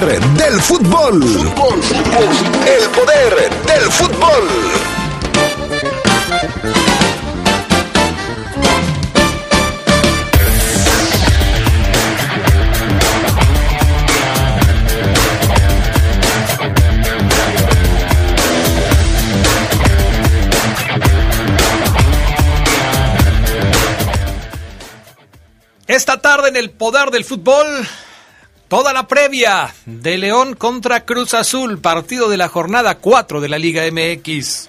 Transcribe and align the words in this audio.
poder 0.00 0.20
del 0.20 0.60
fútbol. 0.60 1.22
El 1.22 2.90
poder 2.90 3.50
del 3.64 3.92
fútbol. 3.92 4.48
Esta 25.86 26.20
tarde 26.20 26.48
en 26.48 26.56
el 26.56 26.70
poder 26.70 27.10
del 27.10 27.24
fútbol, 27.24 27.86
toda 28.68 28.92
la 28.92 29.06
previa 29.06 29.74
de 29.86 30.18
León 30.18 30.54
contra 30.54 31.04
Cruz 31.04 31.34
Azul, 31.34 31.78
partido 31.78 32.28
de 32.28 32.36
la 32.36 32.48
jornada 32.48 32.96
4 32.96 33.40
de 33.40 33.48
la 33.48 33.58
Liga 33.58 33.82
MX. 33.90 34.68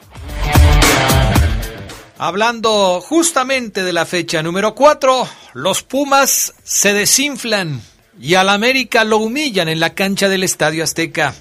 Hablando 2.18 3.02
justamente 3.02 3.84
de 3.84 3.92
la 3.92 4.06
fecha 4.06 4.42
número 4.42 4.74
4, 4.74 5.28
los 5.54 5.84
Pumas 5.84 6.54
se 6.64 6.94
desinflan 6.94 7.82
y 8.20 8.36
al 8.36 8.50
América 8.50 9.04
lo 9.04 9.18
humillan 9.18 9.68
en 9.68 9.80
la 9.80 9.94
cancha 9.94 10.30
del 10.30 10.44
Estadio 10.44 10.84
Azteca. 10.84 11.34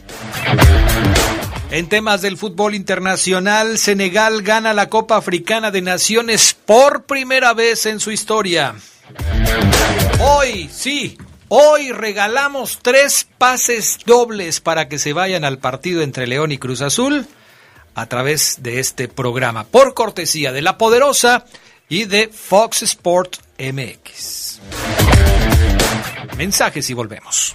En 1.71 1.89
temas 1.89 2.23
del 2.23 2.37
fútbol 2.37 2.75
internacional, 2.75 3.79
Senegal 3.79 4.43
gana 4.43 4.75
la 4.75 4.89
Copa 4.89 5.17
Africana 5.17 5.71
de 5.71 5.83
Naciones 5.83 6.57
por 6.67 7.05
primera 7.05 7.53
vez 7.55 7.87
en 7.87 8.01
su 8.01 8.11
historia. 8.11 8.75
Hoy, 10.21 10.69
sí, 10.73 11.19
hoy 11.49 11.93
regalamos 11.93 12.79
tres 12.83 13.27
pases 13.39 13.99
dobles 14.07 14.61
para 14.61 14.89
que 14.89 14.99
se 14.99 15.13
vayan 15.13 15.45
al 15.45 15.59
partido 15.59 16.03
entre 16.03 16.27
León 16.27 16.53
y 16.53 16.59
Cruz 16.59 16.81
Azul 16.81 17.27
a 17.95 18.07
través 18.07 18.63
de 18.63 18.81
este 18.81 19.09
programa, 19.09 19.65
por 19.65 19.95
cortesía 19.95 20.53
de 20.53 20.63
La 20.63 20.79
Poderosa 20.79 21.45
y 21.89 22.05
de 22.05 22.29
Fox 22.29 22.83
Sport 22.83 23.37
MX. 23.59 24.61
Mensajes 26.37 26.91
y 26.91 26.95
volvemos. 26.95 27.55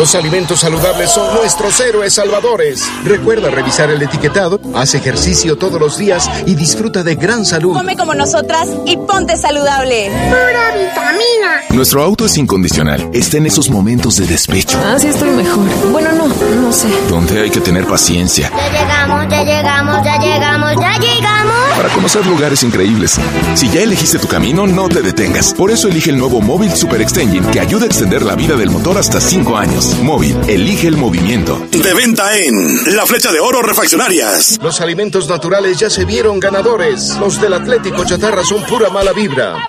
Los 0.00 0.14
alimentos 0.14 0.60
saludables 0.60 1.10
son 1.10 1.34
nuestros 1.34 1.78
héroes 1.78 2.14
salvadores. 2.14 2.82
Recuerda 3.04 3.50
revisar 3.50 3.90
el 3.90 4.00
etiquetado, 4.00 4.58
haz 4.74 4.94
ejercicio 4.94 5.58
todos 5.58 5.78
los 5.78 5.98
días 5.98 6.26
y 6.46 6.54
disfruta 6.54 7.02
de 7.02 7.16
gran 7.16 7.44
salud. 7.44 7.74
Come 7.74 7.98
como 7.98 8.14
nosotras 8.14 8.66
y 8.86 8.96
ponte 8.96 9.36
saludable. 9.36 10.10
Pura 10.30 10.74
vitamina. 10.74 11.60
Nuestro 11.68 12.02
auto 12.02 12.24
es 12.24 12.38
incondicional. 12.38 13.10
Está 13.12 13.36
en 13.36 13.44
esos 13.44 13.68
momentos 13.68 14.16
de 14.16 14.26
despecho. 14.26 14.80
Ah, 14.82 14.98
sí 14.98 15.08
estoy 15.08 15.32
mejor. 15.32 15.66
Bueno, 15.92 16.12
no, 16.12 16.28
no 16.28 16.72
sé. 16.72 16.88
Donde 17.10 17.38
hay 17.38 17.50
que 17.50 17.60
tener 17.60 17.86
paciencia. 17.86 18.50
Ya 18.56 18.72
llegamos, 18.72 19.28
ya 19.28 19.44
llegamos, 19.44 20.02
ya 20.02 20.18
llegamos, 20.18 20.72
ya 20.80 20.98
llegamos. 20.98 21.76
Para 21.76 21.88
conocer 21.90 22.24
lugares 22.24 22.62
increíbles. 22.62 23.18
Si 23.54 23.68
ya 23.68 23.82
elegiste 23.82 24.18
tu 24.18 24.28
camino, 24.28 24.66
no 24.66 24.88
te 24.88 25.02
detengas. 25.02 25.52
Por 25.52 25.70
eso 25.70 25.88
elige 25.88 26.08
el 26.08 26.16
nuevo 26.16 26.40
Móvil 26.40 26.74
Super 26.74 27.02
Extension 27.02 27.44
que 27.50 27.60
ayuda 27.60 27.84
a 27.84 27.86
extender 27.86 28.22
la 28.22 28.34
vida 28.34 28.56
del 28.56 28.70
motor 28.70 28.96
hasta 28.96 29.20
5 29.20 29.56
años. 29.58 29.89
Móvil, 29.98 30.36
elige 30.48 30.88
el 30.88 30.96
movimiento. 30.96 31.66
De 31.70 31.94
venta 31.94 32.36
en 32.36 32.96
La 32.96 33.06
Flecha 33.06 33.32
de 33.32 33.40
Oro 33.40 33.62
Refaccionarias. 33.62 34.58
Los 34.62 34.80
alimentos 34.80 35.28
naturales 35.28 35.78
ya 35.78 35.90
se 35.90 36.04
vieron 36.04 36.40
ganadores. 36.40 37.16
Los 37.18 37.40
del 37.40 37.54
Atlético 37.54 38.04
Chatarra 38.04 38.44
son 38.44 38.64
pura 38.64 38.88
mala 38.90 39.12
vibra. 39.12 39.68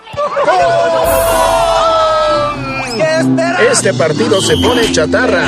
Este 3.72 3.94
partido 3.94 4.42
se 4.42 4.58
pone 4.58 4.92
chatarra. 4.92 5.44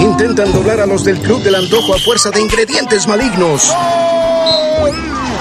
Intentan 0.00 0.52
doblar 0.52 0.80
a 0.80 0.86
los 0.86 1.04
del 1.04 1.18
Club 1.18 1.42
del 1.42 1.54
Antojo 1.54 1.94
a 1.94 1.98
fuerza 1.98 2.30
de 2.30 2.40
ingredientes 2.40 3.06
malignos. 3.06 3.72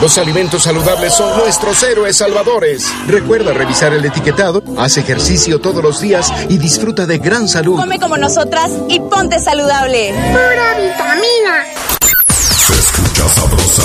Los 0.02 0.18
alimentos 0.20 0.64
saludables 0.64 1.14
son 1.14 1.38
nuestros 1.40 1.82
héroes 1.82 2.18
salvadores. 2.18 2.86
Recuerda 3.08 3.52
revisar 3.52 3.94
el 3.94 4.06
etiquetado, 4.06 4.62
haz 4.78 4.98
ejercicio 4.98 5.60
todos 5.60 5.84
los 5.84 6.00
días 6.00 6.32
y 6.50 6.58
disfruta 6.60 7.08
de 7.08 7.18
gran 7.18 7.48
salud. 7.48 7.80
Come 7.80 8.00
como 8.00 8.16
nosotras 8.16 8.72
y 8.88 9.00
ponte 9.00 9.40
saludable. 9.40 10.14
Pura 10.14 10.80
vitamina. 10.80 11.66
Se 12.68 12.74
escucha 12.74 13.28
sabrosa, 13.30 13.84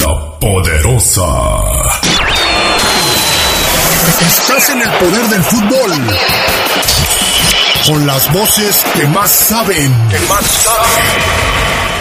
la 0.00 0.38
poderosa. 0.40 1.28
Estás 4.26 4.70
en 4.70 4.82
el 4.82 4.90
poder 4.90 5.28
del 5.28 5.42
fútbol. 5.44 5.92
Con 7.86 8.06
las 8.06 8.32
voces 8.32 8.84
que 8.94 9.06
más 9.06 9.30
saben. 9.30 10.08
Que 10.10 10.18
más 10.28 10.44
saben. 10.44 11.91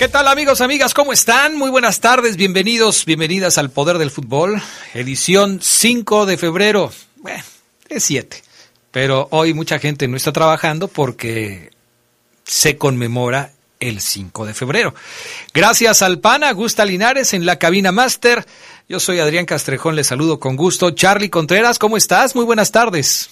¿Qué 0.00 0.08
tal 0.08 0.28
amigos, 0.28 0.62
amigas? 0.62 0.94
¿Cómo 0.94 1.12
están? 1.12 1.56
Muy 1.56 1.68
buenas 1.68 2.00
tardes, 2.00 2.36
bienvenidos, 2.36 3.04
bienvenidas 3.04 3.58
al 3.58 3.68
Poder 3.68 3.98
del 3.98 4.10
Fútbol, 4.10 4.62
edición 4.94 5.60
5 5.62 6.24
de 6.24 6.38
febrero. 6.38 6.90
Bueno, 7.16 7.44
es 7.86 8.04
7, 8.04 8.42
pero 8.92 9.28
hoy 9.30 9.52
mucha 9.52 9.78
gente 9.78 10.08
no 10.08 10.16
está 10.16 10.32
trabajando 10.32 10.88
porque 10.88 11.70
se 12.44 12.78
conmemora 12.78 13.52
el 13.78 14.00
5 14.00 14.46
de 14.46 14.54
febrero. 14.54 14.94
Gracias 15.52 16.00
al 16.00 16.18
PAN, 16.18 16.44
Gusta 16.54 16.86
Linares 16.86 17.34
en 17.34 17.44
la 17.44 17.58
cabina 17.58 17.92
máster. 17.92 18.46
Yo 18.88 19.00
soy 19.00 19.20
Adrián 19.20 19.44
Castrejón, 19.44 19.96
les 19.96 20.06
saludo 20.06 20.40
con 20.40 20.56
gusto. 20.56 20.92
Charlie 20.92 21.28
Contreras, 21.28 21.78
¿cómo 21.78 21.98
estás? 21.98 22.34
Muy 22.34 22.46
buenas 22.46 22.72
tardes. 22.72 23.28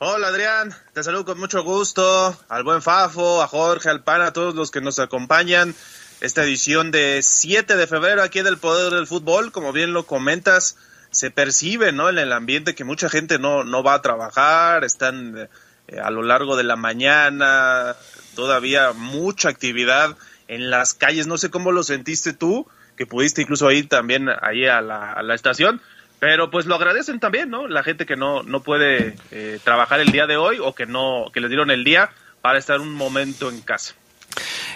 Hola 0.00 0.28
Adrián, 0.28 0.72
te 0.92 1.02
saludo 1.02 1.24
con 1.24 1.40
mucho 1.40 1.64
gusto, 1.64 2.38
al 2.48 2.62
buen 2.62 2.82
Fafo, 2.82 3.42
a 3.42 3.48
Jorge, 3.48 3.88
al 3.88 4.04
PAN, 4.04 4.22
a 4.22 4.32
todos 4.32 4.54
los 4.54 4.70
que 4.70 4.80
nos 4.80 5.00
acompañan. 5.00 5.74
Esta 6.20 6.44
edición 6.44 6.92
de 6.92 7.18
7 7.20 7.74
de 7.74 7.86
febrero 7.88 8.22
aquí 8.22 8.42
del 8.42 8.58
Poder 8.58 8.92
del 8.92 9.08
Fútbol, 9.08 9.50
como 9.50 9.72
bien 9.72 9.92
lo 9.92 10.06
comentas, 10.06 10.76
se 11.10 11.32
percibe 11.32 11.90
¿no? 11.90 12.08
en 12.08 12.18
el 12.18 12.32
ambiente 12.32 12.76
que 12.76 12.84
mucha 12.84 13.08
gente 13.08 13.40
no, 13.40 13.64
no 13.64 13.82
va 13.82 13.94
a 13.94 14.02
trabajar, 14.02 14.84
están 14.84 15.48
eh, 15.88 15.98
a 16.00 16.12
lo 16.12 16.22
largo 16.22 16.54
de 16.54 16.62
la 16.62 16.76
mañana, 16.76 17.96
todavía 18.36 18.92
mucha 18.92 19.48
actividad 19.48 20.16
en 20.46 20.70
las 20.70 20.94
calles. 20.94 21.26
No 21.26 21.38
sé 21.38 21.50
cómo 21.50 21.72
lo 21.72 21.82
sentiste 21.82 22.32
tú, 22.32 22.68
que 22.96 23.06
pudiste 23.06 23.42
incluso 23.42 23.68
ir 23.72 23.88
también 23.88 24.28
ahí 24.42 24.64
a 24.64 24.80
la, 24.80 25.12
a 25.12 25.24
la 25.24 25.34
estación, 25.34 25.82
pero 26.18 26.50
pues 26.50 26.66
lo 26.66 26.74
agradecen 26.74 27.20
también, 27.20 27.50
¿no? 27.50 27.68
La 27.68 27.82
gente 27.82 28.06
que 28.06 28.16
no, 28.16 28.42
no 28.42 28.62
puede 28.62 29.16
eh, 29.30 29.58
trabajar 29.62 30.00
el 30.00 30.10
día 30.10 30.26
de 30.26 30.36
hoy 30.36 30.58
o 30.60 30.74
que 30.74 30.86
no, 30.86 31.26
que 31.32 31.40
les 31.40 31.50
dieron 31.50 31.70
el 31.70 31.84
día 31.84 32.10
para 32.40 32.58
estar 32.58 32.80
un 32.80 32.92
momento 32.92 33.50
en 33.50 33.60
casa. 33.60 33.94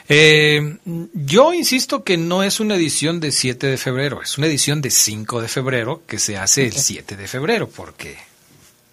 Eh, 0.08 0.78
yo 0.84 1.52
insisto 1.52 2.04
que 2.04 2.16
no 2.16 2.42
es 2.42 2.60
una 2.60 2.74
edición 2.74 3.20
de 3.20 3.30
7 3.30 3.66
de 3.66 3.76
febrero, 3.76 4.22
es 4.22 4.38
una 4.38 4.46
edición 4.46 4.80
de 4.80 4.90
5 4.90 5.40
de 5.40 5.48
febrero 5.48 6.02
que 6.06 6.18
se 6.18 6.36
hace 6.36 6.66
el 6.66 6.72
7 6.72 7.16
de 7.16 7.28
febrero, 7.28 7.68
porque 7.68 8.18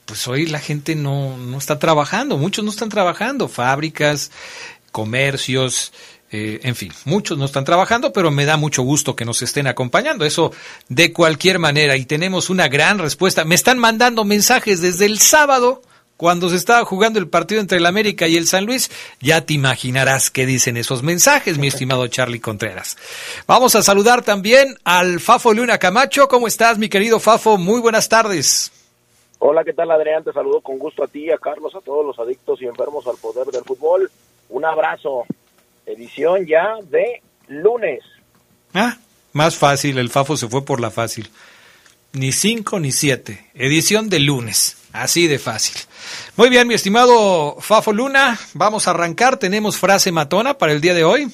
pues 0.06 0.28
hoy 0.28 0.48
la 0.48 0.60
gente 0.60 0.95
no, 0.95 1.38
no 1.38 1.57
está 1.57 1.80
trabajando, 1.80 2.38
muchos 2.38 2.63
no 2.66 2.72
están 2.72 2.90
trabajando, 2.90 3.48
fábricas, 3.48 4.31
comercios, 4.92 5.94
eh, 6.31 6.60
en 6.64 6.76
fin, 6.76 6.92
muchos 7.06 7.38
no 7.38 7.46
están 7.46 7.66
trabajando, 7.66 8.14
pero 8.14 8.30
me 8.30 8.46
da 8.46 8.58
mucho 8.58 8.84
gusto 8.84 9.16
que 9.16 9.26
nos 9.26 9.42
estén 9.42 9.68
acompañando. 9.68 10.26
Eso 10.26 10.52
de 10.88 11.12
cualquier 11.12 11.60
manera. 11.60 11.98
Y 11.98 12.06
tenemos 12.06 12.50
una 12.50 12.68
gran 12.68 13.00
respuesta. 13.00 13.46
Me 13.46 13.56
están 13.56 13.80
mandando 13.80 14.24
mensajes 14.24 14.81
desde 14.81 15.06
el 15.06 15.20
sábado, 15.20 15.81
cuando 16.20 16.50
se 16.50 16.58
estaba 16.58 16.84
jugando 16.84 17.18
el 17.18 17.30
partido 17.30 17.62
entre 17.62 17.78
el 17.78 17.86
América 17.86 18.28
y 18.28 18.36
el 18.36 18.46
San 18.46 18.66
Luis. 18.66 18.92
Ya 19.22 19.46
te 19.46 19.54
imaginarás 19.54 20.30
qué 20.30 20.46
dicen 20.46 20.76
esos 20.76 21.02
mensajes, 21.02 21.58
mi 21.58 21.68
estimado 21.68 22.06
Charlie 22.08 22.42
Contreras. 22.42 22.98
Vamos 23.48 23.74
a 23.76 23.81
saludar 23.81 24.22
también 24.22 24.76
al 24.84 25.22
Fafo 25.22 25.54
Luna 25.54 25.78
Camacho. 25.78 26.28
¿Cómo 26.28 26.48
estás, 26.48 26.78
mi 26.78 26.90
querido 26.90 27.22
Fafo? 27.22 27.58
Muy 27.58 27.80
buenas 27.80 28.10
tardes. 28.10 28.72
Hola, 29.40 29.64
¿qué 29.64 29.72
tal 29.72 29.90
Adrián? 29.92 30.26
Te 30.26 30.34
saludo 30.34 30.60
con 30.60 30.78
gusto 30.78 31.06
a 31.06 31.08
ti, 31.08 31.31
a 31.31 31.38
Carlos, 31.38 31.74
a 31.74 31.80
todos 31.80 32.06
los 32.06 32.20
adictos 32.20 32.62
y 32.62 32.66
enfermos 32.66 33.08
al 33.08 33.16
poder 33.16 33.48
del 33.48 33.64
fútbol. 33.64 34.12
Un 34.50 34.66
abrazo 34.66 35.26
edición 35.92 36.46
ya 36.46 36.76
de 36.90 37.22
lunes. 37.48 38.04
Ah, 38.74 38.98
más 39.34 39.58
fácil, 39.58 39.98
el 39.98 40.10
Fafo 40.10 40.38
se 40.38 40.48
fue 40.48 40.64
por 40.64 40.80
la 40.80 40.92
fácil. 40.92 41.30
Ni 42.14 42.32
cinco 42.32 42.80
ni 42.80 42.92
siete. 42.92 43.48
Edición 43.54 44.10
de 44.10 44.20
lunes. 44.20 44.78
Así 44.92 45.28
de 45.28 45.38
fácil. 45.38 45.76
Muy 46.36 46.50
bien, 46.50 46.68
mi 46.68 46.74
estimado 46.74 47.58
Fafo 47.60 47.94
Luna, 47.94 48.40
vamos 48.54 48.88
a 48.88 48.92
arrancar. 48.92 49.38
Tenemos 49.38 49.78
frase 49.78 50.12
matona 50.12 50.58
para 50.58 50.72
el 50.72 50.82
día 50.82 50.96
de 50.96 51.04
hoy. 51.04 51.28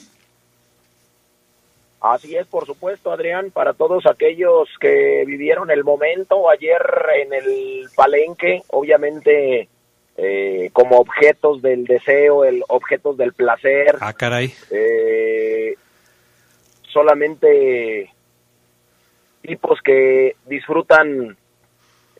Así 2.01 2.35
es, 2.35 2.45
por 2.45 2.67
supuesto, 2.67 3.11
Adrián, 3.11 3.49
para 3.51 3.73
todos 3.73 4.05
aquellos 4.05 4.67
que 4.79 5.23
vivieron 5.25 5.71
el 5.71 5.83
momento 5.83 6.49
ayer 6.49 6.81
en 7.23 7.33
el 7.33 7.87
palenque, 7.95 8.61
obviamente 8.67 9.69
eh, 10.17 10.69
como 10.71 10.97
objetos 10.97 11.61
del 11.61 11.85
deseo, 11.85 12.45
el 12.45 12.63
objetos 12.67 13.17
del 13.17 13.33
placer. 13.33 13.97
Ah, 13.99 14.13
caray. 14.13 14.53
Eh, 14.71 15.75
solamente 16.91 18.11
tipos 19.41 19.79
que 19.83 20.35
disfrutan 20.45 21.37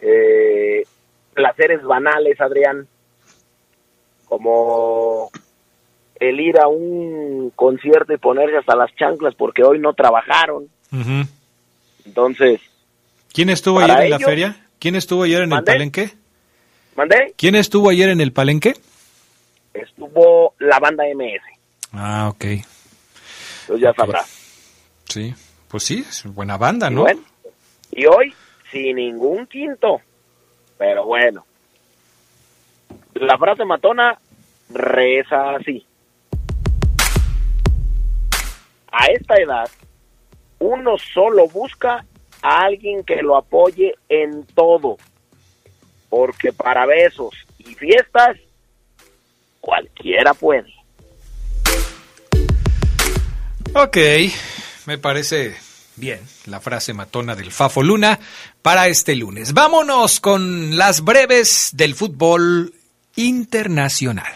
eh, 0.02 0.84
placeres 1.34 1.82
banales, 1.84 2.40
Adrián, 2.42 2.88
como 4.26 5.32
el 6.20 6.40
ir 6.40 6.60
a 6.60 6.68
un 6.68 7.52
concierto 7.56 8.14
y 8.14 8.18
ponerse 8.18 8.58
hasta 8.58 8.76
las 8.76 8.94
chanclas 8.96 9.36
porque 9.36 9.64
hoy 9.64 9.80
no 9.80 9.94
trabajaron. 9.94 10.68
Entonces... 12.06 12.62
¿Quién 13.34 13.50
estuvo 13.50 13.80
ayer 13.80 14.04
en 14.04 14.10
la 14.12 14.20
feria? 14.20 14.68
¿Quién 14.80 14.96
estuvo 14.96 15.24
ayer 15.24 15.42
en 15.42 15.54
el 15.54 15.64
palenque? 15.64 16.12
¿Mandé? 16.96 17.34
¿Quién 17.38 17.56
estuvo 17.56 17.90
ayer 17.90 18.10
en 18.10 18.22
el 18.22 18.32
palenque? 18.32 18.74
Estuvo 19.74 20.54
la 20.60 20.80
banda 20.80 21.04
MS. 21.14 21.42
Ah, 21.92 22.30
ok. 22.30 22.44
Entonces 22.46 23.82
ya 23.82 23.94
sabrás. 23.94 24.28
Sí, 25.06 25.34
pues 25.68 25.84
sí, 25.84 26.06
es 26.08 26.24
buena 26.34 26.58
banda, 26.58 26.90
¿no? 26.90 27.02
Y, 27.02 27.04
bueno, 27.04 27.22
y 27.92 28.06
hoy 28.06 28.34
sin 28.72 28.96
ningún 28.96 29.46
quinto. 29.48 30.02
Pero 30.78 31.06
bueno. 31.06 31.46
La 33.14 33.38
frase 33.38 33.66
matona 33.66 34.18
reza 34.70 35.56
así. 35.56 35.86
A 38.92 39.06
esta 39.08 39.36
edad, 39.36 39.70
uno 40.60 40.98
solo 40.98 41.48
busca 41.50 42.06
a 42.42 42.60
alguien 42.62 43.04
que 43.04 43.22
lo 43.22 43.36
apoye 43.36 43.96
en 44.08 44.46
todo. 44.54 44.98
Porque 46.16 46.54
para 46.54 46.86
besos 46.86 47.36
y 47.58 47.76
fiestas, 47.76 48.38
cualquiera 49.60 50.34
puede. 50.34 50.74
Ok, 53.74 53.98
me 54.86 54.98
parece 54.98 55.58
bien 55.98 56.22
la 56.46 56.62
frase 56.62 56.94
matona 56.94 57.36
del 57.36 57.52
Fafo 57.52 57.84
Luna 57.84 58.18
para 58.62 58.88
este 58.88 59.14
lunes. 59.14 59.54
Vámonos 59.54 60.22
con 60.22 60.78
las 60.78 61.04
breves 61.04 61.72
del 61.74 61.96
fútbol 61.96 62.74
internacional. 63.18 64.32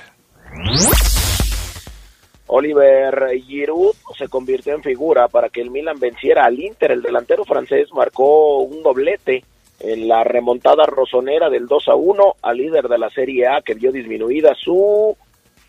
Oliver 2.47 3.39
Giroud 3.47 3.95
se 4.17 4.27
convirtió 4.27 4.75
en 4.75 4.83
figura 4.83 5.29
para 5.29 5.47
que 5.47 5.61
el 5.61 5.71
Milan 5.71 5.97
venciera 5.97 6.43
al 6.43 6.59
Inter. 6.59 6.91
El 6.91 7.01
delantero 7.01 7.45
francés 7.45 7.87
marcó 7.93 8.63
un 8.63 8.83
doblete 8.83 9.45
en 9.79 10.07
la 10.07 10.23
remontada 10.23 10.85
rosonera 10.85 11.49
del 11.49 11.67
2 11.67 11.87
a 11.87 11.95
1 11.95 12.35
al 12.41 12.57
líder 12.57 12.87
de 12.87 12.97
la 12.97 13.09
Serie 13.09 13.47
A 13.47 13.61
que 13.61 13.73
vio 13.73 13.91
disminuida 13.91 14.53
su 14.55 15.15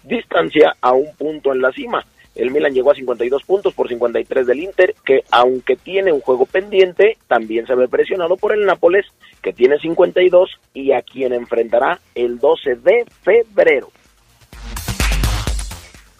distancia 0.02 0.74
a 0.80 0.92
un 0.92 1.14
punto 1.16 1.52
en 1.52 1.62
la 1.62 1.72
cima. 1.72 2.04
El 2.34 2.52
Milan 2.52 2.72
llegó 2.72 2.92
a 2.92 2.94
52 2.94 3.42
puntos 3.42 3.74
por 3.74 3.88
53 3.88 4.46
del 4.46 4.60
Inter, 4.60 4.94
que 5.04 5.24
aunque 5.30 5.76
tiene 5.76 6.12
un 6.12 6.20
juego 6.20 6.46
pendiente, 6.46 7.18
también 7.26 7.66
se 7.66 7.74
ve 7.74 7.88
presionado 7.88 8.36
por 8.36 8.52
el 8.52 8.64
Nápoles, 8.64 9.06
que 9.42 9.52
tiene 9.52 9.78
52 9.78 10.48
y 10.72 10.92
a 10.92 11.02
quien 11.02 11.32
enfrentará 11.32 12.00
el 12.14 12.38
12 12.38 12.76
de 12.76 13.04
febrero. 13.22 13.90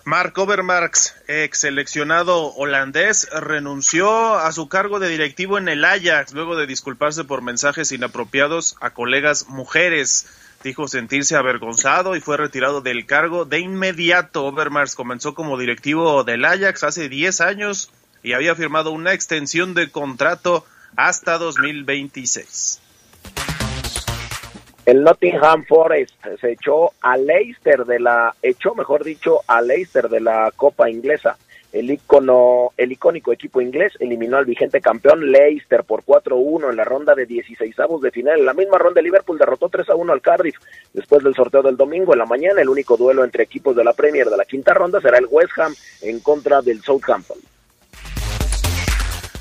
Mark 0.05 0.37
Overmarks, 0.38 1.14
ex 1.29 1.61
seleccionado 1.61 2.55
holandés, 2.55 3.29
renunció 3.32 4.35
a 4.37 4.50
su 4.52 4.67
cargo 4.69 4.99
de 4.99 5.08
directivo 5.08 5.58
en 5.58 5.69
el 5.69 5.85
Ajax 5.85 6.32
luego 6.32 6.56
de 6.56 6.67
disculparse 6.67 7.25
por 7.25 7.43
mensajes 7.43 7.93
inapropiados 7.93 8.76
a 8.81 8.91
colegas 8.91 9.49
mujeres. 9.49 10.26
Dijo 10.64 10.88
sentirse 10.88 11.37
avergonzado 11.37 12.17
y 12.17 12.20
fue 12.20 12.38
retirado 12.38 12.81
del 12.81 13.05
cargo 13.05 13.44
de 13.44 13.61
inmediato. 13.61 14.47
Overmars 14.47 14.94
comenzó 14.94 15.35
como 15.35 15.58
directivo 15.58 16.25
del 16.25 16.47
Ajax 16.47 16.82
hace 16.82 17.11
10 17.11 17.41
años 17.43 17.91
y 18.23 18.32
había 18.32 18.55
firmado 18.55 18.93
una 18.93 19.12
extensión 19.12 19.75
de 19.75 19.91
contrato 19.91 20.64
hasta 20.97 21.37
2026. 21.37 22.81
El 24.87 25.05
Nottingham 25.05 25.65
Forest 25.67 26.15
se 26.41 26.53
echó 26.53 26.93
a 27.03 27.17
Leicester 27.17 27.85
de 27.85 28.00
la, 28.00 28.35
echó 28.43 28.75
mejor 28.75 29.05
dicho 29.05 29.41
a 29.47 29.61
Leicester 29.61 30.09
de 30.09 30.21
la 30.21 30.50
Copa 30.56 30.88
Inglesa. 30.88 31.37
El 31.73 31.91
icono, 31.91 32.73
el 32.77 32.91
icónico 32.91 33.32
equipo 33.32 33.61
inglés 33.61 33.93
eliminó 34.00 34.38
al 34.38 34.44
vigente 34.44 34.81
campeón 34.81 35.31
Leicester 35.31 35.85
por 35.85 36.03
4-1 36.03 36.71
en 36.71 36.77
la 36.77 36.82
ronda 36.82 37.15
de 37.15 37.27
16 37.27 37.79
avos 37.79 38.03
de 38.03 38.11
final. 38.11 38.41
En 38.41 38.47
la 38.47 38.55
misma 38.55 38.79
ronda 38.79 39.00
Liverpool 39.00 39.38
derrotó 39.38 39.69
3-1 39.69 40.11
al 40.11 40.21
Cardiff. 40.21 40.56
Después 40.93 41.23
del 41.23 41.35
sorteo 41.35 41.62
del 41.62 41.76
domingo 41.76 42.12
en 42.12 42.19
la 42.19 42.26
mañana, 42.26 42.61
el 42.61 42.69
único 42.69 42.97
duelo 42.97 43.23
entre 43.23 43.44
equipos 43.44 43.76
de 43.76 43.85
la 43.85 43.93
Premier 43.93 44.29
de 44.29 44.37
la 44.37 44.44
quinta 44.44 44.75
ronda 44.75 45.00
será 45.00 45.19
el 45.19 45.29
West 45.31 45.56
Ham 45.59 45.75
en 46.03 46.19
contra 46.21 46.61
del 46.61 46.83
Southampton. 46.83 47.38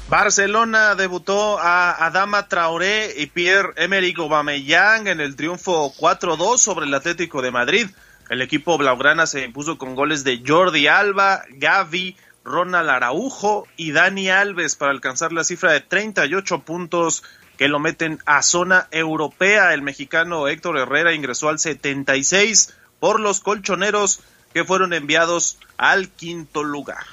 Barcelona 0.09 0.95
debutó 0.95 1.59
a 1.59 2.03
Adama 2.03 2.47
Traoré 2.47 3.13
y 3.15 3.27
Pierre-Emerick 3.27 4.17
Aubameyang 4.17 5.07
en 5.07 5.19
el 5.19 5.35
triunfo 5.35 5.93
4-2 5.93 6.57
sobre 6.57 6.87
el 6.87 6.93
Atlético 6.95 7.43
de 7.43 7.51
Madrid. 7.51 7.87
El 8.27 8.41
equipo 8.41 8.79
blaugrana 8.79 9.27
se 9.27 9.43
impuso 9.43 9.77
con 9.77 9.93
goles 9.93 10.23
de 10.23 10.41
Jordi 10.43 10.87
Alba, 10.87 11.43
Gavi, 11.51 12.17
Ronald 12.43 12.89
Araujo 12.89 13.67
y 13.77 13.91
Dani 13.91 14.29
Alves 14.29 14.75
para 14.75 14.91
alcanzar 14.91 15.31
la 15.31 15.43
cifra 15.43 15.73
de 15.73 15.81
38 15.81 16.61
puntos 16.63 17.23
que 17.57 17.67
lo 17.67 17.77
meten 17.77 18.17
a 18.25 18.41
zona 18.41 18.87
europea. 18.89 19.75
El 19.75 19.83
mexicano 19.83 20.47
Héctor 20.47 20.79
Herrera 20.79 21.13
ingresó 21.13 21.49
al 21.49 21.59
76 21.59 22.73
por 22.99 23.19
los 23.19 23.41
colchoneros 23.41 24.21
que 24.55 24.65
fueron 24.65 24.93
enviados 24.93 25.59
al 25.77 26.09
quinto 26.09 26.63
lugar. 26.63 27.05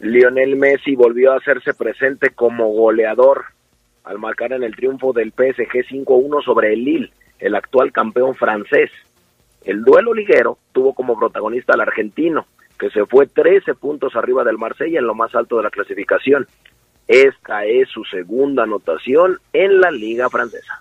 Lionel 0.00 0.56
Messi 0.56 0.96
volvió 0.96 1.32
a 1.32 1.36
hacerse 1.36 1.74
presente 1.74 2.30
como 2.30 2.68
goleador 2.68 3.44
al 4.02 4.18
marcar 4.18 4.52
en 4.52 4.62
el 4.62 4.74
triunfo 4.74 5.12
del 5.12 5.30
PSG 5.30 5.86
5-1 5.90 6.42
sobre 6.42 6.72
el 6.72 6.84
Lille, 6.84 7.12
el 7.38 7.54
actual 7.54 7.92
campeón 7.92 8.34
francés. 8.34 8.90
El 9.62 9.84
duelo 9.84 10.14
liguero 10.14 10.58
tuvo 10.72 10.94
como 10.94 11.18
protagonista 11.18 11.74
al 11.74 11.82
argentino, 11.82 12.46
que 12.78 12.88
se 12.88 13.04
fue 13.04 13.26
13 13.26 13.74
puntos 13.74 14.16
arriba 14.16 14.42
del 14.42 14.56
Marsella 14.56 14.98
en 14.98 15.06
lo 15.06 15.14
más 15.14 15.34
alto 15.34 15.58
de 15.58 15.64
la 15.64 15.70
clasificación. 15.70 16.46
Esta 17.06 17.66
es 17.66 17.90
su 17.90 18.02
segunda 18.04 18.62
anotación 18.62 19.38
en 19.52 19.80
la 19.82 19.90
liga 19.90 20.30
francesa. 20.30 20.80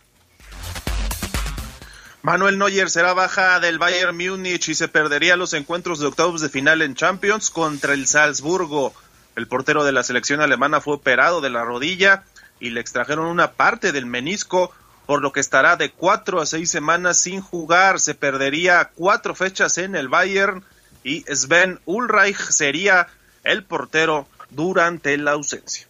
Manuel 2.22 2.58
Neuer 2.58 2.90
será 2.90 3.14
baja 3.14 3.60
del 3.60 3.80
Bayern 3.80 4.16
Múnich 4.16 4.70
y 4.70 4.76
se 4.76 4.88
perdería 4.88 5.36
los 5.36 5.54
encuentros 5.54 6.00
de 6.00 6.08
octavos 6.08 6.40
de 6.40 6.50
final 6.50 6.82
en 6.82 6.96
Champions 6.96 7.50
contra 7.50 7.94
el 7.94 8.08
Salzburgo. 8.08 8.94
El 9.40 9.48
portero 9.48 9.86
de 9.86 9.94
la 9.94 10.04
selección 10.04 10.42
alemana 10.42 10.82
fue 10.82 10.96
operado 10.96 11.40
de 11.40 11.50
la 11.50 11.64
rodilla 11.64 12.24
y 12.60 12.72
le 12.72 12.82
extrajeron 12.82 13.26
una 13.26 13.54
parte 13.54 13.94
del 13.94 14.06
menisco, 14.06 14.74
por 15.06 15.22
lo 15.22 15.32
que 15.32 15.40
estará 15.40 15.78
de 15.78 15.92
cuatro 15.92 16.42
a 16.42 16.46
seis 16.46 16.70
semanas 16.70 17.20
sin 17.20 17.40
jugar. 17.40 18.02
Se 18.02 18.16
perdería 18.16 18.92
cuatro 18.96 19.34
fechas 19.36 19.78
en 19.78 19.96
el 19.96 20.10
Bayern 20.10 20.66
y 21.06 21.24
Sven 21.34 21.80
Ulreich 21.86 22.36
sería 22.50 23.08
el 23.46 23.64
portero 23.64 24.28
durante 24.50 25.18
la 25.18 25.32
ausencia. 25.32 25.88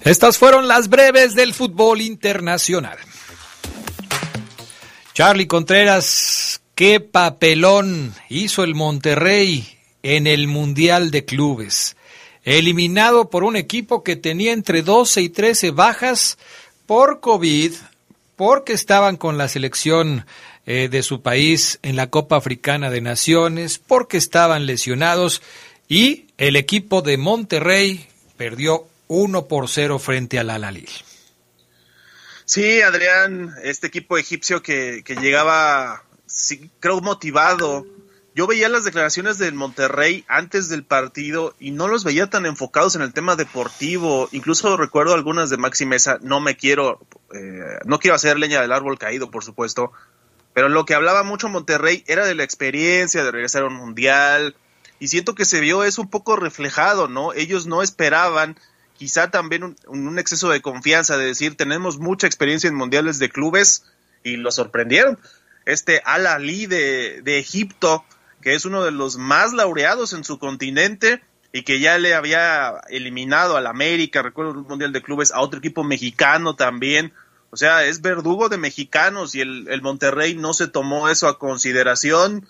Estas 0.00 0.38
fueron 0.38 0.68
las 0.68 0.88
breves 0.88 1.34
del 1.34 1.52
fútbol 1.52 2.00
internacional. 2.00 2.96
Charlie 5.12 5.46
Contreras, 5.46 6.62
qué 6.74 7.00
papelón 7.00 8.14
hizo 8.30 8.64
el 8.64 8.74
Monterrey 8.74 9.81
en 10.02 10.26
el 10.26 10.48
Mundial 10.48 11.10
de 11.10 11.24
Clubes. 11.24 11.96
Eliminado 12.44 13.30
por 13.30 13.44
un 13.44 13.56
equipo 13.56 14.02
que 14.02 14.16
tenía 14.16 14.52
entre 14.52 14.82
12 14.82 15.22
y 15.22 15.28
13 15.28 15.70
bajas 15.70 16.38
por 16.86 17.20
COVID, 17.20 17.72
porque 18.36 18.72
estaban 18.72 19.16
con 19.16 19.38
la 19.38 19.48
selección 19.48 20.26
eh, 20.66 20.88
de 20.90 21.02
su 21.02 21.22
país 21.22 21.78
en 21.82 21.96
la 21.96 22.10
Copa 22.10 22.36
Africana 22.36 22.90
de 22.90 23.00
Naciones, 23.00 23.78
porque 23.78 24.16
estaban 24.16 24.66
lesionados 24.66 25.42
y 25.88 26.26
el 26.38 26.56
equipo 26.56 27.02
de 27.02 27.16
Monterrey 27.16 28.08
perdió 28.36 28.86
1 29.08 29.46
por 29.46 29.68
0 29.68 29.98
frente 29.98 30.38
al 30.38 30.50
Alalil. 30.50 30.88
Sí, 32.44 32.80
Adrián, 32.80 33.54
este 33.62 33.86
equipo 33.86 34.18
egipcio 34.18 34.62
que, 34.62 35.02
que 35.04 35.14
llegaba, 35.14 36.02
sí, 36.26 36.70
creo, 36.80 37.00
motivado 37.00 37.86
yo 38.34 38.46
veía 38.46 38.70
las 38.70 38.84
declaraciones 38.84 39.36
del 39.36 39.54
Monterrey 39.54 40.24
antes 40.26 40.70
del 40.70 40.84
partido 40.84 41.54
y 41.60 41.70
no 41.70 41.86
los 41.86 42.02
veía 42.02 42.28
tan 42.30 42.46
enfocados 42.46 42.96
en 42.96 43.02
el 43.02 43.12
tema 43.12 43.36
deportivo. 43.36 44.28
Incluso 44.32 44.76
recuerdo 44.78 45.12
algunas 45.12 45.50
de 45.50 45.58
Maxi 45.58 45.84
Mesa. 45.84 46.18
No 46.22 46.40
me 46.40 46.56
quiero, 46.56 47.00
eh, 47.34 47.78
no 47.84 47.98
quiero 47.98 48.14
hacer 48.14 48.38
leña 48.38 48.62
del 48.62 48.72
árbol 48.72 48.98
caído, 48.98 49.30
por 49.30 49.44
supuesto. 49.44 49.92
Pero 50.54 50.70
lo 50.70 50.86
que 50.86 50.94
hablaba 50.94 51.24
mucho 51.24 51.50
Monterrey 51.50 52.04
era 52.06 52.24
de 52.24 52.34
la 52.34 52.42
experiencia 52.42 53.22
de 53.22 53.30
regresar 53.30 53.64
a 53.64 53.66
un 53.66 53.74
mundial. 53.74 54.56
Y 54.98 55.08
siento 55.08 55.34
que 55.34 55.44
se 55.44 55.60
vio 55.60 55.84
eso 55.84 56.00
un 56.00 56.10
poco 56.10 56.36
reflejado, 56.36 57.08
¿no? 57.08 57.34
Ellos 57.34 57.66
no 57.66 57.82
esperaban, 57.82 58.56
quizá 58.96 59.30
también 59.30 59.64
un, 59.64 59.76
un 59.86 60.18
exceso 60.18 60.48
de 60.48 60.62
confianza, 60.62 61.18
de 61.18 61.26
decir, 61.26 61.56
tenemos 61.56 61.98
mucha 61.98 62.26
experiencia 62.28 62.68
en 62.68 62.76
mundiales 62.76 63.18
de 63.18 63.28
clubes 63.28 63.84
y 64.24 64.36
lo 64.36 64.50
sorprendieron. 64.50 65.18
Este 65.66 66.00
Al 66.04 66.26
Ali 66.26 66.66
de, 66.66 67.20
de 67.22 67.38
Egipto 67.38 68.04
que 68.42 68.54
es 68.54 68.64
uno 68.64 68.84
de 68.84 68.90
los 68.90 69.16
más 69.16 69.52
laureados 69.52 70.12
en 70.12 70.24
su 70.24 70.38
continente 70.38 71.22
y 71.52 71.62
que 71.62 71.80
ya 71.80 71.98
le 71.98 72.14
había 72.14 72.80
eliminado 72.88 73.56
al 73.56 73.66
América, 73.66 74.22
recuerdo 74.22 74.52
un 74.52 74.66
Mundial 74.66 74.92
de 74.92 75.02
Clubes, 75.02 75.32
a 75.32 75.40
otro 75.40 75.58
equipo 75.58 75.84
mexicano 75.84 76.56
también. 76.56 77.12
O 77.50 77.56
sea, 77.56 77.84
es 77.84 78.00
verdugo 78.00 78.48
de 78.48 78.56
mexicanos 78.56 79.34
y 79.34 79.42
el, 79.42 79.68
el 79.68 79.82
Monterrey 79.82 80.34
no 80.34 80.54
se 80.54 80.68
tomó 80.68 81.08
eso 81.08 81.28
a 81.28 81.38
consideración. 81.38 82.46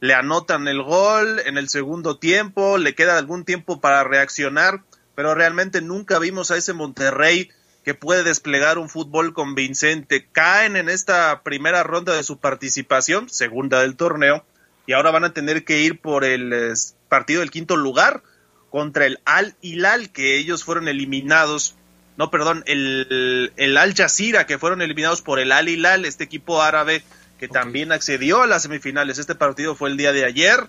Le 0.00 0.14
anotan 0.14 0.68
el 0.68 0.82
gol 0.82 1.40
en 1.44 1.58
el 1.58 1.68
segundo 1.68 2.18
tiempo, 2.18 2.78
le 2.78 2.94
queda 2.94 3.18
algún 3.18 3.44
tiempo 3.44 3.80
para 3.80 4.04
reaccionar, 4.04 4.82
pero 5.14 5.34
realmente 5.34 5.80
nunca 5.80 6.18
vimos 6.18 6.50
a 6.50 6.56
ese 6.56 6.72
Monterrey 6.72 7.50
que 7.84 7.94
puede 7.94 8.24
desplegar 8.24 8.78
un 8.78 8.88
fútbol 8.88 9.32
convincente. 9.32 10.26
Caen 10.32 10.76
en 10.76 10.88
esta 10.88 11.42
primera 11.42 11.82
ronda 11.82 12.14
de 12.14 12.24
su 12.24 12.38
participación, 12.38 13.28
segunda 13.28 13.82
del 13.82 13.96
torneo, 13.96 14.44
y 14.86 14.92
ahora 14.92 15.10
van 15.10 15.24
a 15.24 15.32
tener 15.32 15.64
que 15.64 15.82
ir 15.82 16.00
por 16.00 16.24
el 16.24 16.74
partido 17.08 17.40
del 17.40 17.50
quinto 17.50 17.76
lugar 17.76 18.22
contra 18.70 19.06
el 19.06 19.20
Al 19.24 19.54
Hilal, 19.60 20.10
que 20.10 20.36
ellos 20.38 20.64
fueron 20.64 20.88
eliminados, 20.88 21.76
no, 22.16 22.30
perdón, 22.30 22.62
el, 22.66 23.52
el 23.56 23.76
Al 23.76 23.94
Jazeera, 23.94 24.46
que 24.46 24.58
fueron 24.58 24.82
eliminados 24.82 25.22
por 25.22 25.38
el 25.38 25.52
Al 25.52 25.68
Hilal, 25.68 26.04
este 26.04 26.24
equipo 26.24 26.62
árabe 26.62 27.02
que 27.38 27.48
también 27.48 27.92
accedió 27.92 28.42
a 28.42 28.46
las 28.46 28.62
semifinales. 28.62 29.18
Este 29.18 29.34
partido 29.34 29.74
fue 29.74 29.90
el 29.90 29.96
día 29.96 30.12
de 30.12 30.24
ayer. 30.24 30.66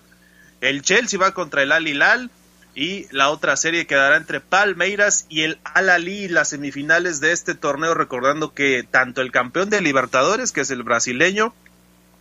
El 0.60 0.82
Chelsea 0.82 1.18
va 1.18 1.32
contra 1.32 1.62
el 1.62 1.72
Al 1.72 1.88
Hilal 1.88 2.30
y 2.74 3.06
la 3.10 3.30
otra 3.30 3.56
serie 3.56 3.86
quedará 3.86 4.16
entre 4.16 4.40
Palmeiras 4.40 5.26
y 5.28 5.42
el 5.42 5.58
Al 5.64 5.88
Ali, 5.88 6.28
las 6.28 6.50
semifinales 6.50 7.20
de 7.20 7.32
este 7.32 7.54
torneo, 7.54 7.94
recordando 7.94 8.52
que 8.52 8.86
tanto 8.88 9.20
el 9.20 9.32
campeón 9.32 9.70
de 9.70 9.80
Libertadores, 9.80 10.52
que 10.52 10.60
es 10.60 10.70
el 10.70 10.82
brasileño, 10.82 11.54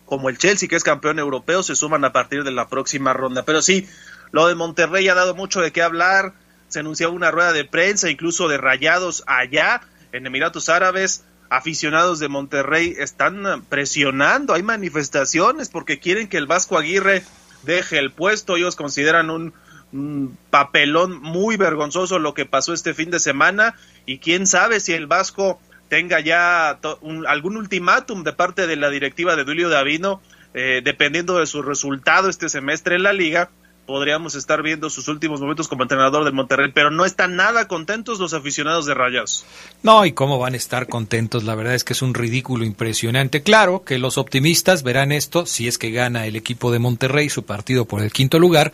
como 0.07 0.29
el 0.29 0.37
Chelsea, 0.37 0.69
que 0.69 0.77
es 0.77 0.85
campeón 0.85 1.19
europeo, 1.19 1.61
se 1.61 1.75
suman 1.75 2.05
a 2.05 2.13
partir 2.13 2.45
de 2.45 2.51
la 2.51 2.69
próxima 2.69 3.11
ronda. 3.11 3.43
Pero 3.43 3.61
sí, 3.61 3.87
lo 4.31 4.47
de 4.47 4.55
Monterrey 4.55 5.07
ha 5.09 5.13
dado 5.13 5.35
mucho 5.35 5.61
de 5.61 5.71
qué 5.71 5.81
hablar. 5.81 6.33
Se 6.69 6.79
anunciaba 6.79 7.13
una 7.13 7.29
rueda 7.29 7.51
de 7.51 7.65
prensa, 7.65 8.09
incluso 8.09 8.47
de 8.47 8.57
rayados 8.57 9.23
allá 9.27 9.81
en 10.13 10.25
Emiratos 10.25 10.69
Árabes. 10.69 11.25
Aficionados 11.49 12.19
de 12.19 12.29
Monterrey 12.29 12.95
están 12.97 13.63
presionando, 13.69 14.53
hay 14.53 14.63
manifestaciones 14.63 15.69
porque 15.69 15.99
quieren 15.99 16.27
que 16.27 16.37
el 16.37 16.45
Vasco 16.45 16.77
Aguirre 16.77 17.23
deje 17.63 17.99
el 17.99 18.11
puesto. 18.11 18.55
Ellos 18.55 18.75
consideran 18.75 19.29
un 19.29 20.37
papelón 20.49 21.21
muy 21.21 21.57
vergonzoso 21.57 22.19
lo 22.19 22.33
que 22.33 22.45
pasó 22.45 22.73
este 22.73 22.93
fin 22.93 23.11
de 23.11 23.19
semana 23.19 23.75
y 24.05 24.19
quién 24.19 24.47
sabe 24.47 24.79
si 24.79 24.93
el 24.93 25.07
Vasco 25.07 25.59
tenga 25.89 26.19
ya 26.19 26.79
algún 27.27 27.57
ultimátum 27.57 28.23
de 28.23 28.33
parte 28.33 28.67
de 28.67 28.75
la 28.75 28.89
directiva 28.89 29.35
de 29.35 29.43
Dulio 29.43 29.69
Davino, 29.69 30.21
eh, 30.53 30.81
dependiendo 30.83 31.37
de 31.39 31.45
su 31.45 31.61
resultado 31.61 32.29
este 32.29 32.49
semestre 32.49 32.95
en 32.95 33.03
la 33.03 33.13
liga, 33.13 33.49
podríamos 33.87 34.35
estar 34.35 34.61
viendo 34.61 34.89
sus 34.89 35.07
últimos 35.07 35.39
momentos 35.39 35.67
como 35.67 35.83
entrenador 35.83 36.25
del 36.25 36.33
Monterrey, 36.33 36.71
pero 36.73 36.91
no 36.91 37.05
están 37.05 37.37
nada 37.37 37.67
contentos 37.67 38.19
los 38.19 38.33
aficionados 38.33 38.85
de 38.85 38.93
Rayas. 38.93 39.45
No, 39.81 40.05
y 40.05 40.11
cómo 40.11 40.37
van 40.37 40.53
a 40.53 40.57
estar 40.57 40.87
contentos, 40.87 41.45
la 41.45 41.55
verdad 41.55 41.73
es 41.73 41.85
que 41.85 41.93
es 41.93 42.01
un 42.01 42.13
ridículo 42.13 42.65
impresionante. 42.65 43.41
Claro 43.41 43.83
que 43.85 43.97
los 43.97 44.17
optimistas 44.17 44.83
verán 44.83 45.11
esto 45.11 45.45
si 45.45 45.67
es 45.67 45.77
que 45.77 45.91
gana 45.91 46.27
el 46.27 46.35
equipo 46.35 46.71
de 46.71 46.79
Monterrey 46.79 47.29
su 47.29 47.45
partido 47.45 47.85
por 47.85 48.01
el 48.03 48.11
quinto 48.11 48.39
lugar, 48.39 48.73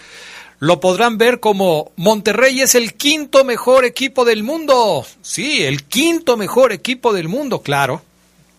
lo 0.64 0.80
podrán 0.80 1.18
ver 1.18 1.42
como 1.42 1.92
Monterrey 1.98 2.62
es 2.62 2.74
el 2.74 2.94
quinto 2.94 3.44
mejor 3.44 3.84
equipo 3.84 4.24
del 4.24 4.44
mundo. 4.44 5.06
Sí, 5.22 5.62
el 5.62 5.84
quinto 5.84 6.38
mejor 6.38 6.72
equipo 6.72 7.12
del 7.12 7.28
mundo, 7.28 7.62
claro, 7.62 8.02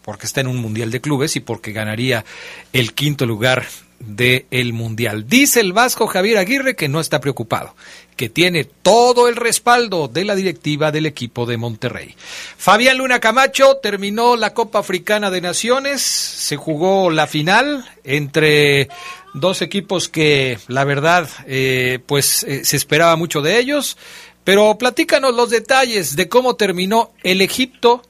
porque 0.02 0.26
está 0.26 0.42
en 0.42 0.48
un 0.48 0.58
mundial 0.58 0.90
de 0.90 1.00
clubes 1.00 1.34
y 1.36 1.40
porque 1.40 1.72
ganaría 1.72 2.26
el 2.74 2.92
quinto 2.92 3.24
lugar 3.24 3.64
del 4.00 4.74
mundial. 4.74 5.26
Dice 5.26 5.60
el 5.60 5.72
vasco 5.72 6.06
Javier 6.06 6.36
Aguirre 6.36 6.76
que 6.76 6.90
no 6.90 7.00
está 7.00 7.20
preocupado, 7.20 7.74
que 8.16 8.28
tiene 8.28 8.64
todo 8.64 9.26
el 9.26 9.36
respaldo 9.36 10.06
de 10.06 10.26
la 10.26 10.34
directiva 10.34 10.92
del 10.92 11.06
equipo 11.06 11.46
de 11.46 11.56
Monterrey. 11.56 12.14
Fabián 12.58 12.98
Luna 12.98 13.18
Camacho 13.18 13.78
terminó 13.82 14.36
la 14.36 14.52
Copa 14.52 14.80
Africana 14.80 15.30
de 15.30 15.40
Naciones, 15.40 16.02
se 16.02 16.58
jugó 16.58 17.10
la 17.10 17.26
final 17.26 17.88
entre 18.04 18.90
dos 19.34 19.60
equipos 19.60 20.08
que 20.08 20.58
la 20.68 20.84
verdad 20.84 21.28
eh, 21.46 21.98
pues 22.06 22.44
eh, 22.44 22.64
se 22.64 22.76
esperaba 22.76 23.16
mucho 23.16 23.42
de 23.42 23.58
ellos, 23.58 23.98
pero 24.44 24.78
platícanos 24.78 25.34
los 25.34 25.50
detalles 25.50 26.16
de 26.16 26.28
cómo 26.28 26.56
terminó 26.56 27.12
el 27.22 27.42
Egipto 27.42 28.02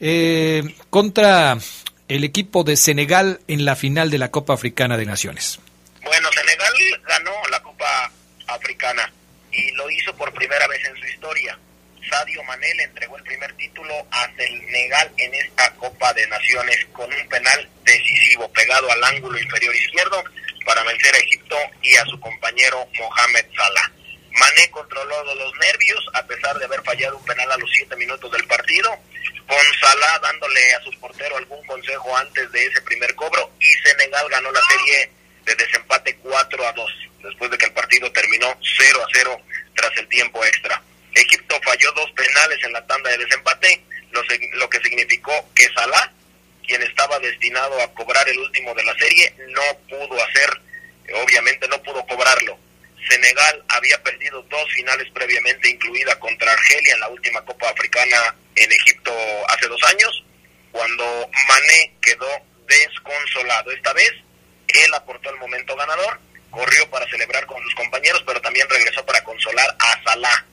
eh, 0.00 0.62
contra 0.90 1.56
el 2.08 2.24
equipo 2.24 2.64
de 2.64 2.76
Senegal 2.76 3.40
en 3.48 3.64
la 3.64 3.76
final 3.76 4.10
de 4.10 4.18
la 4.18 4.30
Copa 4.30 4.52
Africana 4.52 4.98
de 4.98 5.06
Naciones. 5.06 5.60
Bueno, 6.02 6.28
Senegal 6.32 6.74
ganó 7.08 7.32
la 7.50 7.62
Copa 7.62 8.12
Africana 8.48 9.10
y 9.52 9.70
lo 9.72 9.88
hizo 9.90 10.14
por 10.16 10.34
primera 10.34 10.66
vez 10.66 10.84
en 10.84 10.96
su 10.96 11.06
historia. 11.06 11.58
Sadio 12.10 12.42
Mané 12.42 12.66
entregó 12.82 13.16
el 13.16 13.22
primer 13.22 13.52
título 13.54 13.94
a 14.10 14.28
Senegal 14.36 15.10
en 15.16 15.34
esta 15.34 15.70
Copa 15.76 16.12
de 16.12 16.26
Naciones 16.26 16.86
con 16.92 17.10
un 17.10 17.28
penal 17.28 17.68
decisivo 17.84 18.50
pegado 18.52 18.90
al 18.90 19.04
ángulo 19.04 19.38
inferior 19.38 19.74
izquierdo 19.74 20.22
para 20.64 20.82
vencer 20.84 21.14
a 21.14 21.18
Egipto 21.18 21.56
y 21.82 21.96
a 21.96 22.04
su 22.06 22.18
compañero 22.20 22.86
Mohamed 22.98 23.46
Salah. 23.56 23.92
Mané 24.32 24.70
controló 24.70 25.34
los 25.34 25.54
nervios 25.58 26.04
a 26.14 26.26
pesar 26.26 26.58
de 26.58 26.64
haber 26.64 26.82
fallado 26.82 27.16
un 27.16 27.24
penal 27.24 27.50
a 27.52 27.56
los 27.56 27.70
siete 27.70 27.94
minutos 27.96 28.30
del 28.32 28.44
partido, 28.46 28.90
con 29.46 29.58
Salah 29.80 30.18
dándole 30.20 30.74
a 30.74 30.80
su 30.80 30.90
portero 30.98 31.36
algún 31.36 31.64
consejo 31.66 32.16
antes 32.16 32.50
de 32.50 32.66
ese 32.66 32.80
primer 32.82 33.14
cobro 33.14 33.50
y 33.60 33.88
Senegal 33.88 34.28
ganó 34.28 34.50
la 34.50 34.60
serie 34.62 35.10
de 35.44 35.54
desempate 35.54 36.16
4 36.16 36.66
a 36.66 36.72
2, 36.72 36.92
después 37.22 37.50
de 37.50 37.58
que 37.58 37.66
el 37.66 37.72
partido 37.72 38.10
terminó 38.10 38.58
0 38.78 39.02
a 39.02 39.06
0 39.12 39.40
tras 39.74 39.96
el 39.98 40.08
tiempo 40.08 40.44
extra. 40.44 40.82
Egipto 41.14 41.60
falló 41.62 41.92
dos 41.92 42.10
penales 42.12 42.58
en 42.64 42.72
la 42.72 42.84
tanda 42.86 43.10
de 43.10 43.18
desempate, 43.18 43.84
lo, 44.10 44.22
lo 44.54 44.68
que 44.68 44.80
significó 44.80 45.32
que 45.54 45.68
Salah 45.74 46.12
quien 46.66 46.82
estaba 46.82 47.18
destinado 47.18 47.80
a 47.80 47.92
cobrar 47.94 48.28
el 48.28 48.38
último 48.38 48.74
de 48.74 48.84
la 48.84 48.94
serie, 48.94 49.34
no 49.48 49.78
pudo 49.88 50.22
hacer, 50.22 50.60
obviamente 51.22 51.68
no 51.68 51.82
pudo 51.82 52.04
cobrarlo. 52.06 52.58
Senegal 53.08 53.64
había 53.68 54.02
perdido 54.02 54.42
dos 54.42 54.72
finales 54.72 55.06
previamente, 55.12 55.68
incluida 55.68 56.18
contra 56.18 56.52
Argelia 56.52 56.94
en 56.94 57.00
la 57.00 57.08
última 57.08 57.44
Copa 57.44 57.68
Africana 57.68 58.34
en 58.56 58.72
Egipto 58.72 59.12
hace 59.48 59.68
dos 59.68 59.82
años, 59.84 60.24
cuando 60.72 61.30
Mané 61.48 61.94
quedó 62.00 62.28
desconsolado. 62.66 63.70
Esta 63.72 63.92
vez 63.92 64.12
él 64.68 64.94
aportó 64.94 65.30
el 65.30 65.36
momento 65.36 65.76
ganador, 65.76 66.18
corrió 66.50 66.88
para 66.90 67.08
celebrar 67.10 67.44
con 67.46 67.62
sus 67.62 67.74
compañeros, 67.74 68.22
pero 68.26 68.40
también 68.40 68.68
regresó 68.68 69.04
para 69.04 69.22
consolar 69.22 69.76
a 69.78 70.02
Salah. 70.04 70.46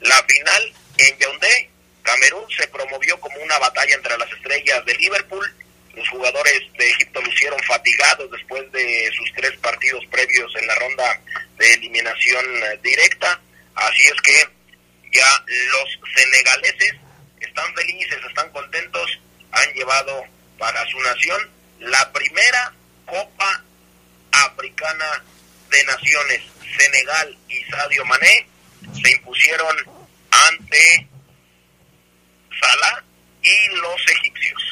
La 0.00 0.22
final 0.24 0.72
en 0.98 1.18
Yaoundé 1.18 1.70
Camerún 2.04 2.44
se 2.50 2.68
promovió 2.68 3.18
como 3.18 3.36
una 3.38 3.58
batalla 3.58 3.94
entre 3.94 4.16
las 4.18 4.30
estrellas 4.30 4.84
de 4.84 4.94
Liverpool. 4.94 5.54
Los 5.94 6.08
jugadores 6.10 6.60
de 6.76 6.90
Egipto 6.90 7.20
lucieron 7.22 7.58
fatigados 7.60 8.30
después 8.30 8.70
de 8.72 9.10
sus 9.16 9.32
tres 9.34 9.56
partidos 9.58 10.04
previos 10.10 10.52
en 10.56 10.66
la 10.66 10.74
ronda 10.74 11.20
de 11.56 11.74
eliminación 11.74 12.44
eh, 12.44 12.78
directa. 12.82 13.40
Así 13.74 14.04
es 14.04 14.20
que 14.22 14.48
ya 15.12 15.44
los 15.46 15.98
senegaleses 16.14 16.94
están 17.40 17.74
felices, 17.74 18.18
están 18.28 18.50
contentos, 18.50 19.18
han 19.52 19.72
llevado 19.72 20.24
para 20.58 20.86
su 20.90 21.00
nación 21.00 21.50
la 21.80 22.12
primera 22.12 22.72
Copa 23.06 23.64
Africana 24.32 25.24
de 25.70 25.84
Naciones. 25.84 26.42
Senegal 26.76 27.38
y 27.48 27.62
Sadio 27.70 28.04
Mané 28.04 28.48
se 29.00 29.12
impusieron 29.12 29.76
ante 30.30 31.06
Salah 32.60 33.04
y 33.42 33.76
los 33.76 34.00
egipcios. 34.20 34.62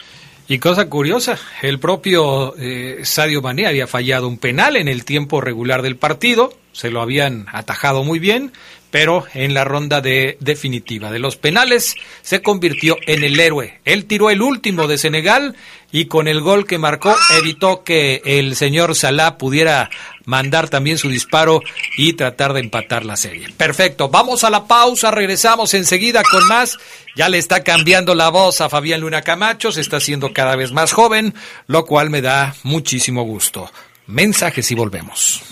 Y 0.49 0.59
cosa 0.59 0.89
curiosa, 0.89 1.39
el 1.62 1.79
propio 1.79 2.55
eh, 2.59 3.01
Sadio 3.05 3.41
Mané 3.43 3.67
había 3.67 3.87
fallado 3.87 4.29
un 4.29 4.39
penal 4.39 4.77
en 4.77 4.89
el 4.89 5.05
tiempo 5.05 5.41
regular 5.41 5.83
del 5.83 5.97
partido, 5.97 6.59
se 6.73 6.91
lo 6.91 7.01
habían 7.01 7.47
atajado 7.53 8.03
muy 8.05 8.19
bien, 8.19 8.53
pero 8.91 9.25
en 9.33 9.55
la 9.55 9.65
ronda 9.65 10.03
de 10.03 10.37
definitiva 10.41 11.11
de 11.11 11.19
los 11.19 11.37
penales 11.37 11.95
se 12.21 12.43
convirtió 12.43 12.99
en 13.07 13.25
el 13.25 13.41
héroe. 13.41 13.81
Él 13.87 14.05
tiró 14.05 14.29
el 14.29 14.43
último 14.43 14.87
de 14.87 14.99
Senegal 14.99 15.57
y 15.93 16.07
con 16.07 16.27
el 16.27 16.41
gol 16.41 16.67
que 16.67 16.79
marcó 16.79 17.15
evitó 17.39 17.85
que 17.85 18.23
el 18.25 18.57
señor 18.57 18.97
Salah 18.97 19.37
pudiera 19.37 19.91
mandar 20.25 20.69
también 20.69 20.99
su 20.99 21.09
disparo 21.09 21.61
y 21.97 22.15
tratar 22.15 22.55
de 22.55 22.61
empatar 22.61 23.05
la 23.05 23.17
serie. 23.17 23.49
Perfecto, 23.57 24.09
vamos 24.09 24.43
a 24.43 24.51
la 24.51 24.67
pausa, 24.67 25.11
regresamos 25.11 25.75
enseguida 25.75 26.23
con 26.23 26.47
más. 26.49 26.79
Ya 27.15 27.29
le 27.29 27.39
está 27.39 27.63
cambiando 27.63 28.15
la 28.15 28.31
voz 28.31 28.61
a 28.63 28.71
Fabián 28.71 29.03
Luna 29.03 29.23
Camacho, 29.23 29.71
se 29.71 29.83
está 29.83 29.99
haciendo 29.99 30.33
cada 30.33 30.57
vez 30.57 30.73
más 30.73 30.93
joven, 30.93 31.35
lo 31.67 31.85
cual 31.85 32.09
me 32.09 32.23
da 32.23 32.55
muchísimo 32.63 33.25
gusto. 33.25 33.71
Mensajes 34.07 34.71
y 34.71 34.75
volvemos. 34.75 35.43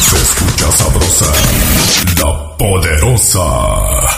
Se 0.00 0.16
escucha 0.16 0.72
sabrosa, 0.72 1.32
la 2.22 2.56
poderosa. 2.56 4.17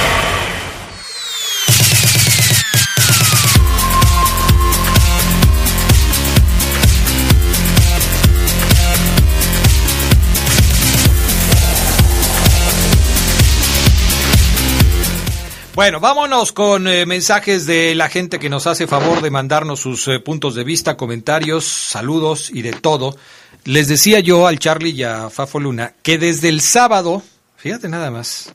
Bueno, 15.81 15.99
vámonos 15.99 16.51
con 16.51 16.87
eh, 16.87 17.07
mensajes 17.07 17.65
de 17.65 17.95
la 17.95 18.07
gente 18.07 18.37
que 18.37 18.51
nos 18.51 18.67
hace 18.67 18.85
favor 18.85 19.23
de 19.23 19.31
mandarnos 19.31 19.79
sus 19.79 20.07
eh, 20.09 20.19
puntos 20.19 20.53
de 20.53 20.63
vista, 20.63 20.95
comentarios, 20.95 21.65
saludos 21.65 22.51
y 22.53 22.61
de 22.61 22.73
todo. 22.73 23.17
Les 23.63 23.87
decía 23.87 24.19
yo 24.19 24.45
al 24.45 24.59
Charlie 24.59 24.91
y 24.91 25.01
a 25.01 25.31
Fafo 25.31 25.59
Luna 25.59 25.95
que 26.03 26.19
desde 26.19 26.49
el 26.49 26.61
sábado, 26.61 27.23
fíjate 27.55 27.89
nada 27.89 28.11
más, 28.11 28.53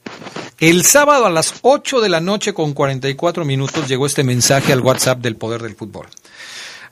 el 0.60 0.84
sábado 0.84 1.26
a 1.26 1.30
las 1.30 1.54
8 1.62 2.00
de 2.00 2.08
la 2.10 2.20
noche 2.20 2.54
con 2.54 2.72
44 2.72 3.44
minutos 3.44 3.88
llegó 3.88 4.06
este 4.06 4.22
mensaje 4.22 4.72
al 4.72 4.78
WhatsApp 4.78 5.18
del 5.18 5.34
Poder 5.34 5.62
del 5.62 5.74
Fútbol. 5.74 6.06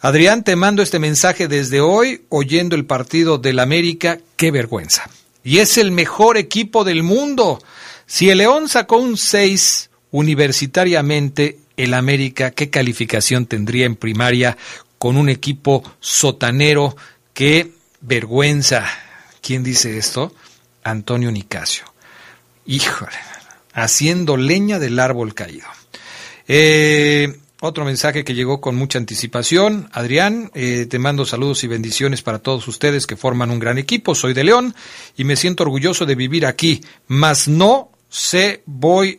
Adrián, 0.01 0.43
te 0.43 0.57
mando 0.57 0.83
este 0.83 0.99
mensaje 0.99 1.47
desde 1.47 1.81
hoy, 1.81 2.25
oyendo 2.29 2.75
el 2.75 2.87
partido 2.87 3.39
del 3.39 3.61
América, 3.61 4.19
qué 4.35 4.51
vergüenza. 4.51 5.09
Y 5.45 5.59
es 5.59 5.79
el 5.79 5.93
mejor 5.93 6.39
equipo 6.39 6.83
del 6.83 7.05
mundo. 7.05 7.63
Si 8.07 8.31
el 8.31 8.39
León 8.39 8.69
sacó 8.69 8.97
un 8.97 9.17
6, 9.17 9.91
universitariamente 10.15 11.59
el 11.77 11.93
América, 11.93 12.53
qué 12.53 12.71
calificación 12.71 13.47
tendría 13.47 13.85
en 13.85 13.97
primaria 13.97 14.57
con 14.97 15.17
un 15.17 15.29
equipo 15.29 15.83
sotanero, 15.99 16.97
qué 17.33 17.73
vergüenza. 18.01 18.87
¿Quién 19.43 19.65
dice 19.65 19.99
esto? 19.99 20.33
Antonio 20.85 21.33
Nicasio. 21.33 21.85
Híjole, 22.65 23.17
haciendo 23.73 24.37
leña 24.37 24.79
del 24.79 25.01
árbol 25.01 25.35
caído. 25.35 25.67
Eh, 26.47 27.37
otro 27.61 27.85
mensaje 27.85 28.23
que 28.23 28.35
llegó 28.35 28.61
con 28.61 28.77
mucha 28.77 29.01
anticipación. 29.01 29.89
Adrián, 29.93 30.53
eh, 30.55 30.87
te 30.89 31.01
mando 31.01 31.27
saludos 31.27 31.65
y 31.65 31.67
bendiciones 31.67 32.23
para 32.23 32.39
todos 32.39 32.69
ustedes 32.69 33.09
que 33.09 33.17
forman 33.17 33.51
un 33.51 33.59
gran 33.59 33.79
equipo. 33.79 34.15
Soy 34.15 34.33
de 34.33 34.45
León 34.45 34.77
y 35.17 35.25
me 35.25 35.35
siento 35.35 35.65
orgulloso 35.65 36.07
de 36.07 36.15
vivir 36.15 36.47
aquí, 36.47 36.83
mas 37.09 37.49
no 37.49 37.91
se 38.09 38.63
voy 38.65 39.19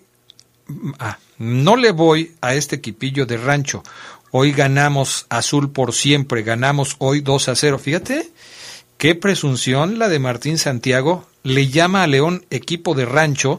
ah, 1.00 1.18
no 1.38 1.76
le 1.76 1.92
voy 1.92 2.34
a 2.42 2.54
este 2.54 2.78
equipillo 2.78 3.26
de 3.26 3.38
rancho. 3.38 3.84
Hoy 4.32 4.52
ganamos 4.52 5.26
azul 5.30 5.72
por 5.72 5.94
siempre, 5.94 6.44
ganamos 6.44 6.96
hoy 7.00 7.22
2 7.22 7.50
a 7.50 7.56
0. 7.56 7.80
Fíjate, 7.80 8.30
qué 8.98 9.16
presunción 9.16 9.98
la 10.00 10.10
de 10.10 10.20
Martín 10.20 10.58
Santiago. 10.58 11.26
Le 11.44 11.70
llama 11.70 12.04
a 12.04 12.08
León 12.08 12.46
equipo 12.50 12.96
de 12.96 13.06
rancho, 13.06 13.58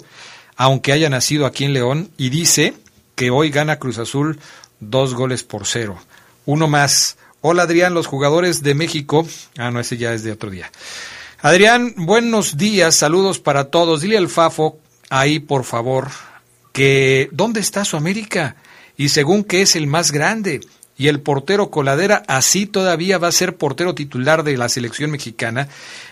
aunque 0.56 0.92
haya 0.92 1.08
nacido 1.08 1.46
aquí 1.46 1.64
en 1.64 1.72
León, 1.72 2.10
y 2.16 2.30
dice 2.30 2.74
que 3.14 3.30
hoy 3.30 3.50
gana 3.50 3.78
Cruz 3.78 3.98
Azul 3.98 4.38
dos 4.80 5.14
goles 5.14 5.44
por 5.44 5.66
cero. 5.66 5.98
Uno 6.44 6.68
más. 6.68 7.16
Hola 7.40 7.62
Adrián, 7.62 7.94
los 7.94 8.06
jugadores 8.06 8.62
de 8.62 8.74
México. 8.74 9.26
Ah, 9.56 9.70
no, 9.70 9.80
ese 9.80 9.96
ya 9.96 10.12
es 10.12 10.22
de 10.22 10.32
otro 10.32 10.50
día. 10.50 10.70
Adrián, 11.40 11.94
buenos 11.96 12.56
días, 12.56 12.96
saludos 12.96 13.38
para 13.38 13.64
todos. 13.70 14.00
Dile 14.00 14.18
al 14.18 14.28
Fafo 14.28 14.78
ahí, 15.10 15.38
por 15.38 15.64
favor, 15.64 16.08
que 16.76 17.30
dónde 17.32 17.60
está 17.60 17.86
su 17.86 17.96
América 17.96 18.56
y 18.98 19.08
según 19.08 19.44
que 19.44 19.62
es 19.62 19.76
el 19.76 19.86
más 19.86 20.12
grande 20.12 20.60
y 20.98 21.08
el 21.08 21.22
portero 21.22 21.70
Coladera 21.70 22.22
así 22.28 22.66
todavía 22.66 23.16
va 23.16 23.28
a 23.28 23.32
ser 23.32 23.56
portero 23.56 23.94
titular 23.94 24.42
de 24.42 24.58
la 24.58 24.68
selección 24.68 25.10
mexicana, 25.10 25.68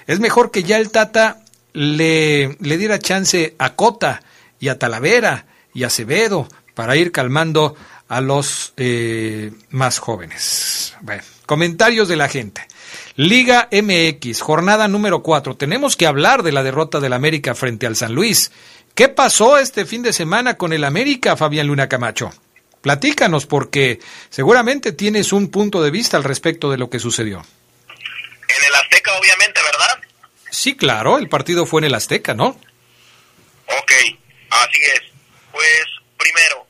es 0.07 0.20
mejor 0.20 0.50
que 0.50 0.62
ya 0.62 0.79
el 0.79 0.90
Tata 0.90 1.42
le, 1.74 2.57
le 2.61 2.79
diera 2.79 2.98
chance 2.98 3.55
a 3.59 3.74
Cota 3.74 4.22
y 4.59 4.68
a 4.68 4.79
Talavera 4.79 5.44
y 5.74 5.85
a 5.85 5.88
Acevedo 5.88 6.48
para 6.72 6.96
ir 6.96 7.12
calmando 7.12 7.77
a 8.09 8.22
los 8.22 8.72
eh, 8.79 9.53
más 9.68 9.98
jóvenes. 9.98 10.94
Bueno, 11.03 11.24
comentarios 11.44 12.09
de 12.09 12.16
la 12.16 12.29
gente. 12.29 12.66
Liga 13.16 13.68
MX, 13.70 14.40
jornada 14.40 14.88
número 14.88 15.22
4. 15.22 15.59
Tenemos 15.59 15.94
que 15.94 16.07
hablar 16.07 16.42
de 16.42 16.53
la 16.53 16.62
derrota 16.62 17.00
del 17.00 17.12
América 17.12 17.55
frente 17.55 17.87
al 17.87 17.96
San 17.96 18.14
Luis. 18.14 18.50
¿Qué 18.94 19.09
pasó 19.09 19.59
este 19.59 19.87
fin 19.87 20.04
de 20.04 20.12
semana 20.12 20.57
con 20.57 20.72
el 20.72 20.85
América, 20.85 21.37
Fabián 21.37 21.66
Luna 21.66 21.88
Camacho? 21.88 22.33
Platícanos 22.80 23.44
porque 23.44 23.98
seguramente 24.30 24.92
tienes 24.92 25.33
un 25.33 25.50
punto 25.50 25.83
de 25.83 25.90
vista 25.90 26.16
al 26.16 26.22
respecto 26.22 26.70
de 26.70 26.78
lo 26.78 26.88
que 26.88 27.00
sucedió. 27.00 27.44
En 27.88 28.64
el 28.68 28.74
Azteca, 28.76 29.18
obviamente, 29.18 29.61
¿verdad? 29.62 30.00
Sí, 30.48 30.76
claro, 30.76 31.18
el 31.18 31.28
partido 31.28 31.66
fue 31.66 31.80
en 31.80 31.87
el 31.87 31.94
Azteca, 31.94 32.35
¿no? 32.35 32.48
Ok, 33.66 33.92
así 34.50 34.80
es. 34.94 35.02
Pues 35.50 35.85
primero, 36.16 36.64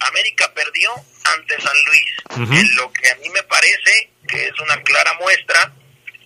América 0.00 0.52
perdió 0.54 0.90
ante 1.36 1.60
San 1.62 1.76
Luis, 1.86 2.58
en 2.58 2.76
lo 2.76 2.92
que 2.92 3.10
a 3.10 3.14
mí 3.16 3.28
me 3.30 3.42
parece 3.44 4.10
que 4.26 4.46
es 4.46 4.60
una 4.60 4.82
clara 4.82 5.12
muestra 5.20 5.72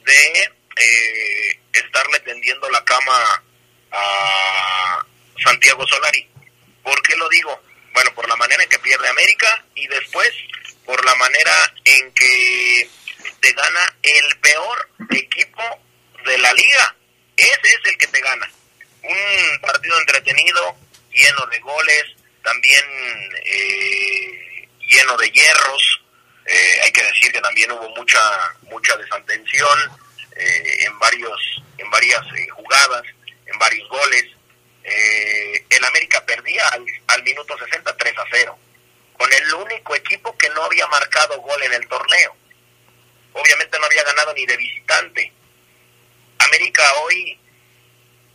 de 0.06 0.42
eh, 0.42 1.60
estarle 1.74 2.20
tendiendo 2.20 2.70
la 2.70 2.82
cama 2.82 3.42
a 3.92 5.04
Santiago 5.42 5.86
Solari. 5.86 6.28
¿Por 6.82 7.02
qué 7.02 7.16
lo 7.16 7.28
digo? 7.28 7.62
Bueno, 7.92 8.14
por 8.14 8.28
la 8.28 8.36
manera 8.36 8.62
en 8.62 8.68
que 8.68 8.78
pierde 8.78 9.08
América 9.08 9.64
y 9.74 9.86
después 9.88 10.32
por 10.84 11.04
la 11.04 11.14
manera 11.16 11.74
en 11.84 12.12
que 12.12 12.88
te 13.40 13.52
gana 13.52 13.96
el 14.02 14.38
peor 14.38 14.90
equipo 15.10 15.62
de 16.24 16.38
la 16.38 16.52
liga. 16.52 16.96
Ese 17.36 17.60
es 17.62 17.80
el 17.84 17.98
que 17.98 18.06
te 18.06 18.20
gana. 18.20 18.50
Un 19.02 19.60
partido 19.60 19.98
entretenido, 20.00 20.76
lleno 21.12 21.46
de 21.46 21.58
goles, 21.60 22.04
también 22.42 22.84
eh, 23.44 24.68
lleno 24.88 25.16
de 25.16 25.30
hierros. 25.30 26.02
Eh, 26.46 26.80
hay 26.84 26.92
que 26.92 27.02
decir 27.02 27.32
que 27.32 27.40
también 27.40 27.70
hubo 27.72 27.88
mucha 27.90 28.20
mucha 28.62 28.96
desatención 28.96 29.78
eh, 30.36 30.86
en 30.86 30.98
varios 30.98 31.62
en 31.76 31.90
varias 31.90 32.22
jugadas, 32.54 33.02
en 33.44 33.58
varios 33.58 33.86
goles 33.88 34.37
eh, 34.90 35.64
el 35.68 35.84
América 35.84 36.24
perdía 36.24 36.62
al, 36.68 37.22
minuto 37.22 37.58
60 37.58 37.96
3 37.96 38.18
a 38.18 38.24
0, 38.30 38.58
con 39.16 39.32
el 39.32 39.54
único 39.54 39.94
equipo 39.94 40.36
que 40.38 40.48
no 40.50 40.64
había 40.64 40.86
marcado 40.86 41.40
gol 41.40 41.62
en 41.62 41.74
el 41.74 41.88
torneo. 41.88 42.36
obviamente 43.32 43.78
no 43.78 43.86
había 43.86 44.04
ganado 44.04 44.32
ni 44.34 44.46
de 44.46 44.56
visitante. 44.56 45.32
América 46.38 46.82
hoy, 47.02 47.38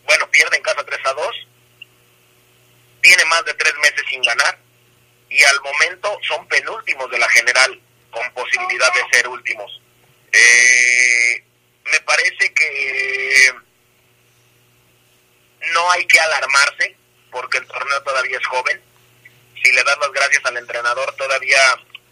bueno, 0.05 0.29
pierde 0.29 0.57
en 0.57 0.63
casa 0.63 0.83
3 0.85 0.99
a 1.05 1.13
2, 1.13 1.47
tiene 3.01 3.25
más 3.25 3.43
de 3.45 3.53
tres 3.55 3.73
meses 3.81 4.03
sin 4.09 4.21
ganar 4.21 4.57
y 5.29 5.43
al 5.43 5.59
momento 5.61 6.19
son 6.27 6.47
penúltimos 6.47 7.09
de 7.09 7.17
la 7.17 7.29
general 7.29 7.81
con 8.11 8.31
posibilidad 8.33 8.93
de 8.93 9.17
ser 9.17 9.27
últimos. 9.27 9.81
Eh, 10.31 11.43
me 11.91 11.99
parece 12.01 12.53
que 12.53 13.53
no 15.73 15.91
hay 15.91 16.05
que 16.05 16.19
alarmarse 16.19 16.95
porque 17.31 17.57
el 17.57 17.67
torneo 17.67 18.01
todavía 18.03 18.37
es 18.37 18.47
joven. 18.47 18.81
Si 19.63 19.71
le 19.71 19.83
das 19.83 19.97
las 19.99 20.11
gracias 20.11 20.45
al 20.45 20.57
entrenador, 20.57 21.15
todavía 21.15 21.59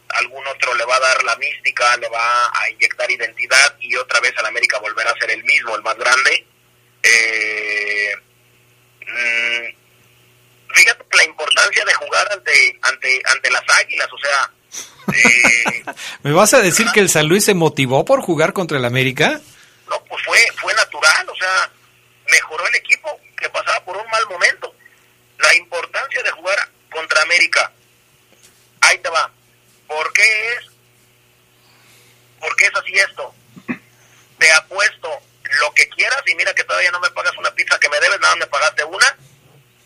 algún 0.10 0.46
otro 0.48 0.74
le 0.74 0.86
va 0.86 0.96
a 0.96 1.00
dar 1.00 1.24
la 1.24 1.36
mística, 1.38 1.96
le 1.98 2.10
va 2.10 2.52
a 2.54 2.70
inyectar 2.70 3.10
identidad 3.10 3.76
y 3.80 3.96
otra 3.96 4.20
vez 4.20 4.34
al 4.38 4.46
América 4.46 4.80
volverá 4.80 5.12
a 5.12 5.20
ser 5.20 5.32
el 5.32 5.44
mismo, 5.44 5.76
el 5.76 5.82
más 5.84 5.98
grande. 5.98 6.46
Eh, 7.04 8.16
mm, 9.08 10.74
fíjate 10.74 11.06
la 11.14 11.24
importancia 11.24 11.86
de 11.86 11.94
jugar 11.94 12.32
ante 12.32 12.80
ante 12.82 13.22
ante 13.26 13.52
las 13.52 13.64
Águilas, 13.68 14.08
o 14.12 14.18
sea, 14.18 14.52
eh, 15.14 15.84
¿me 16.24 16.32
vas 16.32 16.54
a 16.54 16.62
decir 16.62 16.88
que 16.94 17.00
el 17.00 17.10
San 17.10 17.28
Luis 17.28 17.46
se 17.46 17.54
motivó 17.54 18.06
por 18.06 18.22
jugar 18.22 18.54
contra 18.54 18.78
el 18.78 18.86
América? 18.86 19.42
No, 19.90 20.04
pues 20.06 20.24
fue 20.24 20.40
fue 20.60 20.74
natural, 20.74 21.30
o 21.30 21.36
sea, 21.36 21.72
mejoró 22.30 22.68
el 22.68 22.76
equipo 22.76 23.20
que 23.38 23.50
pasaba 23.50 23.84
por 23.84 23.98
un 23.98 24.10
mal 24.10 24.26
momento. 24.30 24.74
La 25.40 25.56
importancia 25.56 26.22
de 26.22 26.32
jugar 26.32 26.70
contra 26.92 27.21
América. 27.32 27.72
Ahí 28.82 28.98
te 28.98 29.10
va. 29.10 29.32
¿Por 29.88 30.14
qué 30.14 30.54
es? 30.54 30.66
¿Por 32.40 32.56
qué 32.58 32.66
es 32.66 32.76
así 32.76 32.94
esto? 32.94 33.34
Te 34.38 34.52
apuesto 34.54 35.10
lo 35.62 35.74
que 35.74 35.88
quieras 35.90 36.22
y 36.26 36.36
mira 36.36 36.54
que 36.54 36.64
todavía 36.64 36.92
no 36.92 37.00
me 37.00 37.10
pagas 37.12 37.38
una 37.38 37.54
pizza 37.54 37.80
que 37.80 37.90
me 37.90 38.00
debes, 38.00 38.20
nada 38.20 38.36
me 38.36 38.48
pagaste 38.48 38.84
una, 38.84 39.18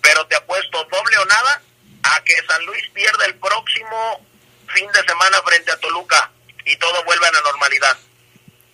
pero 0.01 0.25
te 0.27 0.36
apuesto 0.36 0.84
doble 0.86 1.17
o 1.17 1.25
nada 1.25 1.62
a 2.03 2.23
que 2.23 2.36
San 2.47 2.65
Luis 2.65 2.84
pierda 2.93 3.25
el 3.25 3.36
próximo 3.36 4.25
fin 4.67 4.91
de 4.91 5.03
semana 5.03 5.41
frente 5.43 5.71
a 5.71 5.79
Toluca 5.79 6.31
y 6.65 6.75
todo 6.77 7.03
vuelve 7.03 7.27
a 7.27 7.31
la 7.31 7.41
normalidad. 7.41 7.97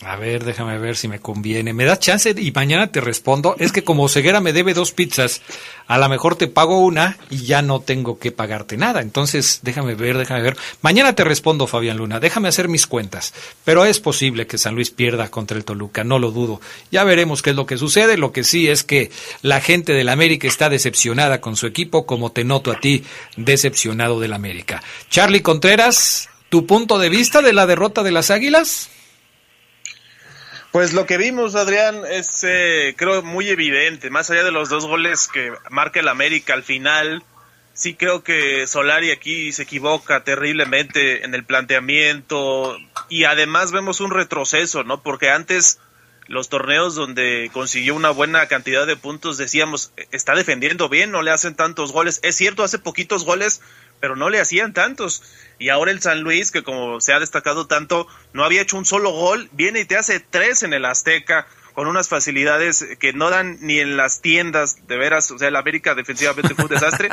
A 0.04 0.16
ver, 0.16 0.44
déjame 0.46 0.80
ver 0.80 0.98
si 0.98 1.08
me 1.08 1.20
conviene. 1.20 1.74
¿Me 1.74 1.86
das 1.86 2.00
chance 2.00 2.34
y 2.36 2.52
mañana 2.52 2.92
te 2.92 3.02
respondo? 3.02 3.56
Es 3.60 3.72
que 3.72 3.84
como 3.84 4.10
Ceguera 4.10 4.42
me 4.42 4.52
debe 4.52 4.74
dos 4.74 4.94
pizzas, 4.94 5.44
a 5.86 6.00
lo 6.00 6.10
mejor 6.10 6.36
te 6.36 6.48
pago 6.48 6.80
una 6.80 7.20
y 7.30 7.46
ya 7.46 7.62
no 7.62 7.82
tengo 7.82 8.18
que 8.18 8.32
pagarte 8.32 8.78
nada. 8.78 9.02
Entonces, 9.02 9.60
déjame 9.62 9.94
ver, 9.94 10.18
déjame 10.18 10.42
ver. 10.42 10.58
Mañana 10.82 11.14
te 11.14 11.24
respondo, 11.24 11.68
Fabián 11.68 11.98
Luna. 11.98 12.20
Déjame 12.20 12.48
hacer 12.48 12.68
mis 12.68 12.88
cuentas. 12.88 13.36
Pero 13.64 13.86
es 13.86 14.00
posible 14.00 14.48
que 14.48 14.58
San 14.58 14.74
Luis 14.74 14.90
pierda 14.90 15.30
contra 15.30 15.56
el 15.56 15.66
Toluca, 15.66 16.04
no 16.04 16.18
lo 16.18 16.32
dudo. 16.32 16.62
Ya 16.90 17.04
veremos 17.04 17.44
qué 17.44 17.52
es 17.52 17.56
lo 17.56 17.68
que 17.68 17.78
sucede. 17.78 18.18
Lo 18.18 18.32
que 18.32 18.44
sí 18.44 18.68
es 18.70 18.84
que 18.84 19.12
la 19.44 19.62
gente 19.62 19.94
del 19.94 20.10
América 20.10 20.48
está 20.48 20.70
decepcionada 20.70 21.42
con 21.42 21.56
su 21.56 21.68
equipo, 21.68 22.08
como 22.08 22.32
te 22.32 22.44
noto 22.44 22.72
a 22.72 22.80
ti, 22.80 23.04
decepcionado 23.38 24.20
del 24.20 24.34
América. 24.34 24.82
Charlie 25.12 25.44
Contreras, 25.44 26.28
¿tu 26.50 26.66
punto 26.66 26.98
de 26.98 27.10
vista 27.10 27.44
de 27.44 27.54
la 27.54 27.68
derrota 27.68 28.02
de 28.02 28.12
las 28.12 28.32
Águilas? 28.32 28.90
Pues 30.72 30.94
lo 30.94 31.06
que 31.06 31.18
vimos, 31.18 31.56
Adrián, 31.56 32.04
es 32.10 32.46
eh, 32.46 32.96
creo 32.98 33.22
muy 33.24 33.50
evidente. 33.50 34.10
Más 34.10 34.30
allá 34.30 34.44
de 34.44 34.52
los 34.52 34.70
dos 34.70 34.86
goles 34.86 35.28
que 35.28 35.52
marca 35.70 36.00
el 36.00 36.08
América 36.08 36.54
al 36.54 36.64
final, 36.64 37.24
sí 37.74 37.96
creo 37.96 38.24
que 38.24 38.66
Solari 38.68 39.12
aquí 39.12 39.52
se 39.52 39.64
equivoca 39.64 40.24
terriblemente 40.24 41.26
en 41.26 41.36
el 41.36 41.44
planteamiento 41.44 42.78
y 43.10 43.26
además 43.26 43.74
vemos 43.74 44.00
un 44.00 44.12
retroceso, 44.12 44.86
¿no? 44.86 45.04
Porque 45.04 45.30
antes 45.30 45.80
los 46.28 46.48
torneos 46.48 46.96
donde 46.96 47.50
consiguió 47.52 47.94
una 47.94 48.12
buena 48.12 48.48
cantidad 48.48 48.88
de 48.88 48.96
puntos 48.96 49.38
decíamos, 49.38 49.92
está 50.12 50.36
defendiendo 50.36 50.88
bien, 50.88 51.12
no 51.12 51.22
le 51.22 51.32
hacen 51.32 51.56
tantos 51.56 51.92
goles. 51.92 52.22
Es 52.24 52.38
cierto, 52.38 52.64
hace 52.64 52.80
poquitos 52.80 53.26
goles, 53.26 53.62
pero 54.02 54.18
no 54.18 54.30
le 54.30 54.42
hacían 54.42 54.74
tantos. 54.74 55.24
Y 55.60 55.70
ahora 55.70 55.92
el 55.92 56.02
San 56.02 56.22
Luis, 56.22 56.52
que 56.52 56.64
como 56.64 57.00
se 57.00 57.14
ha 57.14 57.20
destacado 57.20 57.68
tanto, 57.68 58.08
no 58.34 58.44
había 58.44 58.64
hecho 58.64 58.76
un 58.76 58.86
solo 58.86 59.12
gol, 59.12 59.48
viene 59.54 59.80
y 59.80 59.86
te 59.86 59.96
hace 59.96 60.20
tres 60.20 60.64
en 60.64 60.74
el 60.74 60.84
Azteca 60.84 61.48
con 61.74 61.88
unas 61.88 62.10
facilidades 62.10 62.86
que 63.00 63.14
no 63.14 63.30
dan 63.30 63.58
ni 63.62 63.80
en 63.80 63.96
las 63.96 64.20
tiendas, 64.20 64.86
de 64.88 64.98
veras, 64.98 65.32
o 65.32 65.38
sea, 65.38 65.48
el 65.48 65.56
América 65.56 65.96
defensivamente 65.96 66.54
fue 66.54 66.66
un 66.66 66.72
desastre. 66.72 67.10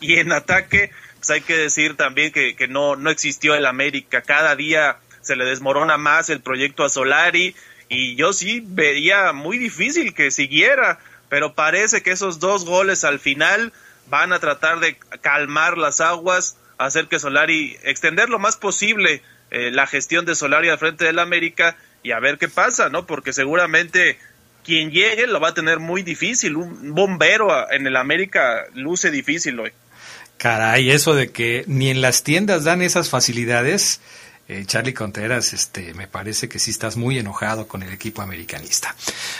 y 0.00 0.18
en 0.18 0.32
ataque, 0.32 0.90
pues 1.16 1.30
hay 1.30 1.40
que 1.42 1.56
decir 1.56 1.96
también 1.96 2.32
que, 2.32 2.56
que 2.56 2.68
no, 2.68 2.96
no 2.96 3.10
existió 3.10 3.54
el 3.54 3.66
América. 3.66 4.22
Cada 4.22 4.56
día 4.56 4.98
se 5.20 5.36
le 5.36 5.44
desmorona 5.44 5.98
más 5.98 6.30
el 6.30 6.40
proyecto 6.40 6.84
a 6.84 6.88
Solari 6.88 7.54
y 7.88 8.14
yo 8.14 8.32
sí 8.32 8.62
veía 8.64 9.32
muy 9.32 9.58
difícil 9.58 10.14
que 10.14 10.30
siguiera, 10.30 10.98
pero 11.28 11.54
parece 11.54 12.02
que 12.02 12.12
esos 12.12 12.38
dos 12.38 12.64
goles 12.64 13.04
al 13.04 13.18
final 13.18 13.72
van 14.08 14.32
a 14.32 14.38
tratar 14.38 14.80
de 14.80 14.96
calmar 15.20 15.78
las 15.78 16.00
aguas, 16.00 16.56
hacer 16.78 17.08
que 17.08 17.18
Solari, 17.18 17.76
extender 17.82 18.28
lo 18.28 18.38
más 18.38 18.56
posible 18.56 19.22
eh, 19.50 19.70
la 19.70 19.86
gestión 19.86 20.24
de 20.24 20.34
Solari 20.34 20.68
al 20.68 20.78
frente 20.78 21.04
del 21.04 21.18
América 21.18 21.76
y 22.02 22.12
a 22.12 22.20
ver 22.20 22.38
qué 22.38 22.48
pasa, 22.48 22.88
¿no? 22.88 23.06
Porque 23.06 23.32
seguramente 23.32 24.18
quien 24.64 24.90
llegue 24.90 25.26
lo 25.26 25.40
va 25.40 25.48
a 25.48 25.54
tener 25.54 25.78
muy 25.78 26.02
difícil. 26.02 26.56
Un 26.56 26.94
bombero 26.94 27.70
en 27.70 27.86
el 27.86 27.96
América 27.96 28.64
luce 28.74 29.10
difícil 29.10 29.60
hoy. 29.60 29.72
Caray, 30.36 30.90
eso 30.90 31.14
de 31.14 31.30
que 31.30 31.64
ni 31.66 31.90
en 31.90 32.00
las 32.00 32.24
tiendas 32.24 32.64
dan 32.64 32.82
esas 32.82 33.08
facilidades, 33.08 34.00
eh, 34.46 34.64
Charlie 34.66 34.92
Contreras, 34.92 35.54
este, 35.54 35.94
me 35.94 36.06
parece 36.06 36.50
que 36.50 36.58
sí 36.58 36.70
estás 36.70 36.96
muy 36.96 37.18
enojado 37.18 37.66
con 37.66 37.82
el 37.82 37.92
equipo 37.92 38.20
americanista. 38.20 38.94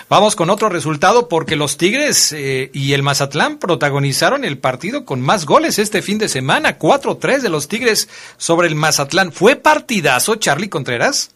Vamos 0.09 0.35
con 0.35 0.49
otro 0.49 0.71
resultado 0.71 1.29
porque 1.29 1.57
los 1.57 1.77
Tigres 1.77 2.33
eh, 2.33 2.71
y 2.73 2.95
el 2.95 3.03
Mazatlán 3.03 3.59
protagonizaron 3.59 4.45
el 4.45 4.57
partido 4.57 5.05
con 5.05 5.21
más 5.21 5.45
goles 5.45 5.79
este 5.79 6.01
fin 6.01 6.17
de 6.17 6.31
semana. 6.31 6.79
4-3 6.79 7.41
de 7.41 7.51
los 7.51 7.69
Tigres 7.69 8.09
sobre 8.39 8.67
el 8.67 8.77
Mazatlán. 8.77 9.31
¿Fue 9.31 9.57
partidazo, 9.57 10.37
Charlie 10.37 10.71
Contreras? 10.71 11.31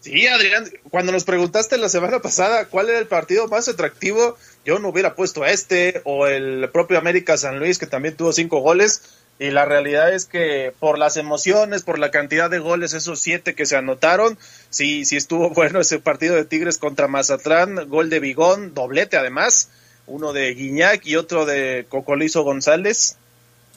Sí, 0.00 0.26
Adrián, 0.26 0.68
cuando 0.88 1.12
nos 1.12 1.24
preguntaste 1.24 1.76
la 1.76 1.90
semana 1.90 2.20
pasada 2.20 2.64
cuál 2.64 2.88
era 2.88 2.98
el 2.98 3.06
partido 3.06 3.48
más 3.48 3.68
atractivo, 3.68 4.36
yo 4.64 4.78
no 4.78 4.88
hubiera 4.88 5.14
puesto 5.14 5.44
este 5.44 6.00
o 6.04 6.26
el 6.26 6.70
propio 6.70 6.98
América 6.98 7.36
San 7.36 7.58
Luis 7.58 7.78
que 7.78 7.86
también 7.86 8.16
tuvo 8.16 8.32
cinco 8.32 8.60
goles 8.60 9.02
y 9.40 9.50
la 9.50 9.64
realidad 9.64 10.12
es 10.12 10.26
que 10.26 10.74
por 10.78 10.98
las 10.98 11.16
emociones, 11.16 11.82
por 11.82 11.98
la 11.98 12.10
cantidad 12.10 12.50
de 12.50 12.58
goles, 12.58 12.92
esos 12.92 13.20
siete 13.20 13.54
que 13.54 13.64
se 13.64 13.74
anotaron, 13.74 14.38
sí, 14.68 15.06
sí 15.06 15.16
estuvo 15.16 15.48
bueno 15.54 15.80
ese 15.80 15.98
partido 15.98 16.36
de 16.36 16.44
Tigres 16.44 16.76
contra 16.76 17.08
Mazatlán, 17.08 17.88
gol 17.88 18.10
de 18.10 18.20
Bigón, 18.20 18.74
doblete 18.74 19.16
además, 19.16 19.70
uno 20.06 20.34
de 20.34 20.52
Guiñac 20.52 21.06
y 21.06 21.16
otro 21.16 21.46
de 21.46 21.86
Cocolizo 21.88 22.42
González, 22.42 23.16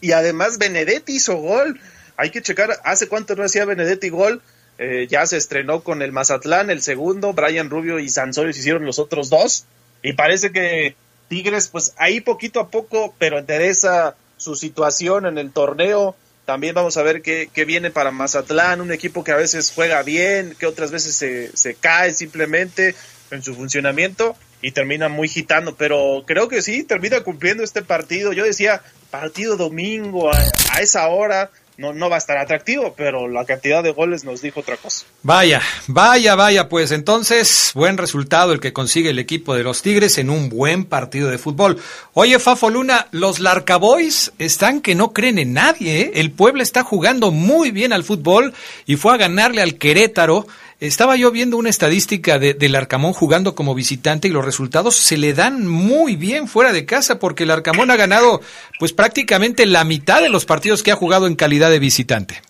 y 0.02 0.12
además 0.12 0.58
Benedetti 0.58 1.14
hizo 1.14 1.38
gol, 1.38 1.80
hay 2.18 2.30
que 2.30 2.42
checar, 2.42 2.78
hace 2.84 3.08
cuánto 3.08 3.34
no 3.38 3.46
hacía 3.46 3.64
Benedetti 3.64 4.10
gol, 4.10 4.42
eh, 4.80 5.08
ya 5.10 5.26
se 5.26 5.38
estrenó 5.38 5.82
con 5.82 6.02
el 6.02 6.12
Mazatlán, 6.12 6.72
el 6.72 6.82
segundo, 6.82 7.32
Brian 7.32 7.70
Rubio 7.70 8.00
y 8.00 8.10
Sansorio 8.10 8.50
hicieron 8.50 8.84
los 8.84 9.00
otros 9.00 9.30
dos, 9.30 9.64
y 10.02 10.12
parece 10.12 10.52
que 10.52 10.98
Tigres, 11.30 11.70
pues 11.70 11.94
ahí 11.96 12.20
poquito 12.20 12.60
a 12.60 12.68
poco, 12.68 13.16
pero 13.18 13.40
interesa 13.40 14.18
su 14.38 14.56
situación 14.56 15.26
en 15.26 15.38
el 15.38 15.52
torneo. 15.52 16.16
También 16.46 16.76
vamos 16.76 16.98
a 16.98 17.04
ver 17.04 17.22
qué, 17.22 17.50
qué, 17.54 17.64
viene 17.66 17.90
para 17.90 18.12
Mazatlán, 18.12 18.82
un 18.82 18.92
equipo 18.92 19.24
que 19.24 19.32
a 19.32 19.38
veces 19.38 19.72
juega 19.74 20.04
bien, 20.04 20.56
que 20.60 20.66
otras 20.66 20.92
veces 20.92 21.16
se, 21.16 21.56
se 21.56 21.76
cae 21.76 22.12
simplemente 22.12 22.96
en 23.32 23.42
su 23.42 23.56
funcionamiento 23.56 24.36
y 24.62 24.72
termina 24.72 25.10
muy 25.10 25.28
gitando, 25.28 25.76
pero 25.76 26.24
creo 26.26 26.48
que 26.48 26.62
sí, 26.62 26.84
termina 26.84 27.22
cumpliendo 27.22 27.64
este 27.64 27.82
partido. 27.82 28.34
Yo 28.34 28.46
decía, 28.46 28.82
partido 29.12 29.58
domingo 29.58 30.32
a 30.34 30.82
esa 30.82 31.08
hora, 31.08 31.52
no, 31.78 31.94
no 31.94 32.10
va 32.10 32.16
a 32.16 32.20
estar 32.20 32.38
atractivo, 32.38 32.94
pero 32.96 33.28
la 33.28 33.46
cantidad 33.46 33.84
de 33.84 33.92
goles 33.92 34.24
nos 34.24 34.42
dijo 34.42 34.60
otra 34.60 34.78
cosa. 34.78 35.06
Vaya, 35.24 35.62
vaya, 35.88 36.36
vaya, 36.36 36.70
pues 36.70 36.92
entonces, 36.92 37.72
buen 37.74 37.98
resultado 37.98 38.54
el 38.54 38.60
que 38.60 38.74
consigue 38.74 39.10
el 39.10 39.20
equipo 39.20 39.56
de 39.56 39.64
los 39.64 39.82
Tigres 39.82 40.18
en 40.18 40.30
un 40.30 40.50
buen 40.50 40.86
partido 40.86 41.30
de 41.30 41.38
fútbol. 41.38 41.80
Oye, 42.14 42.38
Fafo 42.40 42.70
Luna, 42.70 43.08
los 43.12 43.40
Larcaboys 43.40 44.34
están 44.38 44.82
que 44.82 44.96
no 44.96 45.14
creen 45.14 45.40
en 45.40 45.54
nadie, 45.54 46.02
¿eh? 46.02 46.12
El 46.16 46.32
pueblo 46.32 46.62
está 46.62 46.84
jugando 46.84 47.32
muy 47.32 47.72
bien 47.72 47.94
al 47.94 48.04
fútbol 48.04 48.54
y 48.86 48.96
fue 48.96 49.14
a 49.14 49.18
ganarle 49.18 49.62
al 49.62 49.78
Querétaro 49.78 50.46
estaba 50.88 51.16
yo 51.16 51.32
viendo 51.32 51.58
una 51.58 51.70
estadística 51.70 52.40
de, 52.40 52.54
del 52.54 52.76
Arcamón 52.76 53.14
jugando 53.14 53.56
como 53.56 53.74
visitante 53.74 54.28
y 54.28 54.32
los 54.32 54.44
resultados 54.44 54.98
se 54.98 55.18
le 55.18 55.34
dan 55.34 55.66
muy 55.66 56.16
bien 56.18 56.48
fuera 56.48 56.74
de 56.74 56.86
casa 56.86 57.20
porque 57.20 57.44
el 57.44 57.52
Arcamón 57.52 57.90
ha 57.90 57.96
ganado 57.96 58.42
pues 58.80 58.92
prácticamente 58.92 59.66
la 59.66 59.86
mitad 59.86 60.22
de 60.22 60.30
los 60.30 60.46
partidos 60.46 60.84
que 60.84 60.92
ha 60.92 60.96
jugado 60.96 61.28
en 61.28 61.36
calidad 61.36 61.70
de 61.70 61.80
visitante. 61.80 62.42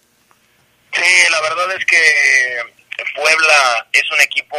Sí, 0.93 1.31
la 1.31 1.41
verdad 1.41 1.77
es 1.77 1.85
que 1.85 1.97
Puebla 3.15 3.87
es 3.91 4.03
un 4.11 4.21
equipo 4.21 4.57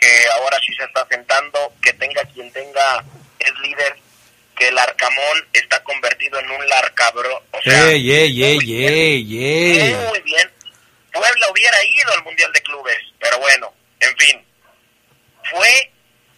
que 0.00 0.24
ahora 0.40 0.58
sí 0.66 0.74
se 0.74 0.84
está 0.84 1.06
sentando, 1.08 1.72
que 1.80 1.92
tenga 1.92 2.22
quien 2.34 2.50
tenga 2.52 3.04
es 3.38 3.52
líder, 3.60 3.96
que 4.56 4.68
el 4.68 4.78
Arcamón 4.78 5.48
está 5.52 5.82
convertido 5.84 6.40
en 6.40 6.50
un 6.50 6.66
larcabro. 6.68 7.42
O 7.52 7.62
sea, 7.62 7.90
ey, 7.90 8.10
ey, 8.10 8.42
ey, 8.42 8.84
ey, 8.84 9.44
ey. 9.44 9.94
Muy 9.94 10.20
bien. 10.22 10.50
Puebla 11.12 11.50
hubiera 11.50 11.84
ido 11.84 12.12
al 12.12 12.24
Mundial 12.24 12.52
de 12.52 12.62
Clubes, 12.62 12.98
pero 13.20 13.38
bueno, 13.38 13.74
en 14.00 14.16
fin, 14.16 14.46
fue 15.50 15.92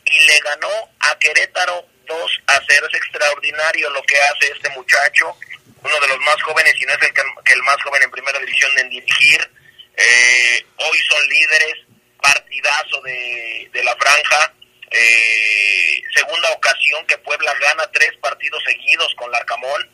y 0.04 0.26
le 0.26 0.38
ganó 0.40 0.90
a 1.00 1.18
Querétaro 1.18 1.86
2 2.06 2.42
a 2.46 2.60
0. 2.68 2.86
Es 2.90 2.98
extraordinario 2.98 3.90
lo 3.90 4.02
que 4.02 4.18
hace 4.18 4.52
este 4.52 4.68
muchacho, 4.70 5.36
uno 5.82 6.00
de 6.00 6.08
los 6.08 6.20
más 6.20 6.40
jóvenes, 6.42 6.74
y 6.80 6.84
no 6.84 6.92
es 6.92 7.02
el 7.02 7.14
que, 7.14 7.22
el 7.52 7.62
más 7.62 7.82
joven 7.82 8.02
en 8.02 8.10
primera 8.10 8.38
división 8.38 8.78
en 8.78 8.90
dirigir. 8.90 9.50
Eh, 9.96 10.66
hoy 10.76 10.98
son 11.08 11.28
líderes, 11.28 11.74
partidazo 12.20 13.00
de, 13.02 13.70
de 13.72 13.84
la 13.84 13.96
franja. 13.96 14.52
Eh, 14.90 16.02
segunda 16.14 16.50
ocasión 16.52 17.06
que 17.06 17.18
Puebla 17.18 17.54
gana 17.60 17.90
tres 17.92 18.12
partidos 18.20 18.62
seguidos 18.64 19.14
con 19.16 19.30
Larcamón. 19.30 19.90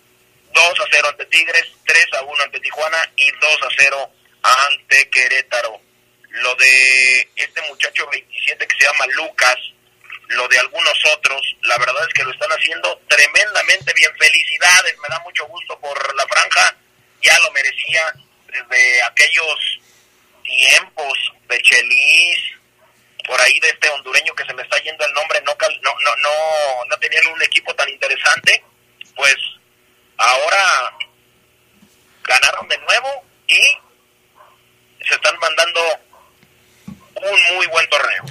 2 0.52 0.80
a 0.80 0.84
0 0.90 1.08
ante 1.08 1.26
Tigres, 1.26 1.64
3 1.86 2.06
a 2.18 2.22
1 2.22 2.42
ante 2.42 2.58
Tijuana 2.58 3.12
y 3.14 3.30
2 3.30 3.62
a 3.62 3.68
0 3.78 4.12
ante 4.42 5.10
Querétaro. 5.10 5.80
Lo 6.30 6.54
de 6.54 7.28
este 7.34 7.60
muchacho 7.62 8.08
27 8.08 8.66
que 8.66 8.76
se 8.76 8.84
llama 8.84 9.06
Lucas, 9.06 9.56
lo 10.28 10.46
de 10.46 10.58
algunos 10.60 11.04
otros, 11.16 11.56
la 11.62 11.76
verdad 11.78 12.06
es 12.06 12.14
que 12.14 12.22
lo 12.22 12.30
están 12.30 12.50
haciendo 12.50 13.00
tremendamente 13.08 13.92
bien. 13.94 14.10
Felicidades, 14.16 14.96
me 14.98 15.08
da 15.08 15.18
mucho 15.20 15.46
gusto 15.46 15.78
por 15.80 16.14
la 16.14 16.26
franja, 16.28 16.76
ya 17.22 17.36
lo 17.40 17.50
merecía 17.50 18.14
desde 18.46 19.02
aquellos 19.02 19.80
tiempos 20.44 21.32
de 21.48 21.62
Chelis, 21.62 22.38
por 23.26 23.40
ahí 23.40 23.58
de 23.60 23.68
este 23.68 23.88
hondureño 23.88 24.34
que 24.34 24.44
se 24.44 24.54
me 24.54 24.62
está 24.62 24.78
yendo 24.78 25.04
el 25.04 25.12
nombre, 25.12 25.40
no, 25.42 25.56
no, 25.60 25.94
no, 26.00 26.16
no, 26.16 26.84
no 26.88 26.96
tenían 26.98 27.26
un 27.26 27.42
equipo 27.42 27.74
tan 27.74 27.88
interesante, 27.88 28.62
pues 29.14 29.36
ahora 30.16 30.96
ganaron 32.24 32.68
de 32.68 32.78
nuevo 32.78 33.24
y 33.48 33.60
se 35.06 35.14
están 35.14 35.34
mandando 35.40 35.80
un 37.16 37.56
muy 37.56 37.66
buen 37.66 37.88
torneo. 37.88 38.24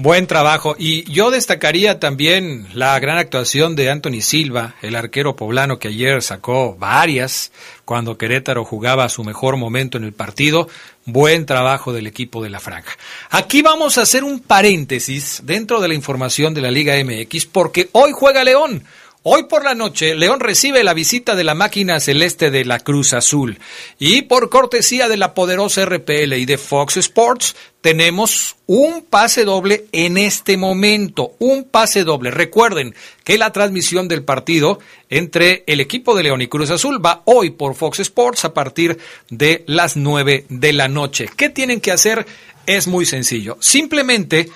Buen 0.00 0.28
trabajo. 0.28 0.76
Y 0.78 1.10
yo 1.10 1.32
destacaría 1.32 1.98
también 1.98 2.68
la 2.72 2.98
gran 3.00 3.18
actuación 3.18 3.74
de 3.74 3.90
Anthony 3.90 4.20
Silva, 4.20 4.76
el 4.80 4.94
arquero 4.94 5.34
poblano 5.34 5.80
que 5.80 5.88
ayer 5.88 6.22
sacó 6.22 6.76
varias 6.76 7.50
cuando 7.84 8.16
Querétaro 8.16 8.64
jugaba 8.64 9.08
su 9.08 9.24
mejor 9.24 9.56
momento 9.56 9.98
en 9.98 10.04
el 10.04 10.12
partido. 10.12 10.68
Buen 11.04 11.46
trabajo 11.46 11.92
del 11.92 12.06
equipo 12.06 12.42
de 12.44 12.50
la 12.50 12.60
franja. 12.60 12.96
Aquí 13.30 13.60
vamos 13.60 13.98
a 13.98 14.02
hacer 14.02 14.22
un 14.22 14.38
paréntesis 14.38 15.40
dentro 15.42 15.80
de 15.80 15.88
la 15.88 15.94
información 15.94 16.54
de 16.54 16.60
la 16.60 16.70
Liga 16.70 16.94
MX 17.02 17.46
porque 17.46 17.88
hoy 17.90 18.12
juega 18.12 18.44
León. 18.44 18.84
Hoy 19.24 19.44
por 19.44 19.64
la 19.64 19.74
noche, 19.74 20.14
León 20.14 20.38
recibe 20.38 20.84
la 20.84 20.94
visita 20.94 21.34
de 21.34 21.42
la 21.42 21.54
máquina 21.54 21.98
celeste 21.98 22.52
de 22.52 22.64
la 22.64 22.78
Cruz 22.78 23.12
Azul. 23.12 23.58
Y 23.98 24.22
por 24.22 24.48
cortesía 24.48 25.08
de 25.08 25.16
la 25.16 25.34
poderosa 25.34 25.84
RPL 25.84 26.34
y 26.34 26.44
de 26.44 26.56
Fox 26.56 26.98
Sports, 26.98 27.56
tenemos 27.80 28.54
un 28.66 29.02
pase 29.02 29.44
doble 29.44 29.86
en 29.90 30.18
este 30.18 30.56
momento. 30.56 31.32
Un 31.40 31.64
pase 31.64 32.04
doble. 32.04 32.30
Recuerden 32.30 32.94
que 33.24 33.38
la 33.38 33.52
transmisión 33.52 34.06
del 34.06 34.22
partido 34.22 34.78
entre 35.10 35.64
el 35.66 35.80
equipo 35.80 36.14
de 36.14 36.22
León 36.22 36.42
y 36.42 36.46
Cruz 36.46 36.70
Azul 36.70 37.04
va 37.04 37.22
hoy 37.24 37.50
por 37.50 37.74
Fox 37.74 37.98
Sports 37.98 38.44
a 38.44 38.54
partir 38.54 38.98
de 39.30 39.64
las 39.66 39.96
9 39.96 40.46
de 40.48 40.72
la 40.72 40.86
noche. 40.86 41.28
¿Qué 41.36 41.48
tienen 41.48 41.80
que 41.80 41.90
hacer? 41.90 42.24
Es 42.66 42.86
muy 42.86 43.04
sencillo. 43.04 43.56
Simplemente 43.60 44.48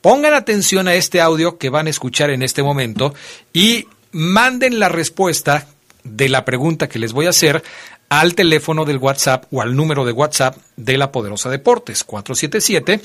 Pongan 0.00 0.32
atención 0.32 0.88
a 0.88 0.94
este 0.94 1.20
audio 1.20 1.58
que 1.58 1.68
van 1.68 1.86
a 1.86 1.90
escuchar 1.90 2.30
en 2.30 2.42
este 2.42 2.62
momento 2.62 3.14
y 3.52 3.86
manden 4.12 4.78
la 4.78 4.88
respuesta 4.88 5.66
de 6.04 6.28
la 6.28 6.44
pregunta 6.44 6.88
que 6.88 6.98
les 6.98 7.12
voy 7.12 7.26
a 7.26 7.30
hacer 7.30 7.62
al 8.08 8.34
teléfono 8.34 8.84
del 8.84 8.96
WhatsApp 8.96 9.44
o 9.50 9.60
al 9.60 9.76
número 9.76 10.04
de 10.04 10.12
WhatsApp 10.12 10.56
de 10.76 10.96
la 10.96 11.12
Poderosa 11.12 11.50
Deportes 11.50 12.02
477 12.04 13.00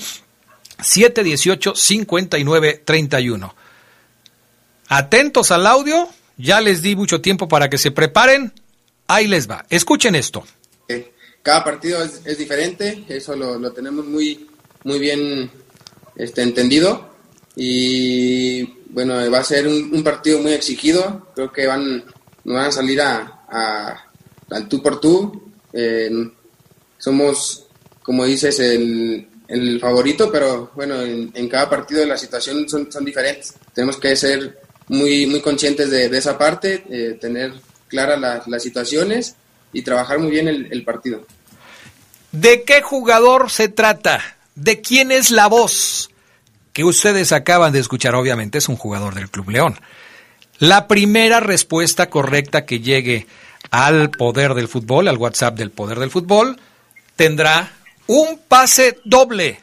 718 0.80 1.74
5931. 1.74 3.54
Atentos 4.88 5.50
al 5.50 5.66
audio, 5.66 6.08
ya 6.36 6.60
les 6.60 6.80
di 6.80 6.96
mucho 6.96 7.20
tiempo 7.20 7.46
para 7.46 7.68
que 7.68 7.78
se 7.78 7.90
preparen. 7.90 8.52
Ahí 9.06 9.26
les 9.26 9.48
va. 9.48 9.66
Escuchen 9.68 10.14
esto. 10.14 10.44
cada 11.42 11.62
partido 11.62 12.02
es, 12.02 12.22
es 12.24 12.38
diferente, 12.38 13.04
eso 13.08 13.36
lo, 13.36 13.58
lo 13.58 13.72
tenemos 13.72 14.04
muy, 14.04 14.48
muy 14.82 14.98
bien 14.98 15.50
este, 16.16 16.42
entendido 16.42 17.10
y 17.54 18.64
bueno, 18.90 19.14
va 19.30 19.38
a 19.38 19.44
ser 19.44 19.66
un, 19.66 20.02
partido 20.02 20.38
muy 20.40 20.52
exigido, 20.52 21.28
creo 21.34 21.52
que 21.52 21.66
van, 21.66 22.04
nos 22.44 22.54
van 22.56 22.66
a 22.66 22.72
salir 22.72 23.00
a, 23.00 23.42
a- 23.48 24.10
al 24.50 24.68
tú 24.68 24.82
por 24.82 25.00
tú, 25.00 25.42
Eh, 25.78 26.10
somos, 26.98 27.66
como 28.02 28.24
dices, 28.24 28.58
el, 28.60 29.28
el 29.46 29.78
favorito, 29.78 30.30
pero 30.32 30.70
bueno, 30.74 31.02
en, 31.02 31.48
cada 31.48 31.68
partido 31.68 32.04
las 32.06 32.20
situaciones 32.20 32.70
son, 32.70 32.90
son 32.90 33.04
diferentes, 33.04 33.52
tenemos 33.74 33.98
que 33.98 34.16
ser 34.16 34.58
muy, 34.88 35.26
muy 35.26 35.40
conscientes 35.42 35.90
de, 35.90 36.08
de 36.08 36.16
esa 36.18 36.38
parte, 36.38 36.82
eh, 36.88 37.18
tener 37.20 37.52
claras 37.88 38.18
las, 38.18 38.48
las 38.48 38.62
situaciones 38.62 39.34
y 39.72 39.82
trabajar 39.82 40.18
muy 40.18 40.30
bien 40.30 40.48
el, 40.48 40.68
el 40.72 40.82
partido. 40.82 41.26
¿De 42.32 42.62
qué 42.62 42.80
jugador 42.80 43.50
se 43.50 43.68
trata? 43.68 44.35
¿De 44.56 44.80
quién 44.80 45.12
es 45.12 45.30
la 45.30 45.46
voz? 45.46 46.10
Que 46.72 46.82
ustedes 46.82 47.32
acaban 47.32 47.72
de 47.72 47.78
escuchar, 47.78 48.14
obviamente, 48.14 48.58
es 48.58 48.68
un 48.68 48.76
jugador 48.76 49.14
del 49.14 49.30
Club 49.30 49.50
León. 49.50 49.78
La 50.58 50.88
primera 50.88 51.40
respuesta 51.40 52.08
correcta 52.08 52.64
que 52.64 52.80
llegue 52.80 53.26
al 53.70 54.10
poder 54.10 54.54
del 54.54 54.68
fútbol, 54.68 55.08
al 55.08 55.18
WhatsApp 55.18 55.56
del 55.56 55.70
poder 55.70 55.98
del 55.98 56.10
fútbol, 56.10 56.58
tendrá 57.16 57.70
un 58.06 58.40
pase 58.48 58.98
doble. 59.04 59.60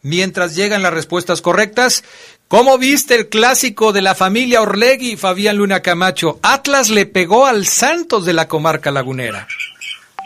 Mientras 0.00 0.56
llegan 0.56 0.82
las 0.82 0.94
respuestas 0.94 1.42
correctas, 1.42 2.02
¿cómo 2.48 2.78
viste 2.78 3.16
el 3.16 3.28
clásico 3.28 3.92
de 3.92 4.00
la 4.00 4.14
familia 4.14 4.62
Orlegui, 4.62 5.18
Fabián 5.18 5.58
Luna 5.58 5.82
Camacho? 5.82 6.40
Atlas 6.42 6.88
le 6.88 7.04
pegó 7.04 7.44
al 7.44 7.66
Santos 7.66 8.24
de 8.24 8.32
la 8.32 8.48
comarca 8.48 8.90
lagunera. 8.90 9.46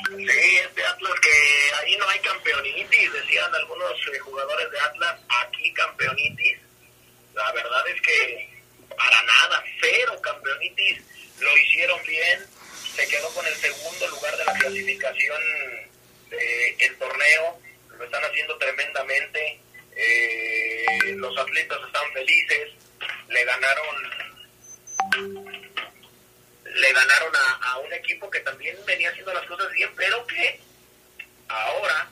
Sí, 0.06 0.22
este 0.22 0.86
Atlas 0.86 1.12
que 1.20 1.84
ahí 1.84 1.96
no 1.96 2.08
hay 2.08 2.20
campeonitis, 2.20 3.12
decían 3.12 3.52
algunos 3.60 3.73
Atlas, 4.84 5.20
aquí 5.28 5.72
campeonitis. 5.72 6.58
La 7.34 7.52
verdad 7.52 7.88
es 7.88 8.00
que 8.00 8.48
para 8.96 9.22
nada, 9.22 9.64
cero 9.80 10.20
campeonitis, 10.22 11.00
lo 11.40 11.58
hicieron 11.58 12.00
bien, 12.06 12.46
se 12.94 13.08
quedó 13.08 13.28
con 13.30 13.46
el 13.46 13.54
segundo 13.54 14.08
lugar 14.08 14.36
de 14.36 14.44
la 14.44 14.52
clasificación 14.54 15.42
del 16.30 16.98
torneo, 16.98 17.60
lo 17.98 18.04
están 18.04 18.24
haciendo 18.24 18.56
tremendamente, 18.58 19.60
eh, 19.96 21.14
los 21.16 21.36
atletas 21.38 21.78
están 21.86 22.12
felices, 22.12 22.70
le 23.28 23.44
ganaron 23.44 24.14
le 26.64 26.92
ganaron 26.92 27.32
a 27.60 27.78
un 27.78 27.92
equipo 27.92 28.28
que 28.30 28.40
también 28.40 28.76
venía 28.84 29.10
haciendo 29.10 29.32
las 29.32 29.46
cosas 29.46 29.70
bien, 29.72 29.90
pero 29.96 30.26
que 30.26 30.60
ahora, 31.48 32.08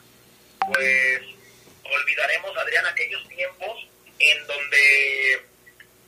pues, 0.73 1.21
olvidaremos, 1.85 2.57
Adrián, 2.57 2.87
aquellos 2.87 3.27
tiempos 3.29 3.87
en 4.19 4.47
donde 4.47 5.47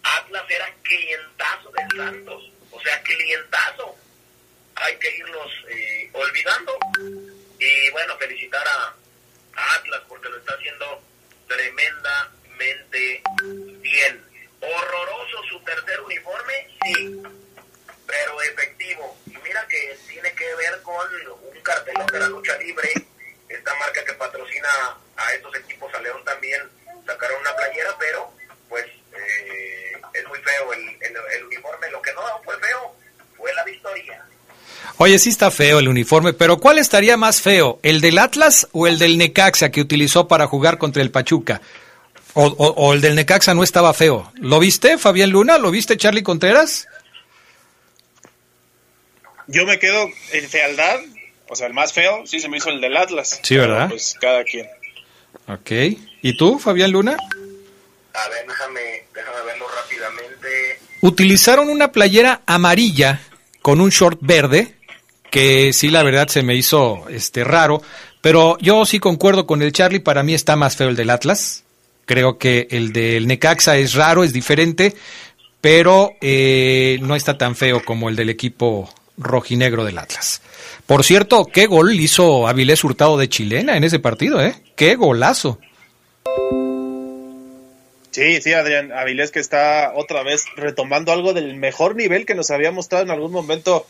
Atlas 0.02 0.44
era 0.48 0.72
clientazo 0.82 1.70
del 1.70 1.88
Santos, 1.96 2.50
o 2.70 2.80
sea, 2.80 3.02
clientazo. 3.02 3.96
Hay 4.76 4.96
que 4.96 5.16
irlos 5.16 5.52
eh, 5.68 6.10
olvidando. 6.12 6.76
Y 7.58 7.90
bueno, 7.90 8.16
felicitar 8.18 8.66
a, 8.66 8.94
a 9.56 9.74
Atlas 9.76 10.02
porque 10.08 10.28
lo 10.28 10.36
está 10.38 10.54
haciendo 10.54 11.02
tremendamente 11.46 13.22
bien. 13.80 14.24
Horroroso 14.60 15.42
su 15.48 15.60
tercer 15.60 16.00
uniforme, 16.00 16.68
sí, 16.84 17.22
pero 18.06 18.42
efectivo. 18.42 19.16
Y 19.26 19.36
mira 19.38 19.66
que 19.68 19.96
tiene 20.08 20.32
que 20.32 20.54
ver 20.54 20.80
con 20.82 21.06
un 21.52 21.60
cartelón 21.60 22.06
de 22.06 22.18
la 22.18 22.28
lucha 22.28 22.56
libre, 22.56 22.90
esta 23.48 23.74
marca 23.76 24.04
que 24.04 24.14
patrocina 24.14 24.98
a 25.16 25.32
estos 25.34 25.54
equipos, 25.56 25.92
a 25.94 26.00
León 26.00 26.20
también 26.24 26.60
sacaron 27.06 27.40
una 27.40 27.54
playera, 27.56 27.90
pero 27.98 28.32
pues 28.68 28.84
eh, 28.84 29.92
es 30.14 30.28
muy 30.28 30.38
feo 30.40 30.72
el, 30.72 30.80
el, 30.80 31.16
el 31.38 31.44
uniforme. 31.46 31.90
Lo 31.90 32.00
que 32.02 32.12
no 32.12 32.22
fue 32.44 32.54
feo 32.58 32.94
fue 33.36 33.52
la 33.54 33.64
victoria. 33.64 34.24
Oye, 34.98 35.18
sí 35.18 35.30
está 35.30 35.50
feo 35.50 35.78
el 35.80 35.88
uniforme, 35.88 36.32
pero 36.34 36.58
¿cuál 36.58 36.78
estaría 36.78 37.16
más 37.16 37.40
feo? 37.42 37.80
¿El 37.82 38.00
del 38.00 38.18
Atlas 38.18 38.68
o 38.72 38.86
el 38.86 38.98
del 38.98 39.18
Necaxa 39.18 39.70
que 39.70 39.80
utilizó 39.80 40.28
para 40.28 40.46
jugar 40.46 40.78
contra 40.78 41.02
el 41.02 41.10
Pachuca? 41.10 41.60
O, 42.34 42.46
o- 42.46 42.74
o 42.74 42.92
el 42.94 43.00
del 43.00 43.14
Necaxa 43.14 43.54
no 43.54 43.62
estaba 43.62 43.92
feo. 43.94 44.32
¿Lo 44.36 44.58
viste, 44.58 44.98
Fabián 44.98 45.30
Luna? 45.30 45.58
¿Lo 45.58 45.70
viste, 45.70 45.96
Charlie 45.96 46.22
Contreras? 46.22 46.86
Yo 49.46 49.66
me 49.66 49.78
quedo 49.78 50.08
en 50.32 50.48
fealdad, 50.48 51.00
o 51.48 51.56
sea, 51.56 51.66
el 51.66 51.74
más 51.74 51.92
feo, 51.92 52.26
sí 52.26 52.40
se 52.40 52.48
me 52.48 52.56
hizo 52.56 52.70
el 52.70 52.80
del 52.80 52.96
Atlas. 52.96 53.40
Sí, 53.42 53.56
¿verdad? 53.56 53.76
Pero, 53.86 53.88
Pues 53.90 54.16
cada 54.20 54.42
quien. 54.44 54.68
Ok. 55.48 55.70
¿Y 56.22 56.36
tú, 56.36 56.58
Fabián 56.58 56.90
Luna? 56.90 57.12
A 57.12 58.28
ver, 58.28 58.46
déjame, 58.46 58.80
déjame 59.14 59.44
verlo 59.44 59.66
rápidamente. 59.68 60.78
Utilizaron 61.00 61.68
una 61.68 61.92
playera 61.92 62.42
amarilla 62.46 63.20
con 63.60 63.80
un 63.80 63.90
short 63.90 64.18
verde 64.22 64.74
que 65.30 65.72
sí 65.72 65.90
la 65.90 66.04
verdad 66.04 66.28
se 66.28 66.44
me 66.44 66.54
hizo 66.54 67.08
este 67.08 67.42
raro, 67.42 67.82
pero 68.20 68.56
yo 68.60 68.86
sí 68.86 69.00
concuerdo 69.00 69.46
con 69.46 69.62
el 69.62 69.72
Charlie, 69.72 69.98
para 69.98 70.22
mí 70.22 70.32
está 70.32 70.54
más 70.54 70.76
feo 70.76 70.88
el 70.88 70.96
del 70.96 71.10
Atlas. 71.10 71.64
Creo 72.06 72.38
que 72.38 72.68
el 72.70 72.92
del 72.92 73.26
Necaxa 73.26 73.76
es 73.76 73.94
raro, 73.94 74.22
es 74.22 74.32
diferente, 74.32 74.94
pero 75.60 76.12
eh, 76.20 76.98
no 77.02 77.16
está 77.16 77.36
tan 77.36 77.56
feo 77.56 77.84
como 77.84 78.08
el 78.08 78.14
del 78.14 78.30
equipo 78.30 78.88
rojinegro 79.16 79.84
del 79.84 79.98
Atlas. 79.98 80.42
Por 80.86 81.04
cierto, 81.04 81.46
qué 81.46 81.66
gol 81.66 81.98
hizo 81.98 82.46
Avilés 82.48 82.84
Hurtado 82.84 83.16
de 83.16 83.28
Chilena 83.28 83.76
en 83.76 83.84
ese 83.84 83.98
partido, 83.98 84.42
¿eh? 84.42 84.54
Qué 84.76 84.96
golazo. 84.96 85.58
Sí, 88.10 88.40
sí, 88.40 88.52
Adrián 88.52 88.92
Avilés 88.92 89.32
que 89.32 89.40
está 89.40 89.92
otra 89.96 90.22
vez 90.22 90.44
retomando 90.56 91.12
algo 91.12 91.32
del 91.32 91.54
mejor 91.56 91.96
nivel 91.96 92.26
que 92.26 92.34
nos 92.36 92.50
había 92.50 92.70
mostrado 92.70 93.02
en 93.04 93.10
algún 93.10 93.32
momento 93.32 93.86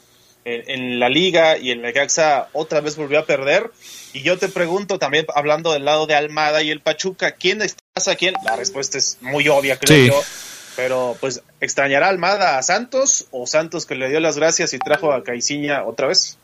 en, 0.46 0.62
en 0.70 0.98
la 0.98 1.10
liga 1.10 1.58
y 1.58 1.70
en 1.72 1.82
la 1.82 1.92
Caxa 1.92 2.48
otra 2.54 2.80
vez 2.80 2.96
volvió 2.96 3.18
a 3.18 3.26
perder. 3.26 3.70
Y 4.14 4.22
yo 4.22 4.38
te 4.38 4.48
pregunto 4.48 4.98
también, 4.98 5.26
hablando 5.34 5.72
del 5.72 5.84
lado 5.84 6.06
de 6.06 6.14
Almada 6.14 6.62
y 6.62 6.70
el 6.70 6.80
Pachuca, 6.80 7.32
¿quién 7.32 7.60
está 7.60 8.10
a 8.10 8.14
quién? 8.14 8.34
La 8.44 8.56
respuesta 8.56 8.96
es 8.96 9.18
muy 9.20 9.46
obvia, 9.48 9.78
creo 9.78 9.98
Sí. 9.98 10.06
yo. 10.06 10.22
Pero 10.76 11.16
pues, 11.20 11.42
¿extrañará 11.60 12.08
Almada 12.08 12.58
a 12.58 12.62
Santos 12.62 13.26
o 13.30 13.46
Santos 13.46 13.86
que 13.86 13.94
le 13.94 14.08
dio 14.08 14.20
las 14.20 14.36
gracias 14.36 14.74
y 14.74 14.78
trajo 14.78 15.12
a 15.12 15.22
Caiciña 15.22 15.84
otra 15.84 16.08
vez? 16.08 16.36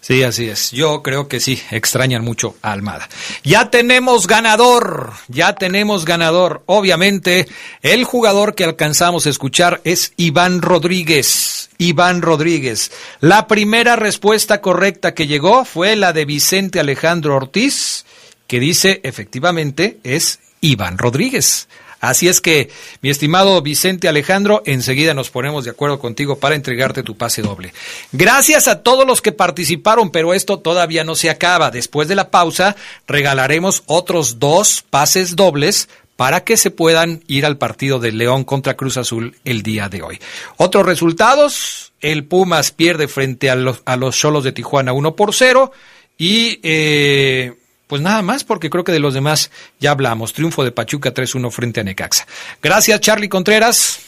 Sí, 0.00 0.22
así 0.22 0.48
es. 0.48 0.70
Yo 0.72 1.02
creo 1.02 1.28
que 1.28 1.40
sí, 1.40 1.60
extrañan 1.70 2.24
mucho 2.24 2.56
a 2.62 2.72
Almada. 2.72 3.08
Ya 3.44 3.70
tenemos 3.70 4.26
ganador, 4.26 5.12
ya 5.28 5.54
tenemos 5.54 6.06
ganador. 6.06 6.62
Obviamente, 6.66 7.46
el 7.82 8.04
jugador 8.04 8.54
que 8.54 8.64
alcanzamos 8.64 9.26
a 9.26 9.30
escuchar 9.30 9.82
es 9.84 10.14
Iván 10.16 10.62
Rodríguez. 10.62 11.68
Iván 11.76 12.22
Rodríguez. 12.22 12.90
La 13.20 13.46
primera 13.46 13.96
respuesta 13.96 14.62
correcta 14.62 15.12
que 15.12 15.26
llegó 15.26 15.66
fue 15.66 15.96
la 15.96 16.14
de 16.14 16.24
Vicente 16.24 16.80
Alejandro 16.80 17.36
Ortiz, 17.36 18.06
que 18.46 18.58
dice 18.58 19.00
efectivamente 19.04 19.98
es 20.02 20.40
Iván 20.62 20.96
Rodríguez. 20.96 21.68
Así 22.00 22.28
es 22.28 22.40
que, 22.40 22.70
mi 23.02 23.10
estimado 23.10 23.60
Vicente 23.60 24.08
Alejandro, 24.08 24.62
enseguida 24.64 25.12
nos 25.12 25.30
ponemos 25.30 25.64
de 25.64 25.70
acuerdo 25.70 25.98
contigo 25.98 26.38
para 26.38 26.54
entregarte 26.54 27.02
tu 27.02 27.16
pase 27.16 27.42
doble. 27.42 27.74
Gracias 28.12 28.68
a 28.68 28.82
todos 28.82 29.06
los 29.06 29.20
que 29.20 29.32
participaron, 29.32 30.10
pero 30.10 30.32
esto 30.32 30.58
todavía 30.58 31.04
no 31.04 31.14
se 31.14 31.28
acaba. 31.28 31.70
Después 31.70 32.08
de 32.08 32.14
la 32.14 32.30
pausa, 32.30 32.74
regalaremos 33.06 33.82
otros 33.86 34.38
dos 34.38 34.82
pases 34.88 35.36
dobles 35.36 35.88
para 36.16 36.44
que 36.44 36.56
se 36.56 36.70
puedan 36.70 37.22
ir 37.28 37.46
al 37.46 37.56
partido 37.56 37.98
de 37.98 38.12
León 38.12 38.44
contra 38.44 38.76
Cruz 38.76 38.96
Azul 38.96 39.36
el 39.44 39.62
día 39.62 39.88
de 39.88 40.02
hoy. 40.02 40.20
Otros 40.58 40.84
resultados, 40.84 41.92
el 42.00 42.24
Pumas 42.24 42.72
pierde 42.72 43.08
frente 43.08 43.48
a 43.48 43.54
los, 43.54 43.82
a 43.84 43.96
los 43.96 44.44
de 44.44 44.52
Tijuana 44.52 44.92
1 44.92 45.16
por 45.16 45.34
0 45.34 45.72
y 46.18 46.60
eh, 46.62 47.54
pues 47.90 48.00
nada 48.00 48.22
más, 48.22 48.44
porque 48.44 48.70
creo 48.70 48.84
que 48.84 48.92
de 48.92 49.00
los 49.00 49.14
demás 49.14 49.50
ya 49.80 49.90
hablamos. 49.90 50.32
Triunfo 50.32 50.62
de 50.62 50.70
Pachuca 50.70 51.12
3-1 51.12 51.50
frente 51.50 51.80
a 51.80 51.82
Necaxa. 51.82 52.24
Gracias, 52.62 53.00
Charlie 53.00 53.28
Contreras. 53.28 53.98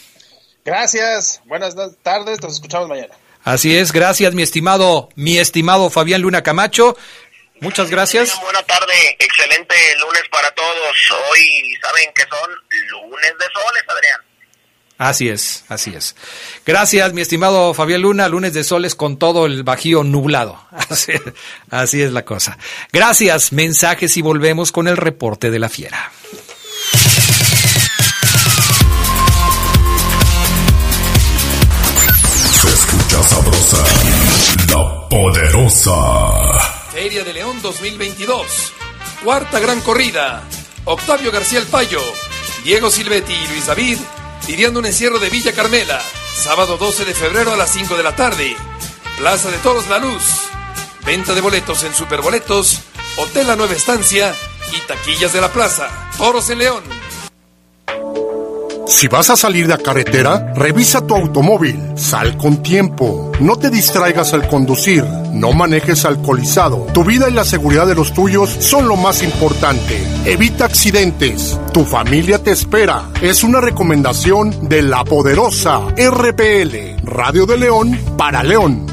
Gracias, 0.63 1.41
buenas 1.43 1.75
tardes, 2.01 2.41
nos 2.41 2.53
escuchamos 2.53 2.87
mañana. 2.87 3.13
Así 3.43 3.75
es, 3.75 3.91
gracias, 3.91 4.33
mi 4.33 4.41
estimado, 4.41 5.09
mi 5.15 5.37
estimado 5.37 5.89
Fabián 5.89 6.21
Luna 6.21 6.43
Camacho. 6.43 6.95
Muchas 7.59 7.89
gracias. 7.89 8.39
Buena 8.41 8.63
tarde, 8.63 8.93
excelente 9.19 9.75
lunes 9.99 10.23
para 10.31 10.49
todos. 10.51 11.11
Hoy 11.29 11.75
saben 11.81 12.09
que 12.15 12.23
son 12.29 12.51
lunes 12.89 13.33
de 13.37 13.45
soles, 13.53 13.83
Adrián. 13.89 14.12
Así 14.97 15.27
es, 15.27 15.65
así 15.69 15.91
es. 15.95 16.15
Gracias, 16.65 17.13
mi 17.13 17.21
estimado 17.21 17.73
Fabián 17.73 18.01
Luna, 18.01 18.29
lunes 18.29 18.53
de 18.53 18.63
soles 18.63 18.95
con 18.95 19.17
todo 19.17 19.45
el 19.45 19.63
bajío 19.63 20.03
nublado. 20.03 20.59
Así, 20.89 21.13
así 21.69 22.01
es 22.01 22.11
la 22.11 22.23
cosa. 22.23 22.57
Gracias, 22.91 23.51
mensajes 23.51 24.15
y 24.17 24.21
volvemos 24.21 24.71
con 24.71 24.87
el 24.87 24.97
reporte 24.97 25.49
de 25.49 25.59
la 25.59 25.69
fiera. 25.69 26.11
Se 32.61 32.67
escucha 32.67 33.23
sabrosa, 33.23 33.83
la 34.69 35.09
poderosa. 35.09 36.91
Feria 36.91 37.23
de 37.23 37.33
León 37.33 37.59
2022. 37.61 38.73
Cuarta 39.23 39.59
gran 39.59 39.81
corrida. 39.81 40.43
Octavio 40.85 41.31
García 41.31 41.59
El 41.59 41.65
Payo, 41.67 42.01
Diego 42.63 42.89
Silvetti 42.91 43.33
y 43.33 43.47
Luis 43.47 43.65
David 43.65 43.97
lidiando 44.47 44.79
un 44.79 44.85
encierro 44.85 45.19
de 45.19 45.29
Villa 45.29 45.53
Carmela. 45.53 46.01
Sábado 46.35 46.77
12 46.77 47.05
de 47.05 47.13
febrero 47.13 47.53
a 47.53 47.57
las 47.57 47.71
5 47.71 47.95
de 47.95 48.03
la 48.03 48.15
tarde. 48.15 48.55
Plaza 49.17 49.49
de 49.49 49.57
Toros 49.57 49.87
La 49.87 49.99
Luz. 49.99 50.23
Venta 51.05 51.33
de 51.33 51.41
boletos 51.41 51.83
en 51.83 51.93
Superboletos, 51.93 52.79
Hotel 53.17 53.47
La 53.47 53.55
Nueva 53.55 53.73
Estancia 53.73 54.33
y 54.71 54.79
taquillas 54.87 55.33
de 55.33 55.41
la 55.41 55.51
plaza. 55.51 55.89
Toros 56.17 56.49
en 56.49 56.59
León. 56.59 56.83
Si 58.85 59.07
vas 59.07 59.29
a 59.29 59.37
salir 59.37 59.67
de 59.67 59.69
la 59.69 59.77
carretera, 59.77 60.51
revisa 60.55 61.05
tu 61.07 61.15
automóvil. 61.15 61.79
Sal 61.95 62.37
con 62.37 62.61
tiempo. 62.61 63.31
No 63.39 63.55
te 63.55 63.69
distraigas 63.69 64.33
al 64.33 64.47
conducir. 64.47 65.03
No 65.31 65.53
manejes 65.53 66.03
alcoholizado. 66.03 66.87
Tu 66.93 67.03
vida 67.03 67.29
y 67.29 67.33
la 67.33 67.45
seguridad 67.45 67.87
de 67.87 67.95
los 67.95 68.13
tuyos 68.13 68.49
son 68.49 68.89
lo 68.89 68.97
más 68.97 69.23
importante. 69.23 69.97
Evita 70.25 70.65
accidentes. 70.65 71.57
Tu 71.73 71.85
familia 71.85 72.39
te 72.39 72.51
espera. 72.51 73.09
Es 73.21 73.43
una 73.43 73.61
recomendación 73.61 74.67
de 74.67 74.81
la 74.81 75.05
poderosa 75.05 75.79
RPL, 75.97 77.05
Radio 77.05 77.45
de 77.45 77.57
León 77.57 77.97
para 78.17 78.43
León. 78.43 78.92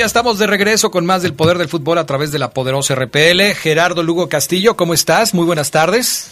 Ya 0.00 0.06
estamos 0.06 0.38
de 0.38 0.46
regreso 0.46 0.90
con 0.90 1.04
más 1.04 1.20
del 1.20 1.34
poder 1.34 1.58
del 1.58 1.68
fútbol 1.68 1.98
a 1.98 2.06
través 2.06 2.32
de 2.32 2.38
la 2.38 2.52
poderosa 2.52 2.94
RPL. 2.94 3.54
Gerardo 3.54 4.02
Lugo 4.02 4.30
Castillo, 4.30 4.74
¿cómo 4.74 4.94
estás? 4.94 5.34
Muy 5.34 5.44
buenas 5.44 5.70
tardes. 5.70 6.30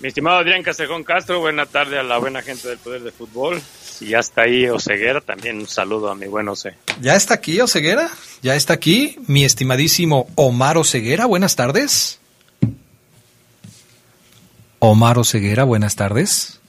Mi 0.00 0.08
estimado 0.08 0.38
Adrián 0.38 0.64
Castejón 0.64 1.04
Castro, 1.04 1.38
buena 1.38 1.66
tarde 1.66 2.00
a 2.00 2.02
la 2.02 2.18
buena 2.18 2.42
gente 2.42 2.66
del 2.66 2.78
Poder 2.78 3.02
del 3.02 3.12
Fútbol. 3.12 3.62
Si 3.80 4.08
ya 4.08 4.18
está 4.18 4.42
ahí 4.42 4.66
Oseguera, 4.68 5.20
también 5.20 5.58
un 5.58 5.68
saludo 5.68 6.10
a 6.10 6.16
mi 6.16 6.26
buen 6.26 6.48
Ose. 6.48 6.74
¿Ya 7.00 7.14
está 7.14 7.34
aquí 7.34 7.60
Oseguera? 7.60 8.10
¿Ya 8.42 8.56
está 8.56 8.72
aquí 8.72 9.16
mi 9.28 9.44
estimadísimo 9.44 10.28
Omar 10.34 10.76
Oseguera? 10.76 11.26
Buenas 11.26 11.54
tardes. 11.54 12.18
Omar 14.80 15.16
Oseguera, 15.16 15.62
buenas 15.62 15.94
tardes. 15.94 16.60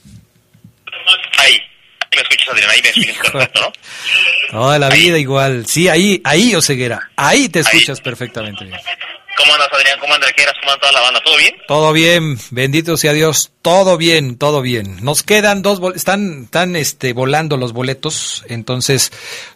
Ahí, 1.39 1.57
me 2.15 2.21
escuchas, 2.21 2.49
Adrián, 2.49 2.69
ahí 2.69 2.81
me 2.83 2.89
escuchas 3.09 3.49
¿no? 3.55 3.71
Toda 4.51 4.77
la 4.77 4.89
vida 4.89 5.17
igual. 5.17 5.65
Sí, 5.65 5.87
ahí, 5.87 6.21
ahí, 6.25 6.53
Oseguera. 6.55 7.09
Ahí 7.15 7.47
te 7.47 7.59
escuchas 7.59 8.01
perfectamente 8.01 8.65
bien. 8.65 8.77
¿Cómo 9.37 9.53
andas, 9.53 9.69
Adrián? 9.71 9.97
¿Cómo 9.99 10.13
andas, 10.13 10.33
Quieras? 10.33 10.55
¿Cómo 10.59 10.73
anda 10.73 10.81
toda 10.81 10.91
la 10.91 10.99
banda? 10.99 11.21
¿Todo 11.23 11.37
bien? 11.37 11.55
Todo 11.69 11.93
bien, 11.93 12.37
bendito 12.51 12.97
sea 12.97 13.13
Dios. 13.13 13.51
Todo 13.61 13.97
bien, 13.97 14.37
todo 14.37 14.61
bien. 14.61 14.97
Nos 15.01 15.23
quedan 15.23 15.61
dos, 15.61 15.79
están, 15.95 16.43
están 16.43 16.75
este, 16.75 17.13
volando 17.13 17.55
los 17.55 17.71
boletos. 17.71 18.43
Entonces, 18.49 19.13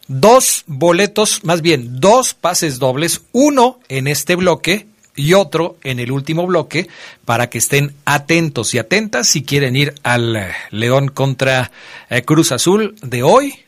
dos 0.08 0.64
boletos, 0.66 1.44
más 1.44 1.62
bien, 1.62 2.00
dos 2.00 2.34
pases 2.34 2.80
dobles. 2.80 3.22
Uno 3.34 3.82
en 3.90 4.08
este 4.08 4.36
bloque 4.36 4.88
y 5.14 5.34
otro 5.34 5.78
en 5.84 6.00
el 6.00 6.12
último 6.12 6.48
bloque 6.48 6.88
para 7.26 7.50
que 7.50 7.58
estén 7.58 7.96
atentos 8.06 8.74
y 8.74 8.80
atentas 8.80 9.28
si 9.28 9.44
quieren 9.44 9.76
ir 9.76 9.94
al 10.04 10.36
eh, 10.36 10.54
León 10.72 11.10
contra 11.10 11.72
eh, 12.10 12.22
Cruz 12.24 12.52
Azul 12.52 12.96
de 13.02 13.24
hoy 13.24 13.65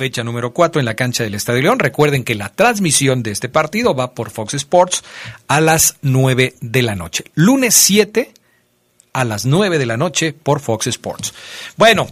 fecha 0.00 0.24
número 0.24 0.54
4 0.54 0.80
en 0.80 0.86
la 0.86 0.94
cancha 0.94 1.24
del 1.24 1.34
Estadio 1.34 1.60
León. 1.60 1.78
Recuerden 1.78 2.24
que 2.24 2.34
la 2.34 2.48
transmisión 2.48 3.22
de 3.22 3.32
este 3.32 3.50
partido 3.50 3.94
va 3.94 4.12
por 4.14 4.30
Fox 4.30 4.54
Sports 4.54 5.04
a 5.46 5.60
las 5.60 5.96
9 6.00 6.54
de 6.62 6.80
la 6.82 6.94
noche. 6.94 7.24
Lunes 7.34 7.74
7 7.74 8.32
a 9.12 9.24
las 9.26 9.44
9 9.44 9.78
de 9.78 9.84
la 9.84 9.98
noche 9.98 10.32
por 10.32 10.60
Fox 10.60 10.86
Sports. 10.86 11.34
Bueno, 11.76 12.08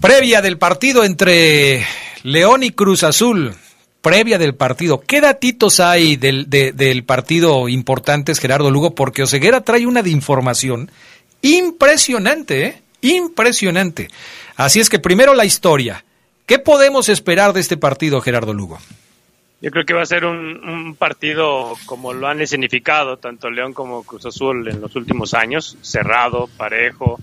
previa 0.00 0.40
del 0.40 0.56
partido 0.56 1.02
entre 1.02 1.84
León 2.22 2.62
y 2.62 2.70
Cruz 2.70 3.02
Azul. 3.02 3.56
Previa 4.02 4.38
del 4.38 4.54
partido. 4.54 5.00
¿Qué 5.00 5.20
datitos 5.20 5.80
hay 5.80 6.14
del, 6.14 6.48
de- 6.48 6.70
del 6.70 7.02
partido 7.02 7.68
importantes, 7.68 8.38
Gerardo 8.38 8.70
Lugo? 8.70 8.94
Porque 8.94 9.24
Oseguera 9.24 9.62
trae 9.62 9.84
una 9.84 10.04
de 10.04 10.10
información 10.10 10.92
impresionante, 11.42 12.66
¿eh? 12.66 12.82
Impresionante. 13.00 14.08
Así 14.54 14.78
es 14.78 14.88
que 14.88 15.00
primero 15.00 15.34
la 15.34 15.44
historia. 15.44 16.04
¿Qué 16.46 16.60
podemos 16.60 17.08
esperar 17.08 17.52
de 17.52 17.60
este 17.60 17.76
partido, 17.76 18.20
Gerardo 18.20 18.54
Lugo? 18.54 18.78
Yo 19.60 19.72
creo 19.72 19.84
que 19.84 19.94
va 19.94 20.02
a 20.02 20.06
ser 20.06 20.24
un, 20.24 20.94
partido 20.96 21.74
como 21.86 22.12
lo 22.12 22.28
han 22.28 22.40
escenificado 22.40 23.16
tanto 23.16 23.50
León 23.50 23.72
como 23.72 24.04
Cruz 24.04 24.26
Azul 24.26 24.68
en 24.68 24.80
los 24.80 24.94
últimos 24.94 25.34
años, 25.34 25.76
cerrado, 25.82 26.48
parejo. 26.56 27.18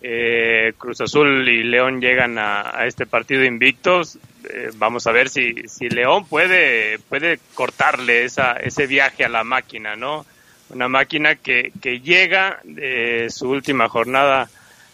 Eh, 0.00 0.72
Cruz 0.78 1.02
Azul 1.02 1.46
y 1.46 1.62
León 1.62 2.00
llegan 2.00 2.38
a, 2.38 2.86
este 2.86 3.04
partido 3.04 3.44
invictos. 3.44 4.16
Eh, 4.48 4.70
vamos 4.76 5.06
a 5.06 5.12
ver 5.12 5.28
si, 5.28 5.68
si 5.68 5.90
León 5.90 6.26
puede, 6.26 6.98
puede 7.00 7.40
cortarle 7.52 8.24
esa, 8.24 8.52
ese 8.52 8.86
viaje 8.86 9.26
a 9.26 9.28
la 9.28 9.44
máquina, 9.44 9.94
¿no? 9.94 10.24
Una 10.70 10.88
máquina 10.88 11.34
que, 11.34 11.70
que 11.82 12.00
llega 12.00 12.60
de 12.64 13.28
su 13.28 13.50
última 13.50 13.90
jornada, 13.90 14.48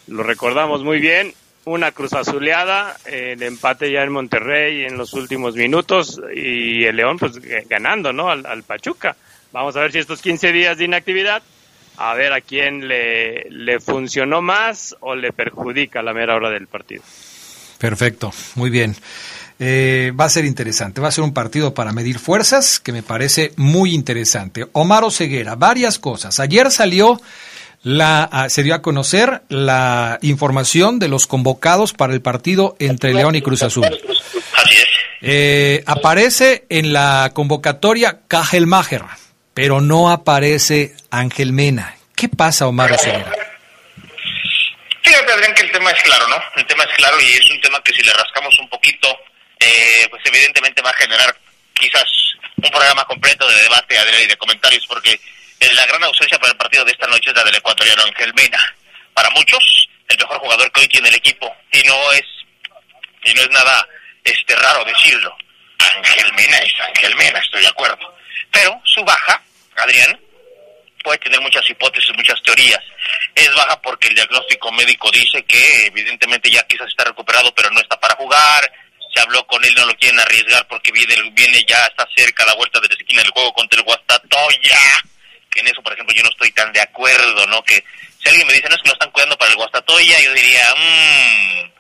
lo 0.09 0.25
recordamos 0.25 0.83
muy 0.83 0.99
bien, 0.99 1.35
una 1.73 1.93
cruz 1.93 2.13
azuleada, 2.13 2.97
el 3.07 3.43
empate 3.43 3.91
ya 3.91 4.03
en 4.03 4.13
Monterrey 4.13 4.85
en 4.85 4.97
los 4.97 5.13
últimos 5.15 5.55
minutos 5.55 6.21
y 6.35 6.85
el 6.85 6.97
León 6.97 7.19
pues 7.19 7.41
ganando, 7.69 8.13
¿no? 8.13 8.31
Al, 8.31 8.47
al 8.47 8.63
Pachuca. 8.63 9.17
Vamos 9.53 9.77
a 9.77 9.81
ver 9.81 9.93
si 9.93 9.99
estos 9.99 10.23
15 10.23 10.53
días 10.53 10.79
de 10.79 10.85
inactividad, 10.85 11.43
a 11.97 12.15
ver 12.15 12.33
a 12.33 12.41
quién 12.41 12.89
le, 12.89 13.49
le 13.51 13.81
funcionó 13.81 14.41
más 14.41 14.97
o 15.01 15.15
le 15.15 15.33
perjudica 15.33 16.01
a 16.01 16.03
la 16.03 16.15
mera 16.15 16.37
hora 16.37 16.51
del 16.51 16.67
partido. 16.67 17.03
Perfecto, 17.79 18.33
muy 18.57 18.71
bien. 18.71 18.95
Eh, 19.59 20.13
va 20.19 20.25
a 20.25 20.31
ser 20.31 20.47
interesante, 20.47 21.03
va 21.03 21.09
a 21.09 21.13
ser 21.13 21.23
un 21.23 21.35
partido 21.35 21.75
para 21.75 21.93
medir 21.93 22.19
fuerzas 22.19 22.81
que 22.81 22.93
me 22.93 23.03
parece 23.03 23.53
muy 23.57 23.95
interesante. 23.95 24.67
Omar 24.73 25.11
Ceguera, 25.11 25.55
varias 25.55 25.99
cosas. 25.99 26.41
Ayer 26.41 26.71
salió 26.71 27.21
la, 27.83 28.29
ah, 28.31 28.49
se 28.49 28.63
dio 28.63 28.75
a 28.75 28.83
conocer 28.83 29.43
la 29.49 30.19
información 30.23 30.99
de 30.99 31.09
los 31.09 31.27
convocados 31.27 31.93
para 31.93 32.13
el 32.13 32.21
partido 32.21 32.77
entre 32.79 33.15
León 33.15 33.35
y 33.35 33.43
Cruz 33.43 33.63
Azul. 33.63 33.87
Eh, 35.23 35.83
aparece 35.87 36.65
en 36.69 36.93
la 36.93 37.31
convocatoria 37.35 38.21
Cajelmacher, 38.27 39.03
pero 39.55 39.81
no 39.81 40.11
aparece 40.11 40.95
Ángel 41.11 41.53
Mena. 41.53 41.97
¿Qué 42.15 42.29
pasa, 42.29 42.67
Omar 42.67 42.99
Ceguera? 42.99 43.33
Fíjate, 45.03 45.33
Adrián, 45.33 45.55
que 45.55 45.63
el 45.63 45.73
tema 45.73 45.91
es 45.91 46.03
claro, 46.03 46.29
¿no? 46.29 46.37
El 46.57 46.67
tema 46.67 46.85
es 46.85 46.97
claro 46.97 47.17
y 47.21 47.33
es 47.33 47.51
un 47.51 47.61
tema 47.61 47.81
que 47.83 47.93
si 47.93 48.03
le 48.03 48.13
rascamos 48.13 48.59
un 48.61 48.69
poquito, 48.69 49.09
eh, 49.59 50.07
pues 50.11 50.23
evidentemente 50.27 50.83
va 50.83 50.91
a 50.91 50.95
generar 50.95 51.37
quizás 51.75 52.05
un 52.63 52.71
programa 52.71 53.05
completo 53.05 53.49
de 53.49 53.63
debate, 53.63 53.99
Adrián, 53.99 54.23
y 54.25 54.27
de 54.27 54.37
comentarios, 54.37 54.87
porque 54.87 55.19
la 55.69 55.87
gran 55.87 56.03
ausencia 56.05 56.39
para 56.39 56.53
el 56.53 56.59
partido 56.59 56.85
de 56.85 56.93
esta 56.93 57.07
noche 57.07 57.31
es 57.31 57.37
la 57.37 57.45
del 57.45 57.55
ecuatoriano 57.57 58.03
Ángel 58.03 58.35
Mena. 58.35 58.77
Para 59.15 59.31
muchos, 59.31 59.89
el 60.09 60.19
mejor 60.19 60.39
jugador 60.39 60.73
que 60.73 60.81
hoy 60.81 60.89
tiene 60.89 61.09
el 61.09 61.15
equipo, 61.15 61.55
y 61.73 61.83
no 61.83 62.13
es, 62.13 62.25
y 63.25 63.35
no 63.35 63.43
es 63.43 63.51
nada 63.51 63.89
este 64.25 64.55
raro 64.57 64.85
decirlo. 64.85 65.37
Ángel 65.97 66.33
Mena 66.35 66.59
es 66.59 66.73
Ángel 66.81 67.15
Mena, 67.17 67.39
estoy 67.39 67.63
de 67.63 67.69
acuerdo. 67.69 68.17
Pero 68.51 68.81
su 68.85 69.05
baja, 69.05 69.43
Adrián, 69.77 70.19
puede 71.03 71.19
tener 71.19 71.41
muchas 71.41 71.69
hipótesis, 71.69 72.15
muchas 72.17 72.43
teorías. 72.43 72.83
Es 73.35 73.53
baja 73.55 73.81
porque 73.81 74.09
el 74.09 74.15
diagnóstico 74.15 74.73
médico 74.73 75.11
dice 75.11 75.45
que 75.45 75.87
evidentemente 75.87 76.51
ya 76.51 76.63
quizás 76.65 76.89
está 76.89 77.05
recuperado, 77.05 77.55
pero 77.55 77.71
no 77.71 77.81
está 77.81 77.99
para 77.99 78.15
jugar. 78.17 78.73
Se 79.15 79.21
habló 79.21 79.45
con 79.47 79.65
él, 79.65 79.75
no 79.75 79.87
lo 79.87 79.95
quieren 79.97 80.21
arriesgar 80.21 80.67
porque 80.69 80.93
viene, 80.93 81.17
viene 81.33 81.65
ya, 81.67 81.85
está 81.87 82.07
cerca 82.15 82.45
a 82.45 82.47
la 82.47 82.55
vuelta 82.55 82.81
de 82.81 82.89
la 82.89 82.95
esquina 82.95 83.23
del 83.23 83.33
juego 83.33 83.53
contra 83.53 83.79
el 83.79 83.85
Guastatoya. 83.85 84.79
Que 85.51 85.61
en 85.61 85.69
eso, 85.69 85.83
por 85.83 85.93
ejemplo, 85.93 86.15
yo 86.15 86.23
no 86.23 86.29
estoy 86.31 86.51
tan 86.53 86.73
de 86.73 86.81
acuerdo, 86.81 87.47
¿no? 87.49 87.63
Que 87.65 87.83
si 88.23 88.29
alguien 88.29 88.47
me 88.47 88.53
dice, 88.55 88.69
no 88.69 88.77
es 88.77 88.83
que 88.83 88.89
lo 88.89 88.95
están 88.95 89.11
cuidando 89.11 89.37
para 89.37 89.51
el 89.51 89.57
Guastatoya, 89.57 90.21
yo 90.21 90.33
diría, 90.33 90.65
mmm, 90.77 91.71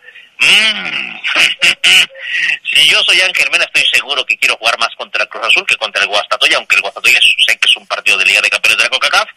mmm. 0.44 1.20
si 2.72 2.88
yo 2.88 3.02
soy 3.04 3.20
Ángel 3.20 3.50
Mena, 3.50 3.64
estoy 3.64 3.84
seguro 3.92 4.24
que 4.26 4.36
quiero 4.38 4.56
jugar 4.56 4.78
más 4.78 4.90
contra 4.96 5.22
el 5.22 5.28
Cruz 5.28 5.46
Azul 5.46 5.66
que 5.66 5.76
contra 5.76 6.02
el 6.02 6.08
Guastatoya, 6.08 6.56
aunque 6.56 6.76
el 6.76 6.82
Guastatoya 6.82 7.18
sé 7.46 7.56
que 7.58 7.68
es 7.68 7.76
un 7.76 7.86
partido 7.86 8.18
de 8.18 8.24
Liga 8.24 8.40
de 8.40 8.50
Campeones 8.50 8.78
de 8.78 8.84
la 8.84 8.90
CONCACAF. 8.90 9.28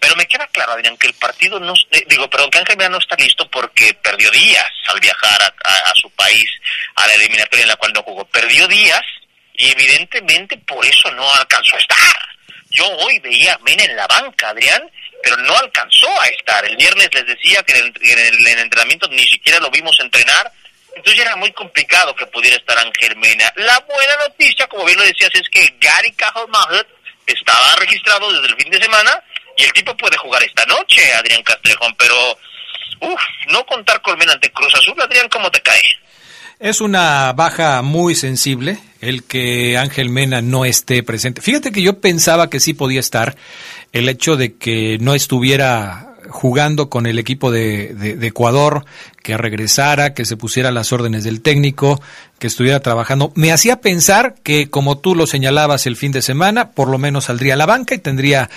Pero 0.00 0.14
me 0.14 0.26
queda 0.26 0.46
claro, 0.48 0.72
Adrián, 0.72 0.96
que 0.96 1.08
el 1.08 1.14
partido 1.14 1.58
no, 1.58 1.74
eh, 1.90 2.04
digo, 2.08 2.28
perdón, 2.30 2.50
que 2.50 2.58
Ángel 2.58 2.76
Mena 2.76 2.90
no 2.90 2.98
está 2.98 3.16
listo 3.16 3.50
porque 3.50 3.94
perdió 3.94 4.30
días 4.30 4.66
al 4.88 5.00
viajar 5.00 5.42
a- 5.42 5.90
a 5.90 5.94
su 5.96 6.08
país 6.10 6.48
a 6.94 7.06
la 7.06 7.14
eliminatoria 7.14 7.62
en 7.62 7.68
la 7.68 7.76
cual 7.76 7.92
no 7.92 8.02
jugó. 8.02 8.24
Perdió 8.26 8.68
días 8.68 9.02
y 9.54 9.70
evidentemente 9.72 10.56
por 10.58 10.84
eso 10.86 11.10
no 11.12 11.28
alcanzó 11.34 11.74
a 11.76 11.80
estar. 11.80 11.98
Yo 12.70 12.86
hoy 12.88 13.18
veía 13.20 13.54
a 13.54 13.58
Mena 13.58 13.84
en 13.84 13.96
la 13.96 14.06
banca, 14.06 14.50
Adrián, 14.50 14.82
pero 15.22 15.36
no 15.38 15.56
alcanzó 15.56 16.08
a 16.20 16.26
estar. 16.26 16.64
El 16.64 16.76
viernes 16.76 17.08
les 17.12 17.26
decía 17.26 17.62
que 17.62 17.72
en 17.78 17.86
el, 17.86 17.94
en 18.02 18.18
el- 18.18 18.46
en 18.46 18.52
el 18.52 18.58
entrenamiento 18.64 19.08
ni 19.08 19.24
siquiera 19.26 19.58
lo 19.60 19.70
vimos 19.70 19.96
entrenar. 20.00 20.52
Entonces 20.94 21.20
era 21.22 21.36
muy 21.36 21.52
complicado 21.52 22.14
que 22.14 22.26
pudiera 22.26 22.56
estar 22.56 22.76
Ángel 22.78 23.16
Mena. 23.16 23.52
La 23.56 23.78
buena 23.80 24.12
noticia, 24.28 24.66
como 24.66 24.84
bien 24.84 24.98
lo 24.98 25.04
decías, 25.04 25.30
es 25.34 25.48
que 25.50 25.74
Gary 25.80 26.12
Cajalmacher 26.12 26.86
estaba 27.26 27.76
registrado 27.78 28.32
desde 28.32 28.48
el 28.54 28.60
fin 28.60 28.70
de 28.70 28.80
semana 28.82 29.22
y 29.56 29.64
el 29.64 29.72
tipo 29.72 29.96
puede 29.96 30.16
jugar 30.16 30.42
esta 30.42 30.64
noche, 30.66 31.12
Adrián 31.14 31.42
Castrejón, 31.42 31.94
pero 31.96 32.38
uff, 33.00 33.20
no 33.48 33.64
contar 33.66 34.00
con 34.02 34.18
Mena 34.18 34.32
ante 34.32 34.50
Cruz 34.50 34.74
Azul, 34.74 35.00
Adrián, 35.00 35.28
¿cómo 35.28 35.50
te 35.50 35.60
cae? 35.60 35.80
Es 36.58 36.80
una 36.80 37.32
baja 37.32 37.82
muy 37.82 38.14
sensible 38.16 38.78
el 39.00 39.22
que 39.22 39.78
Ángel 39.78 40.10
Mena 40.10 40.42
no 40.42 40.64
esté 40.64 41.02
presente. 41.02 41.40
Fíjate 41.40 41.72
que 41.72 41.82
yo 41.82 42.00
pensaba 42.00 42.50
que 42.50 42.60
sí 42.60 42.74
podía 42.74 43.00
estar 43.00 43.36
el 43.92 44.08
hecho 44.08 44.36
de 44.36 44.54
que 44.54 44.98
no 45.00 45.14
estuviera 45.14 46.04
jugando 46.30 46.90
con 46.90 47.06
el 47.06 47.18
equipo 47.18 47.50
de, 47.50 47.94
de- 47.94 48.16
de 48.16 48.26
Ecuador, 48.26 48.84
que 49.22 49.36
regresara, 49.38 50.12
que 50.12 50.26
se 50.26 50.36
pusiera 50.36 50.70
las 50.70 50.92
órdenes 50.92 51.24
del 51.24 51.40
técnico, 51.40 52.02
que 52.38 52.46
estuviera 52.48 52.80
trabajando. 52.80 53.32
Me 53.34 53.50
hacía 53.50 53.80
pensar 53.80 54.34
que, 54.42 54.68
como 54.68 54.98
tú 54.98 55.14
lo 55.14 55.26
señalabas 55.26 55.86
el 55.86 55.96
fin 55.96 56.12
de 56.12 56.20
semana, 56.20 56.70
por 56.72 56.88
lo 56.88 56.98
menos 56.98 57.24
saldría 57.26 57.54
a 57.54 57.56
la 57.56 57.66
banca 57.66 57.94
y 57.94 57.98
tendría 57.98 58.50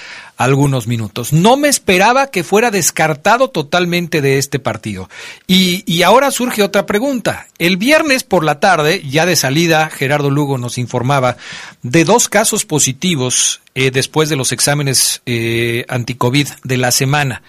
algunos 0.43 0.87
minutos. 0.87 1.33
No 1.33 1.57
me 1.57 1.67
esperaba 1.67 2.31
que 2.31 2.43
fuera 2.43 2.71
descartado 2.71 3.49
totalmente 3.49 4.21
de 4.21 4.37
este 4.37 4.59
partido. 4.59 5.09
Y, 5.47 5.83
y 5.85 6.03
ahora 6.03 6.31
surge 6.31 6.63
otra 6.63 6.85
pregunta. 6.85 7.47
El 7.59 7.77
viernes 7.77 8.23
por 8.23 8.43
la 8.43 8.59
tarde, 8.59 9.01
ya 9.07 9.25
de 9.25 9.35
salida, 9.35 9.89
Gerardo 9.89 10.29
Lugo 10.29 10.57
nos 10.57 10.77
informaba 10.77 11.37
de 11.83 12.03
dos 12.05 12.29
casos 12.29 12.65
positivos 12.65 13.61
eh, 13.75 13.91
después 13.91 14.29
de 14.29 14.35
los 14.35 14.51
exámenes 14.51 15.21
eh, 15.25 15.85
anticovid 15.87 16.47
de 16.63 16.77
la 16.77 16.91
semana. 16.91 17.41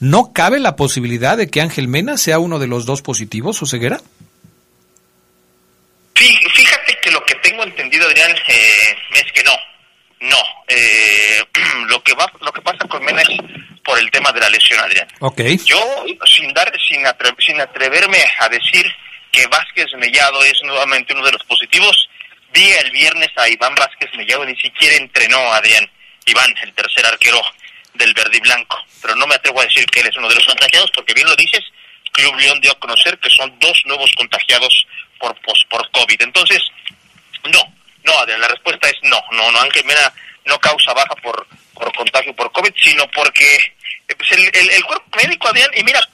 ¿No 0.00 0.32
cabe 0.32 0.58
la 0.60 0.76
posibilidad 0.76 1.36
de 1.36 1.48
que 1.48 1.60
Ángel 1.60 1.88
Mena 1.88 2.18
sea 2.18 2.38
uno 2.38 2.58
de 2.58 2.66
los 2.66 2.84
dos 2.84 3.00
positivos 3.00 3.62
o 3.62 3.66
ceguera? 3.66 4.00
Fí- 6.14 6.50
Fíjate 6.54 6.98
que 7.02 7.10
lo 7.10 7.24
que 7.24 7.34
tengo 7.36 7.62
entendido, 7.64 8.06
Adrián, 8.06 8.30
eh, 8.48 8.96
es 9.14 9.32
que 9.32 9.42
no, 9.44 9.52
no. 10.24 10.38
Eh, 10.68 11.42
lo 11.88 12.02
que 12.02 12.14
va, 12.14 12.30
lo 12.40 12.52
que 12.52 12.62
pasa 12.62 12.86
con 12.88 13.04
Mena 13.04 13.22
es 13.22 13.28
por 13.84 13.98
el 13.98 14.10
tema 14.10 14.32
de 14.32 14.40
la 14.40 14.48
lesión, 14.50 14.80
Adrián. 14.80 15.06
Ok. 15.20 15.40
Yo, 15.64 16.04
sin 16.26 16.52
dar, 16.54 16.72
sin, 16.88 17.02
atre- 17.04 17.36
sin 17.44 17.60
atreverme 17.60 18.18
a 18.40 18.48
decir 18.48 18.86
que 19.30 19.46
Vázquez 19.48 19.86
Mellado 19.98 20.42
es 20.44 20.60
nuevamente 20.62 21.12
uno 21.12 21.24
de 21.24 21.32
los 21.32 21.42
positivos, 21.44 22.08
vi 22.52 22.64
el 22.70 22.90
viernes 22.92 23.30
a 23.36 23.48
Iván 23.48 23.74
Vázquez 23.74 24.10
Mellado, 24.14 24.44
ni 24.44 24.56
siquiera 24.56 24.96
entrenó, 24.96 25.38
Adrián. 25.52 25.88
Iván, 26.26 26.54
el 26.62 26.72
tercer 26.72 27.04
arquero 27.04 27.42
del 27.94 28.14
verde 28.14 28.38
y 28.38 28.40
blanco. 28.40 28.78
Pero 29.02 29.14
no 29.16 29.26
me 29.26 29.34
atrevo 29.34 29.60
a 29.60 29.64
decir 29.64 29.84
que 29.86 30.00
él 30.00 30.06
es 30.06 30.16
uno 30.16 30.28
de 30.28 30.36
los 30.36 30.46
contagiados, 30.46 30.90
porque 30.92 31.12
bien 31.12 31.28
lo 31.28 31.36
dices, 31.36 31.60
Club 32.12 32.34
León 32.38 32.60
dio 32.60 32.72
a 32.72 32.78
conocer 32.78 33.18
que 33.18 33.28
son 33.30 33.52
dos 33.58 33.82
nuevos 33.84 34.10
contagiados 34.16 34.86
por, 35.18 35.36
por 35.68 35.90
COVID. 35.90 36.22
Entonces, 36.22 36.62
no, 37.52 37.60
no, 38.04 38.18
Adrián, 38.18 38.40
la 38.40 38.48
respuesta 38.48 38.88
es 38.88 38.94
no, 39.02 39.20
no, 39.32 39.50
no, 39.50 39.60
Ángel 39.60 39.84
Mena 39.84 40.12
no 40.44 40.58
causa 40.60 40.92
baja 40.92 41.14
por, 41.16 41.46
por 41.72 41.92
contagio 41.94 42.34
por 42.34 42.52
COVID, 42.52 42.72
sino 42.82 43.10
porque 43.10 43.56
eh, 44.08 44.14
pues 44.16 44.30
el, 44.32 44.70
el, 44.70 44.84
cuerpo 44.84 45.16
médico, 45.16 45.48
Adrián, 45.48 45.70
y 45.74 45.82
mira, 45.84 46.06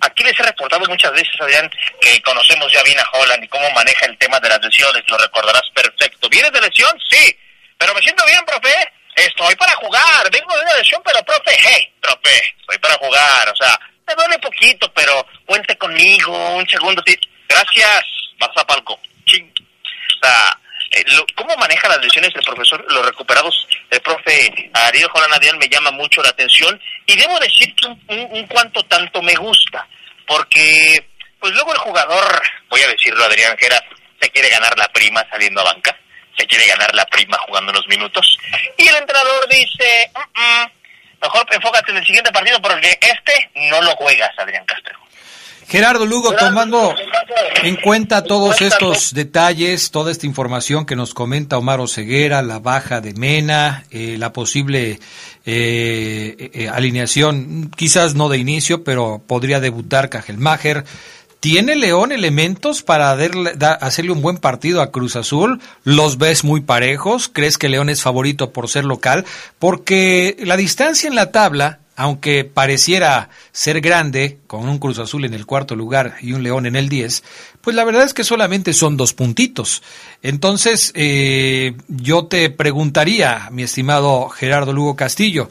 aquí 0.00 0.24
les 0.24 0.38
he 0.38 0.42
reportado 0.42 0.84
muchas 0.86 1.12
veces, 1.12 1.40
Adrián, 1.40 1.70
que 2.00 2.20
conocemos 2.22 2.72
ya 2.72 2.82
bien 2.82 2.98
a 2.98 3.08
Holland 3.12 3.44
y 3.44 3.48
cómo 3.48 3.70
maneja 3.70 4.06
el 4.06 4.18
tema 4.18 4.40
de 4.40 4.48
las 4.48 4.62
lesiones, 4.62 5.02
lo 5.08 5.16
recordarás 5.18 5.62
perfecto. 5.74 6.28
¿Vienes 6.28 6.52
de 6.52 6.60
lesión? 6.60 6.98
Sí, 7.08 7.36
pero 7.78 7.94
me 7.94 8.02
siento 8.02 8.24
bien, 8.26 8.44
profe. 8.44 8.92
Estoy 9.14 9.54
para 9.56 9.74
jugar, 9.74 10.30
vengo 10.30 10.54
de 10.54 10.62
una 10.62 10.76
lesión, 10.76 11.02
pero 11.04 11.22
profe, 11.24 11.56
hey, 11.58 11.92
profe, 12.00 12.54
estoy 12.60 12.78
para 12.78 12.94
jugar, 12.94 13.48
o 13.48 13.56
sea, 13.56 13.78
me 14.06 14.14
duele 14.14 14.38
poquito, 14.38 14.92
pero 14.92 15.26
cuente 15.44 15.76
conmigo, 15.76 16.56
un 16.56 16.68
segundo. 16.68 17.02
Gracias, 17.48 18.04
vas 18.38 18.56
a 18.56 18.66
palco. 18.66 18.98
Ching. 19.26 19.52
O 19.52 20.26
sea, 20.26 20.58
eh, 20.90 21.04
lo- 21.08 21.26
¿cómo 21.34 21.56
maneja 21.56 21.88
las 21.88 21.98
lesiones 22.02 22.30
el 22.34 22.42
profesor, 22.42 22.84
los 22.90 23.04
recuperados? 23.06 23.66
El 23.90 24.00
profe 24.00 24.70
Ariel 24.74 25.08
Jolan 25.08 25.32
Adrián 25.32 25.58
me 25.58 25.68
llama 25.68 25.90
mucho 25.90 26.22
la 26.22 26.30
atención 26.30 26.80
y 27.06 27.16
debo 27.16 27.38
decir 27.40 27.74
que 27.74 27.86
un, 27.86 28.02
un- 28.08 28.28
un 28.32 28.46
cuanto 28.46 28.82
tanto 28.84 29.20
me 29.22 29.34
gusta, 29.34 29.86
porque 30.26 31.06
pues 31.40 31.52
luego 31.54 31.72
el 31.72 31.78
jugador, 31.78 32.42
voy 32.68 32.82
a 32.82 32.88
decirlo 32.88 33.24
Adrián 33.24 33.56
Geras, 33.58 33.82
se 34.20 34.28
quiere 34.30 34.48
ganar 34.50 34.76
la 34.78 34.88
prima 34.88 35.24
saliendo 35.30 35.60
a 35.60 35.64
banca, 35.64 35.96
se 36.36 36.46
quiere 36.46 36.66
ganar 36.66 36.94
la 36.94 37.04
prima 37.06 37.38
jugando 37.46 37.70
unos 37.72 37.86
minutos 37.88 38.38
y 38.76 38.86
el 38.88 38.96
entrenador 38.96 39.48
dice, 39.48 40.10
"Mm, 40.14 40.40
mm, 40.40 40.70
mejor 41.22 41.46
enfócate 41.50 41.90
en 41.92 41.98
el 41.98 42.06
siguiente 42.06 42.32
partido 42.32 42.60
porque 42.60 42.98
este 43.00 43.50
no 43.54 43.80
lo 43.82 43.94
juegas, 43.96 44.30
Adrián 44.38 44.64
Castro. 44.64 44.98
Gerardo 45.68 46.06
Lugo, 46.06 46.34
tomando 46.34 46.94
en 47.62 47.76
cuenta 47.76 48.24
todos 48.24 48.62
estos 48.62 49.12
detalles, 49.12 49.90
toda 49.90 50.10
esta 50.10 50.24
información 50.26 50.86
que 50.86 50.96
nos 50.96 51.12
comenta 51.12 51.58
Omar 51.58 51.80
Oseguera, 51.80 52.40
la 52.42 52.58
baja 52.58 53.00
de 53.02 53.12
Mena, 53.12 53.84
eh, 53.90 54.16
la 54.18 54.32
posible 54.32 54.98
eh, 55.44 56.50
eh, 56.54 56.68
alineación, 56.68 57.70
quizás 57.76 58.14
no 58.14 58.28
de 58.30 58.38
inicio, 58.38 58.82
pero 58.82 59.22
podría 59.26 59.60
debutar 59.60 60.08
Cajelmacher. 60.08 60.84
¿Tiene 61.40 61.76
León 61.76 62.10
elementos 62.12 62.82
para 62.82 63.14
darle- 63.16 63.54
da- 63.54 63.74
hacerle 63.74 64.10
un 64.12 64.22
buen 64.22 64.38
partido 64.38 64.80
a 64.82 64.90
Cruz 64.90 65.14
Azul? 65.16 65.60
¿Los 65.84 66.18
ves 66.18 66.42
muy 66.44 66.62
parejos? 66.62 67.28
¿Crees 67.32 67.58
que 67.58 67.68
León 67.68 67.90
es 67.90 68.02
favorito 68.02 68.52
por 68.52 68.68
ser 68.68 68.84
local? 68.84 69.24
Porque 69.58 70.36
la 70.40 70.56
distancia 70.56 71.08
en 71.08 71.14
la 71.14 71.30
tabla, 71.30 71.78
aunque 71.98 72.44
pareciera 72.44 73.28
ser 73.50 73.80
grande, 73.80 74.38
con 74.46 74.68
un 74.68 74.78
Cruz 74.78 75.00
Azul 75.00 75.24
en 75.24 75.34
el 75.34 75.46
cuarto 75.46 75.74
lugar 75.74 76.14
y 76.22 76.32
un 76.32 76.44
León 76.44 76.64
en 76.64 76.76
el 76.76 76.88
10, 76.88 77.24
pues 77.60 77.74
la 77.74 77.82
verdad 77.82 78.04
es 78.04 78.14
que 78.14 78.22
solamente 78.22 78.72
son 78.72 78.96
dos 78.96 79.14
puntitos. 79.14 79.82
Entonces, 80.22 80.92
eh, 80.94 81.74
yo 81.88 82.26
te 82.26 82.50
preguntaría, 82.50 83.48
mi 83.50 83.64
estimado 83.64 84.28
Gerardo 84.28 84.72
Lugo 84.72 84.94
Castillo, 84.94 85.50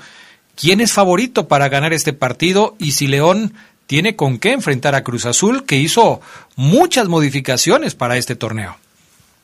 ¿quién 0.56 0.80
es 0.80 0.94
favorito 0.94 1.50
para 1.50 1.68
ganar 1.68 1.92
este 1.92 2.14
partido 2.14 2.78
y 2.80 2.92
si 2.92 3.08
León 3.08 3.54
tiene 3.86 4.16
con 4.16 4.40
qué 4.40 4.54
enfrentar 4.54 4.96
a 4.96 5.04
Cruz 5.04 5.26
Azul, 5.26 5.66
que 5.66 5.76
hizo 5.76 6.22
muchas 6.56 7.10
modificaciones 7.10 7.94
para 7.94 8.16
este 8.16 8.38
torneo? 8.38 8.78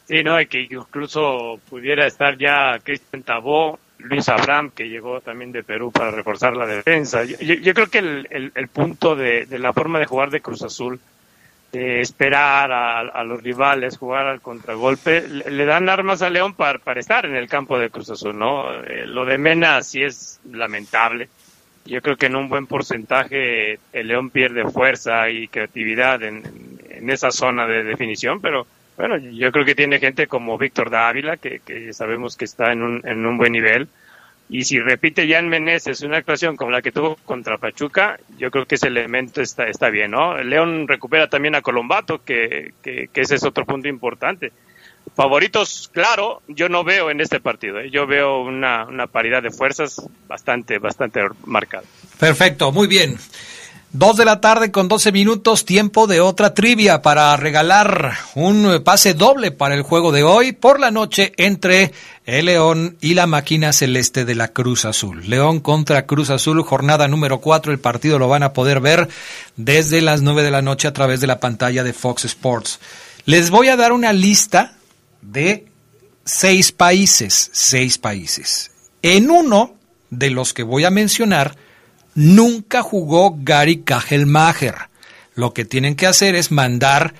Sí, 0.07 0.23
no, 0.23 0.37
que 0.49 0.61
incluso 0.61 1.59
pudiera 1.69 2.07
estar 2.07 2.37
ya 2.37 2.79
Cristian 2.81 3.23
Tabó, 3.23 3.77
Luis 4.03 4.27
Abraham, 4.29 4.71
que 4.75 4.89
llegó 4.89 5.21
también 5.21 5.51
de 5.51 5.63
Perú 5.63 5.91
para 5.91 6.11
reforzar 6.11 6.55
la 6.55 6.65
defensa. 6.65 7.23
Yo, 7.23 7.73
creo 7.73 7.87
que 7.87 7.99
el, 7.99 8.51
el- 8.55 8.67
punto 8.67 9.15
de, 9.15 9.45
de 9.45 9.59
la 9.59 9.73
forma 9.73 9.99
de 9.99 10.05
jugar 10.05 10.29
de 10.29 10.41
Cruz 10.41 10.61
Azul, 10.63 10.99
de 11.71 12.01
esperar 12.01 12.71
a, 12.71 13.23
los 13.23 13.41
rivales, 13.41 13.97
jugar 13.97 14.27
al 14.27 14.41
contragolpe, 14.41 15.27
le, 15.27 15.49
le 15.49 15.65
dan 15.65 15.89
armas 15.89 16.21
a 16.21 16.29
León 16.29 16.53
para, 16.53 16.77
para 16.79 16.99
estar 16.99 17.25
en 17.25 17.35
el 17.35 17.47
campo 17.47 17.79
de 17.79 17.89
Cruz 17.89 18.09
Azul, 18.11 18.37
¿no? 18.37 18.71
Eh, 18.83 19.05
lo 19.07 19.25
de 19.25 19.37
Mena 19.37 19.81
sí 19.81 20.03
es 20.03 20.39
lamentable. 20.51 21.29
Yo 21.85 22.01
creo 22.01 22.15
que 22.15 22.27
en 22.27 22.35
un 22.35 22.47
buen 22.47 22.67
porcentaje 22.67 23.79
el 23.91 24.07
León 24.07 24.29
pierde 24.29 24.65
fuerza 24.69 25.29
y 25.29 25.47
creatividad 25.47 26.21
en, 26.23 26.43
en 26.89 27.09
esa 27.09 27.31
zona 27.31 27.65
de 27.67 27.83
definición, 27.83 28.39
pero 28.39 28.67
bueno, 28.97 29.17
yo 29.17 29.51
creo 29.51 29.65
que 29.65 29.75
tiene 29.75 29.99
gente 29.99 30.27
como 30.27 30.57
Víctor 30.57 30.89
Dávila, 30.89 31.37
que, 31.37 31.59
que 31.59 31.93
sabemos 31.93 32.37
que 32.37 32.45
está 32.45 32.71
en 32.71 32.83
un, 32.83 33.07
en 33.07 33.25
un 33.25 33.37
buen 33.37 33.51
nivel. 33.51 33.87
Y 34.49 34.65
si 34.65 34.79
repite 34.79 35.27
Jan 35.27 35.49
Meneses 35.49 36.01
una 36.01 36.17
actuación 36.17 36.55
como 36.55 36.71
la 36.71 36.81
que 36.81 36.91
tuvo 36.91 37.15
contra 37.25 37.57
Pachuca, 37.57 38.19
yo 38.37 38.51
creo 38.51 38.65
que 38.65 38.75
ese 38.75 38.87
elemento 38.87 39.41
está, 39.41 39.67
está 39.67 39.89
bien, 39.89 40.11
¿no? 40.11 40.37
León 40.43 40.87
recupera 40.87 41.27
también 41.27 41.55
a 41.55 41.61
Colombato, 41.61 42.23
que, 42.23 42.73
que, 42.83 43.09
ese 43.15 43.35
es 43.35 43.43
otro 43.43 43.65
punto 43.65 43.87
importante. 43.87 44.51
Favoritos, 45.15 45.89
claro, 45.91 46.41
yo 46.47 46.69
no 46.69 46.83
veo 46.83 47.09
en 47.09 47.19
este 47.21 47.39
partido. 47.39 47.79
¿eh? 47.79 47.89
Yo 47.89 48.05
veo 48.05 48.41
una, 48.41 48.85
una 48.85 49.07
paridad 49.07 49.41
de 49.41 49.51
fuerzas 49.51 50.01
bastante, 50.27 50.77
bastante 50.77 51.21
marcada. 51.45 51.83
Perfecto, 52.19 52.71
muy 52.71 52.87
bien. 52.87 53.17
Dos 53.95 54.17
de 54.17 54.25
la 54.25 54.41
tarde 54.41 54.71
con 54.71 54.87
12 54.87 55.11
minutos, 55.11 55.65
tiempo 55.65 56.07
de 56.07 56.19
otra 56.19 56.55
trivia 56.55 57.03
para 57.03 57.37
regalar 57.37 58.13
un 58.33 58.81
pase 58.83 59.13
doble 59.13 59.51
para 59.51 59.75
el 59.75 59.83
juego 59.83 60.11
de 60.11 60.23
hoy 60.23 60.51
por 60.51 60.79
la 60.79 60.89
noche 60.89 61.31
entre 61.37 61.93
el 62.25 62.47
León 62.47 62.97
y 63.01 63.13
la 63.13 63.27
máquina 63.27 63.71
celeste 63.71 64.25
de 64.25 64.33
la 64.33 64.47
Cruz 64.47 64.85
Azul. 64.85 65.29
León 65.29 65.59
contra 65.59 66.07
Cruz 66.07 66.31
Azul, 66.31 66.63
jornada 66.63 67.07
número 67.07 67.39
4. 67.39 67.71
El 67.71 67.77
partido 67.77 68.17
lo 68.17 68.27
van 68.27 68.41
a 68.41 68.51
poder 68.51 68.79
ver 68.79 69.09
desde 69.57 70.01
las 70.01 70.23
9 70.23 70.41
de 70.41 70.49
la 70.49 70.63
noche 70.63 70.87
a 70.87 70.93
través 70.93 71.21
de 71.21 71.27
la 71.27 71.39
pantalla 71.39 71.83
de 71.83 71.93
Fox 71.93 72.25
Sports. 72.25 72.79
Les 73.25 73.51
voy 73.51 73.67
a 73.67 73.75
dar 73.75 73.91
una 73.91 74.11
lista 74.11 74.73
de 75.21 75.67
seis 76.25 76.71
países, 76.71 77.51
seis 77.53 77.99
países. 77.99 78.71
En 79.03 79.29
uno 79.29 79.75
de 80.09 80.31
los 80.31 80.55
que 80.55 80.63
voy 80.63 80.83
a 80.83 80.89
mencionar, 80.89 81.55
nunca 82.15 82.81
jugó 82.81 83.37
Gary 83.39 83.77
Kajelmacher. 83.77 84.75
Lo 85.35 85.53
que 85.53 85.65
tienen 85.65 85.95
que 85.95 86.07
hacer 86.07 86.33
es 86.35 86.51
mandar 86.51 87.13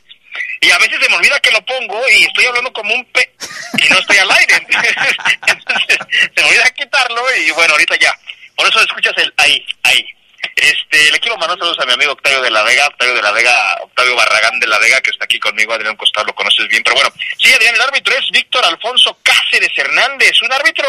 Y 0.61 0.70
a 0.70 0.78
veces 0.78 0.99
se 1.01 1.09
me 1.09 1.16
olvida 1.16 1.39
que 1.41 1.53
lo 1.53 1.64
pongo 1.64 2.01
y 2.11 2.24
estoy 2.24 2.47
hablando 2.47 2.72
como 2.72 2.95
un 2.95 3.05
pe... 3.07 3.30
y 3.78 3.89
no 3.89 3.99
estoy 3.99 4.18
al 4.18 4.30
aire. 4.30 4.55
Entonces, 5.43 5.99
se 6.34 6.43
me 6.43 6.49
olvida 6.49 6.70
quitarlo 6.70 7.22
y 7.36 7.51
bueno, 7.53 7.72
ahorita 7.74 7.97
ya. 7.97 8.12
Por 8.57 8.68
eso 8.68 8.80
escuchas 8.80 9.14
el 9.18 9.32
ahí, 9.36 9.64
ahí. 9.84 10.05
Este, 10.57 11.12
le 11.12 11.20
quiero 11.20 11.36
mandar 11.36 11.59
saludos 11.59 11.78
a 11.80 11.86
mi 11.86 11.93
amigo 11.93 12.12
Octavio 12.12 12.43
de 12.43 12.51
la 12.51 12.62
Vega, 12.62 12.86
Octavio 12.89 13.14
de 13.14 13.22
la 13.22 13.30
Vega, 13.30 13.78
Octavio 13.82 14.16
Barragán 14.16 14.59
de 14.59 14.66
la 14.66 14.78
Vega, 14.78 15.01
que 15.01 15.11
está 15.11 15.24
aquí 15.24 15.39
conmigo, 15.39 15.72
Adrián 15.72 15.97
Costar, 15.97 16.26
lo 16.26 16.34
conoces 16.34 16.66
bien, 16.68 16.82
pero 16.82 16.97
bueno, 16.97 17.11
sí, 17.39 17.53
Adrián, 17.53 17.74
el 17.74 17.80
árbitro 17.80 18.14
es 18.16 18.30
Víctor 18.30 18.64
Alfonso 18.64 19.18
Cáceres 19.22 19.70
Hernández, 19.76 20.43
un 20.43 20.53
árbitro 20.53 20.89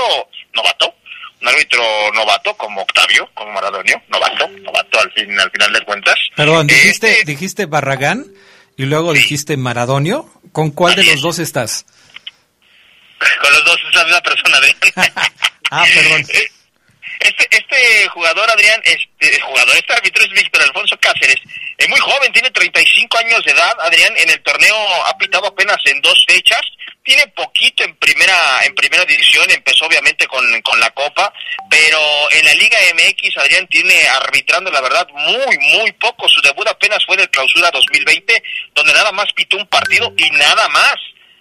novato, 0.53 0.95
un 1.41 1.47
árbitro 1.47 1.83
novato 2.13 2.55
como 2.57 2.81
Octavio, 2.81 3.29
como 3.33 3.51
Maradonio, 3.51 4.01
novato, 4.07 4.47
novato 4.47 4.99
al 4.99 5.11
fin, 5.11 5.39
al 5.39 5.51
final 5.51 5.73
de 5.73 5.81
cuentas. 5.81 6.15
Perdón, 6.35 6.67
dijiste, 6.67 7.23
dijiste 7.25 7.65
Barragán 7.65 8.25
y 8.79 8.85
luego 8.85 9.11
dijiste 9.11 9.57
Maradonio. 9.57 10.25
¿Con 10.53 10.71
cuál 10.71 10.95
de 10.95 11.03
los 11.03 11.19
dos 11.19 11.37
estás? 11.37 11.85
Con 13.19 13.51
los 13.51 13.65
dos 13.65 13.77
es 13.89 13.93
la 13.93 14.05
misma 14.05 14.21
persona, 14.21 14.57
Adrián. 14.57 14.77
ah, 15.71 15.85
perdón. 15.93 16.25
Este, 17.19 17.47
este 17.51 18.07
jugador, 18.13 18.49
Adrián, 18.49 18.79
este 18.85 19.41
jugador, 19.41 19.75
este 19.75 19.93
árbitro 19.93 20.23
es 20.23 20.31
Víctor 20.31 20.63
Alfonso 20.63 20.97
Cáceres. 21.01 21.35
Es 21.77 21.89
muy 21.89 21.99
joven, 21.99 22.31
tiene 22.31 22.49
35 22.51 23.17
años 23.17 23.43
de 23.43 23.51
edad. 23.51 23.73
Adrián, 23.81 24.13
en 24.15 24.29
el 24.29 24.41
torneo 24.43 24.77
ha 25.07 25.17
pitado 25.17 25.47
apenas 25.47 25.77
en 25.83 25.99
dos 25.99 26.23
fechas. 26.25 26.61
Tiene 27.03 27.27
poquito 27.27 27.83
en 27.83 27.95
primera 27.95 28.35
en 28.65 28.75
primera 28.75 29.05
división, 29.05 29.49
empezó 29.49 29.85
obviamente 29.85 30.27
con, 30.27 30.43
con 30.61 30.79
la 30.79 30.89
Copa, 30.91 31.33
pero 31.69 31.99
en 32.31 32.45
la 32.45 32.53
Liga 32.53 32.77
MX, 32.93 33.37
Adrián, 33.37 33.67
tiene 33.67 34.07
arbitrando, 34.07 34.69
la 34.71 34.81
verdad, 34.81 35.07
muy, 35.13 35.57
muy 35.57 35.91
poco. 35.93 36.27
Su 36.27 36.41
debut 36.41 36.67
apenas 36.67 37.03
fue 37.05 37.15
en 37.15 37.21
el 37.21 37.29
Clausura 37.29 37.71
2020, 37.71 38.43
donde 38.75 38.93
nada 38.93 39.11
más 39.11 39.31
pitó 39.33 39.57
un 39.57 39.67
partido 39.67 40.13
y 40.17 40.29
nada 40.31 40.67
más 40.69 40.95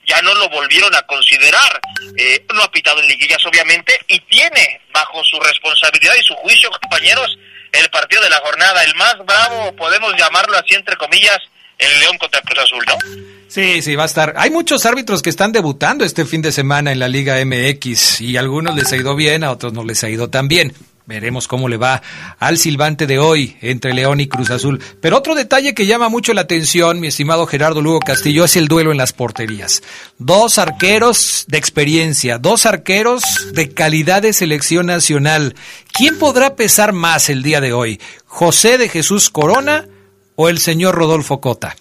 ya 0.09 0.23
no 0.23 0.35
lo 0.35 0.49
volvieron 0.49 0.95
a 0.95 1.03
considerar. 1.03 1.81
Eh, 2.17 2.45
no 2.55 2.63
ha 2.63 2.71
pitado 2.71 3.01
en 3.01 3.09
liguillas, 3.09 3.45
obviamente, 3.45 3.99
y 4.09 4.19
tiene 4.21 4.81
bajo 4.93 5.23
su 5.25 5.39
responsabilidad 5.39 6.15
y 6.19 6.25
su 6.25 6.35
juicio, 6.37 6.71
compañeros, 6.71 7.39
el 7.73 7.91
partido 7.91 8.23
de 8.23 8.31
la 8.31 8.39
jornada, 8.39 8.83
el 8.83 8.95
más 8.95 9.17
bravo, 9.19 9.77
podemos 9.77 10.15
llamarlo 10.17 10.57
así, 10.57 10.75
entre 10.75 10.97
comillas, 10.97 11.39
el 11.79 12.01
León 12.01 12.19
contra 12.19 12.41
Cruz 12.43 12.59
Azul, 12.59 12.85
¿no? 12.87 13.29
Sí, 13.49 13.81
sí, 13.81 13.95
va 13.95 14.03
a 14.03 14.07
estar. 14.07 14.35
Hay 14.37 14.51
muchos 14.51 14.85
árbitros 14.85 15.23
que 15.23 15.31
están 15.31 15.53
debutando 15.53 16.05
este 16.05 16.27
fin 16.27 16.43
de 16.43 16.53
semana 16.53 16.93
en 16.93 16.99
la 16.99 17.09
Liga 17.09 17.37
MX 17.45 18.21
y 18.21 18.37
a 18.37 18.41
algunos 18.41 18.77
les 18.77 18.93
ha 18.93 18.97
ido 18.97 19.15
bien, 19.17 19.43
a 19.43 19.51
otros 19.51 19.73
no 19.73 19.85
les 19.85 20.05
ha 20.05 20.11
ido 20.11 20.29
tan 20.29 20.49
bien. 20.49 20.75
Veremos 21.07 21.49
cómo 21.49 21.71
le 21.71 21.79
va 21.79 22.03
al 22.39 22.59
silbante 22.59 23.07
de 23.07 23.19
hoy 23.19 23.57
entre 23.63 23.95
León 23.95 24.21
y 24.21 24.29
Cruz 24.29 24.51
Azul. 24.51 24.79
Pero 25.01 25.17
otro 25.17 25.35
detalle 25.35 25.73
que 25.73 25.87
llama 25.87 26.11
mucho 26.11 26.35
la 26.35 26.43
atención, 26.43 27.01
mi 27.01 27.07
estimado 27.07 27.47
Gerardo 27.47 27.81
Lugo 27.81 28.01
Castillo, 28.01 28.45
es 28.45 28.57
el 28.57 28.69
duelo 28.69 28.93
en 28.93 28.99
las 28.99 29.15
porterías. 29.15 29.83
Dos 30.19 30.59
arqueros 30.59 31.47
de 31.49 31.57
experiencia, 31.57 32.37
dos 32.37 32.67
arqueros 32.67 33.23
de 33.55 33.71
calidad 33.71 34.21
de 34.21 34.35
selección 34.35 34.85
nacional. 34.85 35.55
¿Quién 35.95 36.19
podrá 36.19 36.57
pesar 36.57 36.93
más 36.93 37.31
el 37.31 37.43
día 37.43 37.63
de 37.63 37.73
hoy? 37.73 37.99
¿José 38.27 38.77
de 38.77 38.91
Jesús 38.91 39.31
Corona 39.31 39.89
o 40.41 40.49
el 40.49 40.59
señor 40.59 40.95
Rodolfo 40.95 41.41
Cota? 41.41 41.75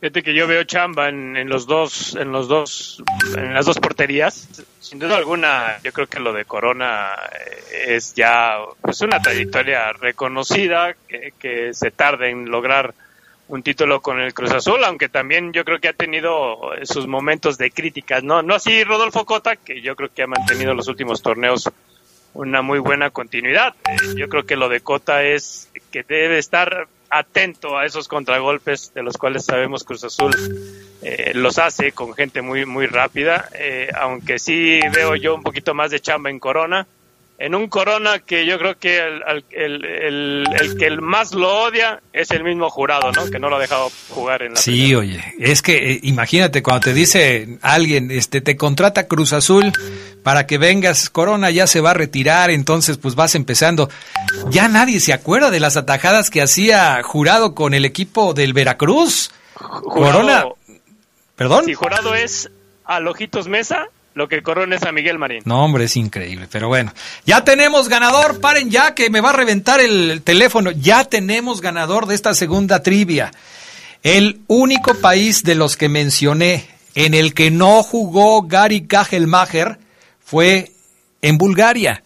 Fíjate 0.00 0.22
que 0.22 0.32
yo 0.32 0.46
veo 0.46 0.64
chamba 0.64 1.10
en, 1.10 1.46
los 1.46 1.66
dos, 1.66 2.16
en 2.16 2.32
los 2.32 2.48
dos, 2.48 3.02
en 3.36 3.52
las 3.52 3.66
dos 3.66 3.78
porterías. 3.78 4.48
Sin 4.80 4.98
duda 4.98 5.18
alguna, 5.18 5.78
yo 5.84 5.92
creo 5.92 6.06
que 6.06 6.20
lo 6.20 6.32
de 6.32 6.46
Corona 6.46 7.10
eh, 7.38 7.96
es 7.96 8.14
ya 8.14 8.56
pues 8.80 9.02
una 9.02 9.20
trayectoria 9.20 9.92
reconocida 9.92 10.94
que, 11.06 11.74
se 11.74 11.90
tarde 11.90 12.30
en 12.30 12.50
lograr 12.50 12.94
un 13.48 13.62
título 13.62 14.00
con 14.00 14.20
el 14.20 14.32
Cruz 14.32 14.52
Azul, 14.52 14.82
aunque 14.82 15.10
también 15.10 15.52
yo 15.52 15.62
creo 15.62 15.80
que 15.80 15.88
ha 15.88 15.92
tenido 15.92 16.60
sus 16.84 17.06
momentos 17.06 17.58
de 17.58 17.70
críticas, 17.70 18.22
no, 18.22 18.40
no 18.40 18.54
así 18.54 18.84
Rodolfo 18.84 19.26
Cota, 19.26 19.56
que 19.56 19.82
yo 19.82 19.96
creo 19.96 20.08
que 20.14 20.22
ha 20.22 20.26
mantenido 20.26 20.72
los 20.72 20.88
últimos 20.88 21.20
torneos 21.20 21.68
una 22.32 22.62
muy 22.62 22.78
buena 22.78 23.10
continuidad. 23.10 23.74
Eh, 23.86 24.14
yo 24.16 24.30
creo 24.30 24.46
que 24.46 24.56
lo 24.56 24.70
de 24.70 24.80
Cota 24.80 25.24
es 25.24 25.68
que 25.90 26.04
debe 26.04 26.38
estar 26.38 26.88
atento 27.10 27.76
a 27.76 27.84
esos 27.84 28.08
contragolpes 28.08 28.94
de 28.94 29.02
los 29.02 29.16
cuales 29.18 29.44
sabemos 29.44 29.84
Cruz 29.84 30.04
Azul 30.04 30.32
eh, 31.02 31.32
los 31.34 31.58
hace 31.58 31.92
con 31.92 32.14
gente 32.14 32.40
muy 32.40 32.64
muy 32.64 32.86
rápida 32.86 33.48
eh, 33.54 33.90
aunque 33.98 34.38
sí 34.38 34.80
veo 34.94 35.16
yo 35.16 35.34
un 35.34 35.42
poquito 35.42 35.74
más 35.74 35.90
de 35.90 36.00
chamba 36.00 36.30
en 36.30 36.38
Corona 36.38 36.86
en 37.40 37.54
un 37.54 37.68
Corona 37.68 38.18
que 38.18 38.44
yo 38.44 38.58
creo 38.58 38.78
que 38.78 38.98
el, 38.98 39.44
el, 39.50 40.46
el, 40.60 40.76
que 40.78 40.86
el 40.86 41.00
más 41.00 41.32
lo 41.32 41.62
odia 41.62 42.02
es 42.12 42.30
el 42.32 42.44
mismo 42.44 42.68
jurado, 42.68 43.10
¿no? 43.12 43.30
Que 43.30 43.38
no 43.38 43.48
lo 43.48 43.56
ha 43.56 43.58
dejado 43.58 43.90
jugar 44.10 44.42
en 44.42 44.52
la 44.52 44.60
Sí, 44.60 44.94
oye, 44.94 45.24
es 45.38 45.62
que 45.62 45.92
eh, 45.92 46.00
imagínate 46.02 46.62
cuando 46.62 46.84
te 46.84 46.92
dice 46.92 47.58
alguien, 47.62 48.10
este, 48.10 48.42
te 48.42 48.58
contrata 48.58 49.08
Cruz 49.08 49.32
Azul 49.32 49.72
para 50.22 50.46
que 50.46 50.58
vengas, 50.58 51.08
Corona 51.08 51.50
ya 51.50 51.66
se 51.66 51.80
va 51.80 51.92
a 51.92 51.94
retirar, 51.94 52.50
entonces 52.50 52.98
pues 52.98 53.14
vas 53.14 53.34
empezando. 53.34 53.88
Ya 54.50 54.68
nadie 54.68 55.00
se 55.00 55.14
acuerda 55.14 55.50
de 55.50 55.60
las 55.60 55.78
atajadas 55.78 56.28
que 56.28 56.42
hacía 56.42 57.02
Jurado 57.02 57.54
con 57.54 57.72
el 57.72 57.86
equipo 57.86 58.34
del 58.34 58.52
Veracruz. 58.52 59.30
Corona, 59.54 60.44
perdón. 61.36 61.64
Si 61.64 61.72
Jurado 61.72 62.14
es 62.14 62.50
a 62.84 63.00
Lojitos 63.00 63.48
Mesa, 63.48 63.88
lo 64.20 64.28
que 64.28 64.42
corona 64.42 64.76
es 64.76 64.82
a 64.82 64.92
Miguel 64.92 65.18
Marín. 65.18 65.40
No, 65.46 65.64
hombre, 65.64 65.84
es 65.84 65.96
increíble. 65.96 66.46
Pero 66.52 66.68
bueno, 66.68 66.92
ya 67.24 67.42
tenemos 67.42 67.88
ganador. 67.88 68.38
Paren 68.38 68.68
ya 68.68 68.94
que 68.94 69.08
me 69.08 69.22
va 69.22 69.30
a 69.30 69.32
reventar 69.32 69.80
el 69.80 70.20
teléfono. 70.22 70.72
Ya 70.72 71.04
tenemos 71.04 71.62
ganador 71.62 72.04
de 72.04 72.16
esta 72.16 72.34
segunda 72.34 72.82
trivia. 72.82 73.30
El 74.02 74.42
único 74.46 74.92
país 74.96 75.42
de 75.42 75.54
los 75.54 75.78
que 75.78 75.88
mencioné 75.88 76.68
en 76.94 77.14
el 77.14 77.32
que 77.32 77.50
no 77.50 77.82
jugó 77.82 78.42
Gary 78.42 78.82
Kajelmacher 78.82 79.78
fue 80.22 80.70
en 81.22 81.38
Bulgaria. 81.38 82.02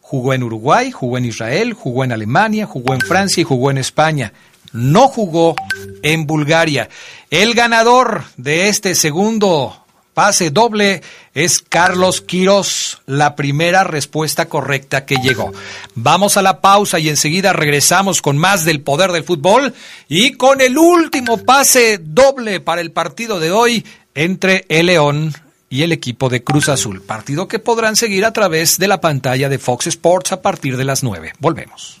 Jugó 0.00 0.32
en 0.32 0.44
Uruguay, 0.44 0.90
jugó 0.90 1.18
en 1.18 1.26
Israel, 1.26 1.74
jugó 1.74 2.02
en 2.02 2.12
Alemania, 2.12 2.64
jugó 2.64 2.94
en 2.94 3.00
Francia 3.00 3.42
y 3.42 3.44
jugó 3.44 3.70
en 3.70 3.76
España. 3.76 4.32
No 4.72 5.08
jugó 5.08 5.54
en 6.00 6.26
Bulgaria. 6.26 6.88
El 7.28 7.52
ganador 7.52 8.24
de 8.38 8.70
este 8.70 8.94
segundo 8.94 9.84
pase 10.18 10.50
doble 10.50 11.00
es 11.32 11.60
Carlos 11.60 12.22
Quiroz, 12.22 13.02
la 13.06 13.36
primera 13.36 13.84
respuesta 13.84 14.46
correcta 14.48 15.06
que 15.06 15.14
llegó. 15.22 15.52
Vamos 15.94 16.36
a 16.36 16.42
la 16.42 16.60
pausa 16.60 16.98
y 16.98 17.08
enseguida 17.08 17.52
regresamos 17.52 18.20
con 18.20 18.36
más 18.36 18.64
del 18.64 18.80
poder 18.80 19.12
del 19.12 19.22
fútbol 19.22 19.72
y 20.08 20.32
con 20.32 20.60
el 20.60 20.76
último 20.76 21.38
pase 21.44 22.00
doble 22.02 22.58
para 22.58 22.80
el 22.80 22.90
partido 22.90 23.38
de 23.38 23.52
hoy 23.52 23.86
entre 24.16 24.64
el 24.68 24.86
León 24.86 25.32
y 25.70 25.82
el 25.82 25.92
equipo 25.92 26.28
de 26.28 26.42
Cruz 26.42 26.68
Azul, 26.68 27.00
partido 27.00 27.46
que 27.46 27.60
podrán 27.60 27.94
seguir 27.94 28.24
a 28.24 28.32
través 28.32 28.76
de 28.76 28.88
la 28.88 29.00
pantalla 29.00 29.48
de 29.48 29.60
Fox 29.60 29.86
Sports 29.86 30.32
a 30.32 30.42
partir 30.42 30.76
de 30.76 30.84
las 30.84 31.04
9. 31.04 31.34
Volvemos. 31.38 32.00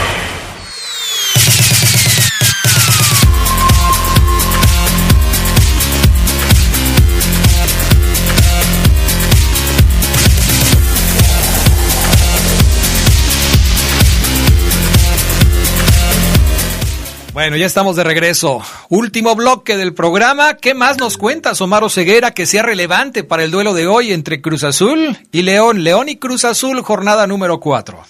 Bueno, 17.33 17.55
ya 17.55 17.65
estamos 17.65 17.95
de 17.95 18.03
regreso. 18.03 18.61
Último 18.89 19.35
bloque 19.35 19.77
del 19.77 19.93
programa. 19.93 20.57
¿Qué 20.57 20.73
más 20.73 20.97
nos 20.97 21.17
cuenta 21.17 21.53
Omar 21.57 21.89
Ceguera 21.89 22.31
que 22.31 22.45
sea 22.45 22.61
relevante 22.61 23.23
para 23.23 23.43
el 23.45 23.51
duelo 23.51 23.73
de 23.73 23.87
hoy 23.87 24.11
entre 24.11 24.41
Cruz 24.41 24.65
Azul 24.65 25.17
y 25.31 25.43
León? 25.43 25.85
León 25.85 26.09
y 26.09 26.17
Cruz 26.19 26.43
Azul, 26.43 26.81
jornada 26.81 27.25
número 27.27 27.61
4. 27.61 28.05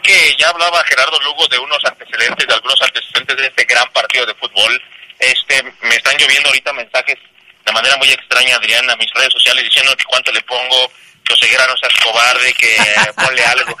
que 0.00 0.36
ya 0.38 0.48
hablaba 0.48 0.84
Gerardo 0.84 1.18
Lugo 1.22 1.48
de 1.48 1.58
unos 1.58 1.84
antecedentes, 1.84 2.46
de 2.46 2.54
algunos 2.54 2.80
antecedentes 2.80 3.36
de 3.36 3.46
este 3.48 3.64
gran 3.64 3.92
partido 3.92 4.24
de 4.24 4.34
fútbol. 4.34 4.80
Este, 5.18 5.60
me 5.82 5.96
están 5.96 6.16
lloviendo 6.18 6.50
ahorita 6.50 6.72
mensajes 6.72 7.18
de 7.66 7.72
manera 7.72 7.96
muy 7.96 8.08
extraña, 8.10 8.54
Adrián, 8.54 8.88
a 8.88 8.94
mis 8.94 9.10
redes 9.12 9.32
sociales 9.32 9.64
diciendo 9.64 9.92
que 9.96 10.04
cuánto 10.04 10.30
le 10.30 10.40
pongo, 10.42 10.88
que 11.24 11.32
Oseguera 11.32 11.66
no 11.66 11.76
seas 11.78 11.92
cobarde, 12.00 12.54
que 12.54 12.76
ponle 13.16 13.44
algo. 13.44 13.76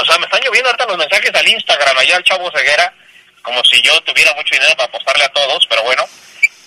O 0.00 0.04
sea, 0.04 0.18
me 0.18 0.26
están 0.26 0.40
lloviendo 0.42 0.68
ahorita 0.68 0.86
los 0.86 0.98
mensajes 0.98 1.34
al 1.34 1.48
Instagram, 1.48 1.98
allá 1.98 2.16
al 2.16 2.24
chavo 2.24 2.50
Ceguera, 2.54 2.92
como 3.42 3.62
si 3.64 3.80
yo 3.82 4.00
tuviera 4.02 4.32
mucho 4.34 4.54
dinero 4.54 4.74
para 4.76 4.88
apostarle 4.88 5.24
a 5.24 5.32
todos, 5.32 5.66
pero 5.68 5.82
bueno. 5.82 6.04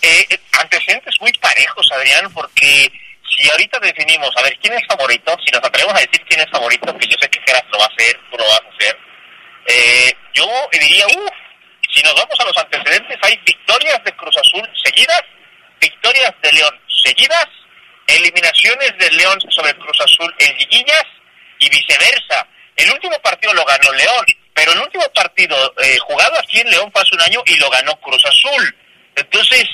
Eh, 0.02 0.26
eh, 0.30 0.40
antecedentes 0.60 1.16
muy 1.22 1.32
parejos, 1.34 1.88
Adrián, 1.92 2.32
porque 2.34 2.92
si 3.30 3.50
ahorita 3.50 3.80
definimos, 3.80 4.32
a 4.36 4.42
ver, 4.42 4.58
¿quién 4.60 4.74
es 4.74 4.86
favorito? 4.88 5.38
Si 5.46 5.52
nos 5.52 5.64
atrevemos 5.64 5.96
a 5.96 6.00
decir 6.00 6.26
quién 6.28 6.42
es 6.42 6.50
favorito, 6.50 6.98
que 6.98 7.08
yo 7.08 7.18
sé 7.22 7.30
que 7.30 7.42
Geras 7.46 7.64
lo 7.72 7.78
va 7.78 7.86
a 7.86 7.88
hacer, 7.88 8.20
tú 8.32 8.38
lo 8.38 8.44
vas 8.46 8.62
a 8.66 8.76
hacer, 8.76 8.98
eh, 9.68 10.14
yo 10.34 10.48
diría, 10.72 11.06
uff, 11.06 11.32
si 11.94 12.02
nos 12.04 12.16
vamos 12.16 12.40
a 12.40 12.46
los 12.46 12.58
antecedentes, 12.58 13.18
hay 13.22 13.38
victorias 13.46 14.04
de 14.04 14.12
Cruz 14.14 14.36
Azul 14.38 14.68
seguidas, 14.84 15.22
victorias 15.80 16.34
de 16.42 16.52
León 16.52 16.80
seguidas, 17.04 17.48
eliminaciones 18.08 18.98
de 18.98 19.12
León 19.12 19.40
sobre 19.50 19.76
Cruz 19.76 20.00
Azul 20.02 20.34
en 20.40 20.58
liguillas 20.58 21.06
y 21.60 21.70
viceversa. 21.70 22.48
El 22.76 22.92
último 22.92 23.20
partido 23.20 23.54
lo 23.54 23.66
ganó 23.66 23.92
León, 23.92 24.26
pero 24.54 24.74
el 24.74 24.80
último 24.80 25.04
partido 25.14 25.74
eh, 25.84 25.98
jugado 26.00 26.38
aquí 26.40 26.60
en 26.60 26.70
León 26.70 26.92
fue 26.92 27.02
hace 27.02 27.16
un 27.16 27.22
año 27.22 27.42
y 27.46 27.56
lo 27.56 27.70
ganó 27.70 27.96
Cruz 28.00 28.24
Azul. 28.26 28.76
Entonces, 29.16 29.66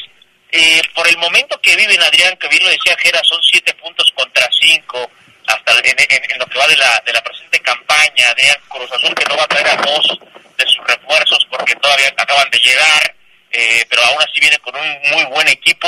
eh, 0.51 0.81
por 0.93 1.07
el 1.07 1.17
momento 1.17 1.59
que 1.61 1.75
viven 1.75 2.01
Adrián, 2.01 2.37
que 2.37 2.47
bien 2.47 2.63
lo 2.63 2.69
decía 2.69 2.95
Jera, 2.99 3.21
son 3.23 3.41
siete 3.43 3.73
puntos 3.75 4.11
contra 4.15 4.47
cinco 4.59 5.09
hasta 5.47 5.73
en, 5.73 6.39
lo 6.39 6.45
que 6.45 6.59
va 6.59 6.67
de 6.67 6.77
la, 6.77 7.03
de 7.05 7.13
la 7.13 7.21
presente 7.21 7.59
campaña. 7.59 8.29
Adrián 8.31 8.57
Cruz 8.67 8.91
Azul 8.91 9.15
que 9.15 9.25
no 9.25 9.37
va 9.37 9.43
a 9.43 9.47
traer 9.47 9.67
a 9.67 9.75
dos 9.77 10.19
de 10.57 10.65
sus 10.65 10.85
refuerzos 10.85 11.47
porque 11.49 11.75
todavía 11.75 12.13
acaban 12.17 12.49
de 12.49 12.59
llegar, 12.59 13.15
eh, 13.51 13.85
pero 13.89 14.03
aún 14.03 14.21
así 14.21 14.39
viene 14.39 14.57
con 14.59 14.75
un 14.75 14.99
muy 15.11 15.23
buen 15.25 15.47
equipo. 15.47 15.87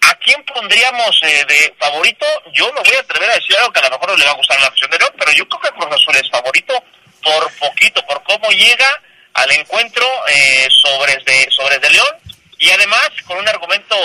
¿A 0.00 0.14
quién 0.16 0.42
pondríamos 0.44 1.20
eh, 1.22 1.44
de 1.46 1.74
favorito? 1.78 2.26
Yo 2.52 2.72
me 2.72 2.80
voy 2.80 2.96
a 2.96 3.00
atrever 3.00 3.30
a 3.30 3.34
decir 3.34 3.56
algo 3.56 3.72
que 3.72 3.80
a 3.80 3.84
lo 3.84 3.90
mejor 3.90 4.10
no 4.10 4.16
le 4.16 4.24
va 4.24 4.32
a 4.32 4.36
gustar 4.36 4.60
la 4.60 4.66
afición 4.68 4.90
de 4.90 4.98
León, 4.98 5.12
pero 5.18 5.32
yo 5.32 5.48
creo 5.48 5.60
que 5.60 5.78
Cruz 5.78 5.94
Azul 5.94 6.16
es 6.16 6.30
favorito 6.30 6.74
por 7.22 7.52
poquito, 7.58 8.04
por 8.06 8.22
cómo 8.24 8.50
llega 8.50 8.88
al 9.34 9.50
encuentro 9.52 10.04
eh, 10.28 10.68
sobre, 10.70 11.16
de, 11.24 11.48
sobre 11.50 11.78
León 11.90 12.16
y 12.58 12.68
además 12.70 13.08
con 13.26 13.38
un 13.38 13.48
argumento 13.48 13.96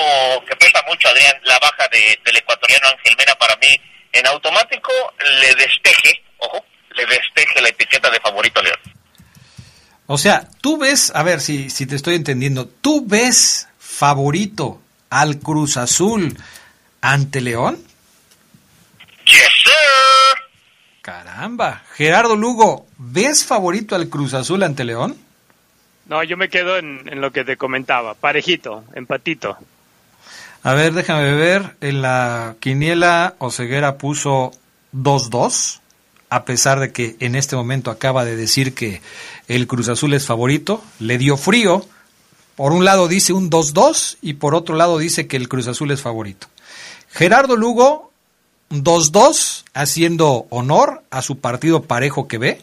que 0.47 0.55
pesa 0.55 0.81
mucho, 0.87 1.09
Adrián, 1.09 1.35
la 1.43 1.59
baja 1.59 1.87
de, 1.91 2.19
del 2.23 2.37
ecuatoriano 2.37 2.87
Ángel 2.87 3.15
Mena 3.17 3.35
para 3.35 3.55
mí 3.57 3.67
en 4.13 4.25
automático 4.27 4.91
le 5.41 5.55
desteje, 5.55 6.23
ojo, 6.37 6.65
le 6.95 7.05
desteje 7.05 7.61
la 7.61 7.69
etiqueta 7.69 8.09
de 8.09 8.19
favorito 8.21 8.59
a 8.59 8.63
León. 8.63 8.79
O 10.07 10.17
sea, 10.17 10.47
tú 10.61 10.77
ves, 10.77 11.11
a 11.15 11.23
ver 11.23 11.41
si, 11.41 11.69
si 11.69 11.85
te 11.85 11.95
estoy 11.95 12.15
entendiendo, 12.15 12.67
tú 12.67 13.03
ves 13.05 13.67
favorito 13.77 14.81
al 15.09 15.39
Cruz 15.39 15.77
Azul 15.77 16.37
ante 17.01 17.41
León. 17.41 17.77
Yes, 19.25 19.49
sir. 19.63 20.43
Caramba, 21.01 21.83
Gerardo 21.95 22.35
Lugo, 22.35 22.87
¿ves 22.97 23.45
favorito 23.45 23.95
al 23.95 24.09
Cruz 24.09 24.33
Azul 24.33 24.63
ante 24.63 24.83
León? 24.83 25.15
No, 26.07 26.23
yo 26.23 26.37
me 26.37 26.49
quedo 26.49 26.77
en, 26.77 27.01
en 27.07 27.21
lo 27.21 27.31
que 27.31 27.43
te 27.43 27.57
comentaba, 27.57 28.13
parejito, 28.13 28.83
empatito. 28.93 29.57
A 30.63 30.73
ver, 30.73 30.93
déjame 30.93 31.33
ver, 31.33 31.75
en 31.81 32.01
la 32.01 32.55
quiniela 32.59 33.35
Oseguera 33.37 33.97
puso 33.97 34.51
2-2, 34.95 35.79
a 36.29 36.43
pesar 36.45 36.79
de 36.79 36.91
que 36.91 37.15
en 37.19 37.35
este 37.35 37.55
momento 37.55 37.91
acaba 37.91 38.25
de 38.25 38.35
decir 38.35 38.73
que 38.73 39.01
el 39.47 39.67
Cruz 39.67 39.89
Azul 39.89 40.13
es 40.15 40.25
favorito, 40.25 40.83
le 40.99 41.17
dio 41.17 41.37
frío, 41.37 41.85
por 42.55 42.71
un 42.71 42.85
lado 42.85 43.07
dice 43.07 43.33
un 43.33 43.49
2-2 43.49 44.17
y 44.21 44.33
por 44.33 44.55
otro 44.55 44.75
lado 44.75 44.97
dice 44.97 45.27
que 45.27 45.37
el 45.37 45.49
Cruz 45.49 45.67
Azul 45.67 45.91
es 45.91 46.01
favorito. 46.01 46.47
Gerardo 47.11 47.55
Lugo, 47.55 48.11
2-2, 48.71 49.63
haciendo 49.73 50.47
honor 50.49 51.03
a 51.11 51.21
su 51.21 51.39
partido 51.39 51.83
parejo 51.83 52.27
que 52.27 52.37
ve. 52.37 52.61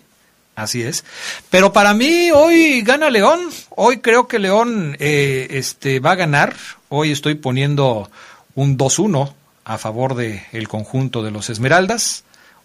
Así 0.54 0.82
es. 0.82 1.04
Pero 1.48 1.72
para 1.72 1.94
mí 1.94 2.30
hoy 2.30 2.82
gana 2.82 3.08
León. 3.08 3.40
Hoy 3.70 4.00
creo 4.00 4.28
que 4.28 4.38
León 4.38 4.96
eh, 5.00 5.48
este, 5.50 6.00
va 6.00 6.12
a 6.12 6.16
ganar. 6.16 6.54
Hoy 6.90 7.10
estoy 7.10 7.36
poniendo 7.36 8.10
un 8.54 8.76
2-1 8.76 9.32
a 9.64 9.78
favor 9.78 10.14
del 10.14 10.42
el 10.52 10.68
conjunto 10.68 11.22
de 11.22 11.30
los 11.30 11.48
Esmeraldas. 11.48 12.24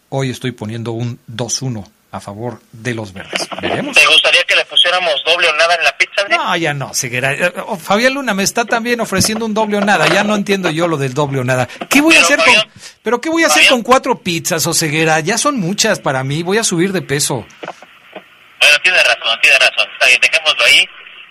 Hoy 0.09 0.29
estoy 0.29 0.51
poniendo 0.51 0.91
un 0.91 1.19
2-1 1.31 1.87
a 2.11 2.19
favor 2.19 2.61
de 2.71 2.93
los 2.93 3.13
verdes. 3.13 3.47
Veremos. 3.61 3.95
¿Te 3.95 4.05
gustaría 4.07 4.43
que 4.43 4.55
pusiéramos 4.69 5.23
doble 5.25 5.47
o 5.47 5.53
nada 5.53 5.75
en 5.75 5.83
la 5.83 5.97
pizza? 5.97 6.21
Adrián? 6.21 6.39
No, 6.39 6.55
ya 6.55 6.73
no, 6.73 6.93
Ceguera. 6.93 7.33
Eh, 7.33 7.53
oh, 7.65 7.77
Fabián 7.77 8.13
Luna 8.13 8.33
me 8.33 8.43
está 8.43 8.65
también 8.65 8.99
ofreciendo 9.01 9.45
un 9.45 9.53
doble 9.53 9.77
o 9.77 9.81
nada. 9.81 10.07
Ya 10.07 10.23
no 10.23 10.35
entiendo 10.35 10.69
yo 10.69 10.87
lo 10.87 10.97
del 10.97 11.13
doble 11.13 11.39
o 11.39 11.43
nada. 11.43 11.67
¿Qué 11.89 12.01
voy 12.01 12.15
a 12.15 12.21
hacer 12.21 12.39
con, 12.39 12.55
pero 13.03 13.21
qué 13.21 13.29
voy 13.29 13.43
a 13.43 13.47
hacer 13.47 13.67
con 13.67 13.81
cuatro 13.81 14.19
pizzas 14.21 14.65
o 14.67 14.73
ceguera? 14.73 15.19
Ya 15.19 15.37
son 15.37 15.59
muchas 15.59 15.99
para 15.99 16.23
mí. 16.23 16.43
Voy 16.43 16.57
a 16.57 16.63
subir 16.63 16.91
de 16.91 17.01
peso. 17.01 17.45
Bueno, 18.59 18.77
tiene 18.83 19.01
razón, 19.03 19.39
tiene 19.41 19.57
razón. 19.59 19.87
Está 19.93 20.07
bien, 20.07 20.19
dejémoslo 20.21 20.65
ahí. 20.65 20.87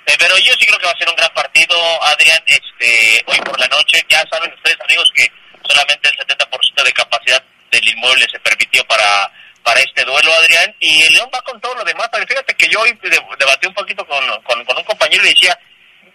Eh, 0.06 0.14
pero 0.18 0.38
yo 0.38 0.52
sí 0.58 0.66
creo 0.66 0.78
que 0.78 0.86
va 0.86 0.92
a 0.92 0.98
ser 0.98 1.08
un 1.08 1.16
gran 1.16 1.32
partido, 1.34 1.76
Adrián. 2.02 2.42
Este, 2.46 3.24
hoy 3.26 3.38
por 3.40 3.58
la 3.58 3.66
noche, 3.68 4.04
ya 4.08 4.22
saben 4.30 4.52
ustedes, 4.54 4.78
amigos, 4.80 5.10
que 5.14 5.30
solamente 5.68 6.08
el 6.08 6.16
70% 6.16 6.84
de 6.84 6.92
capacidad 6.92 7.42
del 7.70 7.88
inmueble 7.88 8.26
se 8.30 8.38
permitió 8.40 8.84
para 8.86 9.30
para 9.66 9.80
este 9.80 10.04
duelo, 10.04 10.32
Adrián, 10.32 10.72
y 10.78 11.02
el 11.02 11.12
León 11.12 11.28
va 11.34 11.42
con 11.42 11.60
todo 11.60 11.74
lo 11.74 11.82
demás. 11.82 12.08
Pero 12.12 12.24
fíjate 12.24 12.54
que 12.54 12.68
yo 12.68 12.80
hoy 12.80 12.96
debatí 13.36 13.66
un 13.66 13.74
poquito 13.74 14.06
con, 14.06 14.24
con, 14.44 14.78
un 14.78 14.84
compañero 14.84 15.24
y 15.24 15.30
decía 15.30 15.58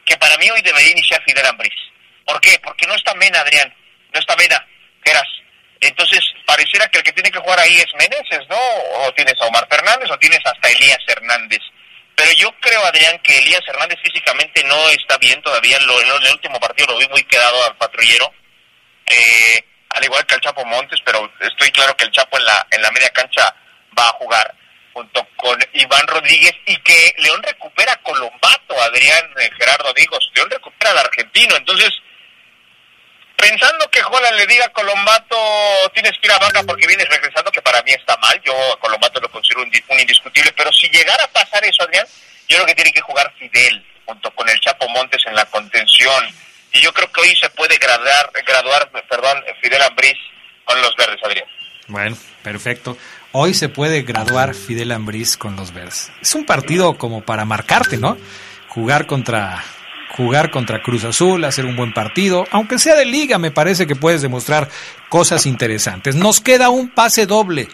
que 0.06 0.16
para 0.16 0.38
mí 0.38 0.50
hoy 0.50 0.62
debería 0.62 0.92
iniciar 0.92 1.22
Fidel 1.26 1.46
Ambris. 1.46 1.76
¿Por 2.26 2.40
qué? 2.40 2.58
Porque 2.64 2.88
no 2.88 2.96
está 2.96 3.14
Mena, 3.16 3.42
Adrián. 3.42 3.76
No 4.14 4.20
está 4.22 4.38
Mena, 4.38 4.66
Geras. 5.04 5.28
Entonces, 5.82 6.22
pareciera 6.46 6.88
que 6.88 7.00
el 7.00 7.04
que 7.04 7.12
tiene 7.12 7.30
que 7.30 7.40
jugar 7.40 7.60
ahí 7.60 7.76
es 7.76 7.94
Meneses, 7.96 8.48
¿no? 8.48 8.58
O 9.02 9.14
tienes 9.16 9.36
a 9.42 9.48
Omar 9.48 9.68
Fernández 9.70 10.10
o 10.10 10.18
tienes 10.18 10.40
hasta 10.46 10.70
Elías 10.70 11.04
Hernández. 11.08 11.60
Pero 12.16 12.32
yo 12.32 12.56
creo, 12.62 12.86
Adrián, 12.86 13.20
que 13.20 13.38
Elías 13.38 13.68
Hernández 13.68 14.00
físicamente 14.02 14.64
no 14.64 14.90
está 14.92 15.18
bien 15.18 15.42
todavía. 15.42 15.78
Lo, 15.82 16.00
en 16.00 16.08
el 16.08 16.32
último 16.32 16.58
partido 16.58 16.94
lo 16.94 17.00
vi 17.00 17.08
muy 17.10 17.24
quedado 17.26 17.66
al 17.66 17.76
patrullero. 17.76 18.34
Eh, 19.08 19.66
al 19.94 20.04
igual 20.04 20.26
que 20.26 20.36
el 20.36 20.42
Chapo 20.42 20.66
Montes, 20.66 21.00
pero 21.04 21.32
estoy 21.40 21.72
claro 21.72 21.96
que 21.96 22.06
el 22.06 22.12
Chapo 22.12 22.38
en 22.38 22.46
la, 22.46 22.68
en 22.72 22.82
la 22.82 22.92
media 22.92 23.10
cancha 23.10 23.54
va 23.98 24.08
a 24.08 24.14
jugar 24.14 24.56
junto 24.94 25.26
con 25.38 25.58
Iván 25.74 26.08
Rodríguez 26.08 26.54
y 26.66 26.76
que 26.78 27.14
León 27.18 27.42
recupera 27.44 27.94
a 27.94 27.98
Colombato, 27.98 28.82
Adrián 28.82 29.34
Gerardo 29.58 29.94
Digos, 29.94 30.30
León 30.36 30.50
recupera 30.50 30.92
al 30.92 30.98
argentino, 30.98 31.56
entonces 31.56 31.90
pensando 33.36 33.90
que 33.90 34.02
Juan 34.02 34.38
le 34.38 34.46
diga 34.46 34.66
a 34.66 34.74
Colombato 34.74 35.36
tienes 35.94 36.12
que 36.20 36.28
ir 36.28 36.32
a 36.32 36.40
banca 36.40 36.62
porque 36.64 36.88
vienes 36.88 37.10
regresando, 37.10 37.52
que 37.52 37.62
para 37.62 37.82
mí 37.84 37.92
está 37.92 38.16
mal, 38.18 38.40
yo 38.44 38.54
a 38.74 38.80
Colombato 38.80 39.20
lo 39.20 39.32
considero 39.32 39.64
un, 39.64 39.72
un 39.90 40.00
indiscutible, 40.00 40.52
pero 40.54 40.72
si 40.74 40.90
llegara 40.90 41.24
a 41.24 41.32
pasar 41.32 41.64
eso, 41.64 41.84
Adrián, 41.84 42.06
yo 42.48 42.58
creo 42.58 42.68
que 42.68 42.76
tiene 42.76 42.92
que 42.92 43.02
jugar 43.02 43.34
Fidel 43.40 43.86
junto 44.06 44.30
con 44.32 44.48
el 44.50 44.60
Chapo 44.60 44.88
Montes 44.90 45.26
en 45.26 45.36
la 45.36 45.46
contención, 45.46 46.36
y 46.74 46.82
yo 46.82 46.94
creo 46.94 47.12
que 47.12 47.22
hoy 47.22 47.36
se 47.40 47.50
puede 47.50 47.78
graduar, 47.78 48.32
graduar 48.46 48.92
perdón, 49.10 49.44
Fidel 49.62 49.82
Ambriz 49.82 50.18
con 50.66 50.82
los 50.82 50.96
verdes, 50.96 51.20
Adrián. 51.24 51.46
Bueno, 51.88 52.18
perfecto. 52.44 52.98
Hoy 53.34 53.54
se 53.54 53.70
puede 53.70 54.02
graduar 54.04 54.54
Fidel 54.54 54.92
Ambriz 54.92 55.38
con 55.38 55.56
los 55.56 55.74
verdes. 55.74 56.12
Es 56.22 56.36
un 56.36 56.46
partido 56.46 56.98
como 56.98 57.22
para 57.22 57.46
marcarte, 57.46 57.98
¿no? 57.98 58.18
Jugar 58.70 59.06
contra 59.08 59.64
jugar 60.16 60.52
contra 60.52 60.82
Cruz 60.82 61.06
Azul, 61.06 61.44
hacer 61.46 61.66
un 61.66 61.78
buen 61.78 61.94
partido, 61.94 62.46
aunque 62.52 62.80
sea 62.80 62.96
de 62.96 63.06
liga, 63.06 63.38
me 63.38 63.52
parece 63.52 63.88
que 63.88 63.96
puedes 63.96 64.22
demostrar 64.22 64.70
cosas 65.08 65.46
interesantes. 65.46 66.16
Nos 66.16 66.42
queda 66.42 66.70
un 66.70 66.90
pase 66.90 67.26
doble. 67.26 67.70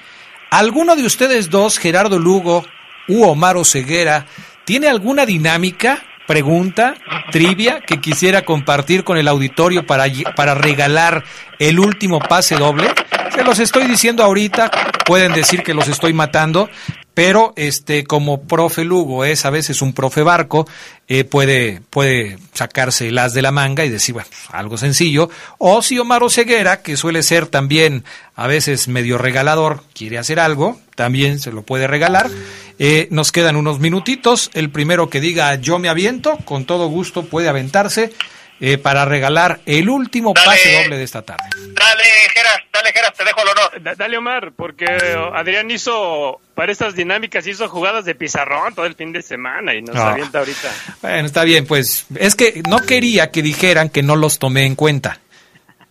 ¿Alguno 0.52 0.96
de 0.96 1.04
ustedes 1.04 1.50
dos, 1.50 1.80
Gerardo 1.80 2.20
Lugo 2.20 2.64
u 3.08 3.24
Omar 3.24 3.58
Ceguera, 3.66 4.28
tiene 4.66 4.88
alguna 4.88 5.26
dinámica 5.26 6.04
pregunta, 6.28 6.96
trivia, 7.32 7.80
que 7.82 8.00
quisiera 8.00 8.44
compartir 8.44 9.04
con 9.04 9.18
el 9.18 9.28
auditorio 9.28 9.88
para, 9.88 10.06
para 10.36 10.54
regalar 10.54 11.24
el 11.58 11.80
último 11.80 12.20
pase 12.20 12.56
doble. 12.56 12.90
Se 13.34 13.44
los 13.44 13.58
estoy 13.60 13.86
diciendo 13.86 14.24
ahorita, 14.24 14.70
pueden 15.06 15.34
decir 15.34 15.64
que 15.64 15.74
los 15.74 15.88
estoy 15.88 16.14
matando, 16.14 16.70
pero 17.18 17.52
este 17.56 18.04
como 18.04 18.44
profe 18.44 18.84
Lugo 18.84 19.26
es 19.26 19.44
a 19.46 19.50
veces 19.50 19.82
un 19.82 19.94
profe 19.94 20.22
barco, 20.22 20.68
eh, 21.08 21.24
puede, 21.24 21.82
puede 21.90 22.38
sacarse 22.54 23.10
las 23.10 23.34
de 23.34 23.42
la 23.42 23.52
manga 23.52 23.84
y 23.84 23.90
decir, 23.90 24.14
bueno, 24.14 24.30
algo 24.52 24.78
sencillo. 24.78 25.28
O 25.58 25.82
si 25.82 25.98
Omar 25.98 26.22
Ceguera, 26.30 26.84
que 26.84 26.96
suele 26.96 27.24
ser 27.24 27.48
también 27.48 28.04
a 28.36 28.46
veces 28.46 28.88
medio 28.88 29.18
regalador, 29.18 29.84
quiere 29.96 30.20
hacer 30.20 30.40
algo, 30.40 30.80
también 30.94 31.40
se 31.40 31.52
lo 31.52 31.64
puede 31.64 31.88
regalar. 31.88 32.30
Eh, 32.78 33.08
nos 33.10 33.32
quedan 33.32 33.56
unos 33.56 33.80
minutitos. 33.80 34.52
El 34.54 34.70
primero 34.70 35.10
que 35.10 35.20
diga 35.20 35.56
yo 35.56 35.80
me 35.80 35.90
aviento, 35.90 36.38
con 36.46 36.66
todo 36.66 36.88
gusto 36.88 37.26
puede 37.26 37.50
aventarse 37.50 38.14
eh, 38.60 38.78
para 38.78 39.06
regalar 39.06 39.60
el 39.66 39.90
último 39.90 40.34
Dale. 40.36 40.46
pase 40.46 40.84
doble 40.84 40.98
de 40.98 41.04
esta 41.04 41.24
tarde. 41.24 41.50
Dale, 41.74 42.04
Geras, 42.48 42.64
dale, 42.74 42.94
Geras, 42.94 43.14
te 43.14 43.24
dejo 43.24 43.42
el 43.42 43.48
honor. 43.50 43.98
dale, 43.98 44.18
Omar, 44.18 44.52
porque 44.56 44.86
Adrián 45.34 45.70
hizo, 45.72 46.40
para 46.56 46.72
estas 46.72 46.96
dinámicas, 46.96 47.46
hizo 47.48 47.68
jugadas 47.68 48.06
de 48.06 48.16
pizarrón 48.16 48.74
todo 48.76 48.86
el 48.86 48.96
fin 48.96 49.12
de 49.12 49.22
semana 49.22 49.74
y 49.76 49.82
nos 49.82 49.96
Ah. 49.96 50.12
avienta 50.12 50.40
ahorita. 50.40 50.70
Bueno, 51.02 51.26
está 51.26 51.44
bien, 51.44 51.66
pues 51.66 52.06
es 52.16 52.36
que 52.36 52.62
no 52.68 52.80
quería 52.80 53.32
que 53.32 53.42
dijeran 53.42 53.90
que 53.90 54.04
no 54.04 54.16
los 54.16 54.40
tomé 54.40 54.66
en 54.66 54.76
cuenta. 54.76 55.20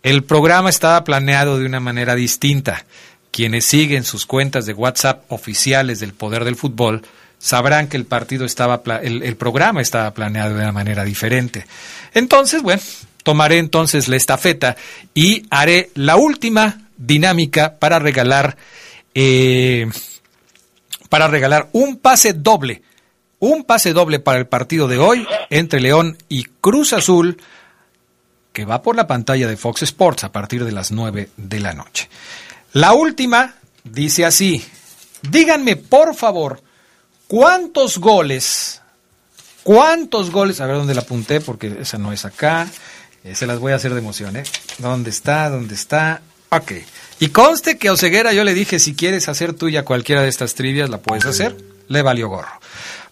El 0.03 0.23
programa 0.23 0.69
estaba 0.69 1.03
planeado 1.03 1.57
de 1.59 1.65
una 1.65 1.79
manera 1.79 2.15
distinta. 2.15 2.85
Quienes 3.31 3.65
siguen 3.65 4.03
sus 4.03 4.25
cuentas 4.25 4.65
de 4.65 4.73
WhatsApp 4.73 5.23
oficiales 5.31 5.99
del 5.99 6.13
Poder 6.13 6.43
del 6.45 6.55
Fútbol 6.55 7.03
sabrán 7.39 7.87
que 7.87 7.97
el 7.97 8.05
partido 8.05 8.45
estaba, 8.45 8.81
pla- 8.81 9.01
el, 9.03 9.21
el 9.21 9.35
programa 9.35 9.81
estaba 9.81 10.11
planeado 10.11 10.55
de 10.55 10.61
una 10.63 10.71
manera 10.71 11.03
diferente. 11.03 11.67
Entonces, 12.15 12.63
bueno, 12.63 12.81
tomaré 13.27 13.57
entonces 13.57 14.07
la 14.07 14.15
estafeta 14.15 14.77
y 15.13 15.43
haré 15.49 15.91
la 15.95 16.15
última 16.15 16.87
dinámica 16.95 17.75
para 17.77 17.99
regalar, 17.99 18.55
eh, 19.13 19.85
para 21.09 21.27
regalar 21.27 21.67
un 21.73 21.97
pase 21.97 22.31
doble 22.31 22.83
un 23.39 23.65
pase 23.65 23.91
doble 23.91 24.19
para 24.19 24.39
el 24.39 24.47
partido 24.47 24.87
de 24.87 24.97
hoy 24.97 25.27
entre 25.49 25.81
León 25.81 26.17
y 26.29 26.45
Cruz 26.45 26.93
Azul, 26.93 27.37
que 28.53 28.63
va 28.65 28.81
por 28.81 28.95
la 28.95 29.07
pantalla 29.07 29.47
de 29.47 29.57
Fox 29.57 29.83
Sports 29.83 30.23
a 30.23 30.31
partir 30.31 30.63
de 30.63 30.71
las 30.71 30.91
9 30.91 31.29
de 31.35 31.59
la 31.59 31.73
noche. 31.73 32.09
La 32.71 32.93
última 32.93 33.55
dice 33.83 34.25
así, 34.25 34.65
díganme 35.29 35.75
por 35.75 36.15
favor, 36.15 36.61
¿cuántos 37.27 37.99
goles, 37.99 38.81
cuántos 39.63 40.31
goles, 40.31 40.59
a 40.59 40.65
ver 40.65 40.77
dónde 40.77 40.95
la 40.95 41.01
apunté 41.01 41.39
porque 41.39 41.77
esa 41.81 41.97
no 41.97 42.11
es 42.11 42.25
acá, 42.25 42.67
eh, 43.27 43.35
se 43.35 43.45
las 43.45 43.59
voy 43.59 43.73
a 43.73 43.75
hacer 43.75 43.93
de 43.93 43.99
emoción, 43.99 44.37
¿eh? 44.37 44.43
¿Dónde 44.77 45.09
está? 45.09 45.49
¿Dónde 45.49 45.75
está? 45.75 46.21
Ok. 46.49 46.71
Y 47.19 47.29
conste 47.29 47.77
que 47.77 47.89
a 47.89 47.93
Oseguera 47.93 48.31
yo 48.31 48.43
le 48.43 48.53
dije, 48.53 48.79
si 48.79 48.95
quieres 48.95 49.27
hacer 49.27 49.53
tuya 49.53 49.83
cualquiera 49.83 50.21
de 50.21 50.29
estas 50.29 50.53
trivias, 50.53 50.89
la 50.89 50.99
puedes 50.99 51.25
hacer. 51.25 51.57
Le 51.89 52.01
valió 52.01 52.29
gorro. 52.29 52.61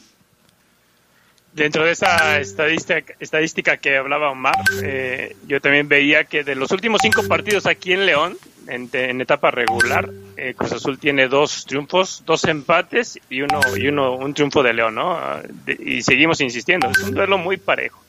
Dentro 1.52 1.84
de 1.84 1.90
esa 1.90 2.40
estadística, 2.40 3.76
que 3.76 3.98
hablaba 3.98 4.30
Omar, 4.30 4.56
eh, 4.82 5.36
yo 5.46 5.60
también 5.60 5.86
veía 5.86 6.24
que 6.24 6.44
de 6.44 6.54
los 6.54 6.70
últimos 6.70 7.02
cinco 7.02 7.28
partidos 7.28 7.66
aquí 7.66 7.92
en 7.92 8.06
León, 8.06 8.38
en, 8.68 9.20
etapa 9.20 9.50
regular, 9.50 10.08
eh, 10.38 10.54
Cruz 10.56 10.72
Azul 10.72 10.98
tiene 10.98 11.28
dos 11.28 11.66
triunfos, 11.66 12.22
dos 12.24 12.44
empates 12.44 13.18
y 13.28 13.42
uno 13.42 13.60
y 13.76 13.88
uno 13.88 14.14
un 14.14 14.32
triunfo 14.32 14.62
de 14.62 14.72
León, 14.72 14.94
¿no? 14.94 15.12
Ah, 15.12 15.42
y 15.78 16.00
seguimos 16.00 16.40
insistiendo, 16.40 16.88
es 16.88 17.00
un 17.00 17.12
duelo 17.12 17.36
muy 17.36 17.58
parejo. 17.58 18.02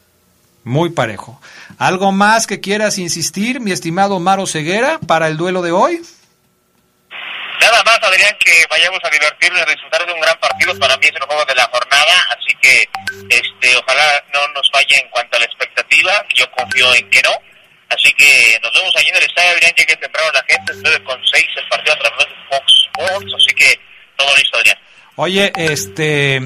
Muy 0.63 0.91
parejo. 0.91 1.41
¿Algo 1.77 2.11
más 2.11 2.47
que 2.47 2.61
quieras 2.61 2.97
insistir, 2.97 3.59
mi 3.59 3.71
estimado 3.71 4.19
Maro 4.19 4.47
Ceguera, 4.47 4.99
para 5.05 5.27
el 5.27 5.37
duelo 5.37 5.61
de 5.61 5.71
hoy? 5.71 6.01
Nada 7.59 7.83
más, 7.83 7.99
Adrián, 8.01 8.35
que 8.39 8.65
vayamos 8.69 8.99
a 9.03 9.09
divertirnos 9.09 9.61
y 9.61 9.71
disfrutar 9.71 10.05
de 10.05 10.13
un 10.13 10.21
gran 10.21 10.37
partido. 10.39 10.77
Para 10.79 10.97
mí 10.97 11.05
es 11.05 11.15
el 11.15 11.21
juego 11.23 11.45
de 11.45 11.55
la 11.55 11.65
jornada, 11.65 12.27
así 12.37 12.55
que 12.61 12.89
este, 13.29 13.75
ojalá 13.75 14.23
no 14.33 14.47
nos 14.53 14.69
falle 14.71 14.99
en 14.99 15.09
cuanto 15.09 15.37
a 15.37 15.39
la 15.39 15.45
expectativa. 15.45 16.25
Yo 16.33 16.49
confío 16.51 16.93
en 16.95 17.09
que 17.09 17.21
no. 17.21 17.31
Así 17.89 18.11
que 18.13 18.59
nos 18.63 18.73
vemos 18.73 18.95
allí 18.95 19.09
en 19.09 19.15
el 19.15 19.23
estadio, 19.23 19.51
Adrián. 19.51 19.73
Llegue 19.77 19.95
temprano 19.97 20.31
la 20.33 20.45
gente, 20.47 20.73
9 20.81 21.03
con 21.03 21.19
6 21.25 21.45
el 21.55 21.67
partido 21.69 21.93
a 21.93 21.99
través 21.99 22.17
de 22.19 22.35
Fox 22.49 22.73
Sports. 22.85 23.33
Así 23.37 23.55
que 23.55 23.79
todo 24.17 24.35
listo, 24.35 24.57
Adrián. 24.57 24.77
Oye, 25.15 25.53
este, 25.55 26.41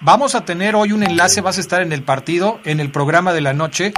vamos 0.00 0.34
a 0.34 0.44
tener 0.44 0.74
hoy 0.74 0.92
un 0.92 1.02
enlace, 1.02 1.40
vas 1.40 1.58
a 1.58 1.60
estar 1.60 1.82
en 1.82 1.92
el 1.92 2.02
partido, 2.02 2.60
en 2.64 2.80
el 2.80 2.90
programa 2.90 3.32
de 3.32 3.40
la 3.40 3.52
noche, 3.52 3.92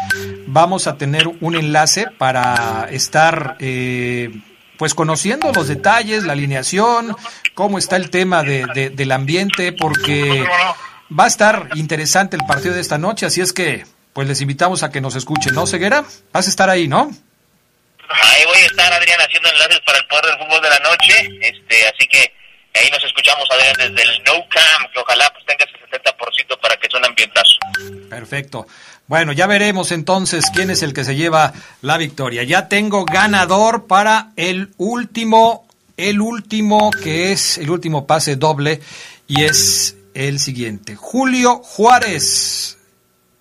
vamos 0.46 0.86
a 0.86 0.96
tener 0.98 1.28
un 1.40 1.54
enlace 1.54 2.06
para 2.18 2.86
estar, 2.90 3.56
eh, 3.60 4.30
pues 4.76 4.94
conociendo 4.94 5.52
los 5.52 5.68
detalles, 5.68 6.24
la 6.24 6.32
alineación, 6.32 7.16
cómo 7.54 7.78
está 7.78 7.96
el 7.96 8.10
tema 8.10 8.42
de, 8.42 8.66
de- 8.74 8.90
del 8.90 9.12
ambiente, 9.12 9.72
porque 9.72 10.44
va 11.18 11.24
a 11.24 11.28
estar 11.28 11.68
interesante 11.74 12.36
el 12.36 12.44
partido 12.46 12.74
de 12.74 12.80
esta 12.80 12.98
noche, 12.98 13.26
así 13.26 13.40
es 13.40 13.52
que, 13.52 13.84
pues 14.12 14.26
les 14.28 14.40
invitamos 14.40 14.82
a 14.82 14.90
que 14.90 15.00
nos 15.00 15.14
escuchen, 15.14 15.54
¿no, 15.54 15.66
Ceguera? 15.66 16.04
Vas 16.32 16.46
a 16.46 16.50
estar 16.50 16.68
ahí, 16.68 16.88
¿no? 16.88 17.10
Ahí 18.10 18.44
voy 18.44 18.58
a 18.58 18.66
estar, 18.66 18.92
Adrián, 18.92 19.18
haciendo 19.20 19.48
enlaces 19.48 19.80
para 19.86 19.98
el 19.98 20.06
poder 20.06 20.24
del 20.26 20.38
fútbol 20.38 20.60
de 20.62 20.68
la 20.68 20.78
noche. 20.80 21.14
Este, 21.40 21.88
así 21.88 22.06
que 22.08 22.18
ahí 22.74 22.90
nos 22.90 23.02
escuchamos, 23.04 23.48
Adrián, 23.50 23.74
desde 23.78 24.02
el 24.10 24.22
No 24.24 24.32
Camp, 24.50 24.92
que 24.92 24.98
ojalá 25.00 25.30
pues 25.32 25.46
tenga 25.46 25.64
ese 25.64 25.78
70% 25.92 26.60
para 26.60 26.76
que 26.76 26.88
sea 26.88 27.00
un. 27.00 28.08
Perfecto. 28.08 28.66
Bueno, 29.06 29.32
ya 29.32 29.46
veremos 29.46 29.92
entonces 29.92 30.46
quién 30.54 30.70
es 30.70 30.82
el 30.82 30.94
que 30.94 31.04
se 31.04 31.16
lleva 31.16 31.52
la 31.82 31.98
victoria. 31.98 32.42
Ya 32.44 32.68
tengo 32.68 33.04
ganador 33.04 33.86
para 33.86 34.32
el 34.36 34.72
último, 34.78 35.66
el 35.96 36.20
último 36.20 36.90
que 36.90 37.32
es 37.32 37.58
el 37.58 37.70
último 37.70 38.06
pase 38.06 38.36
doble 38.36 38.80
y 39.26 39.42
es 39.44 39.96
el 40.14 40.38
siguiente. 40.38 40.96
Julio 40.96 41.56
Juárez. 41.56 42.78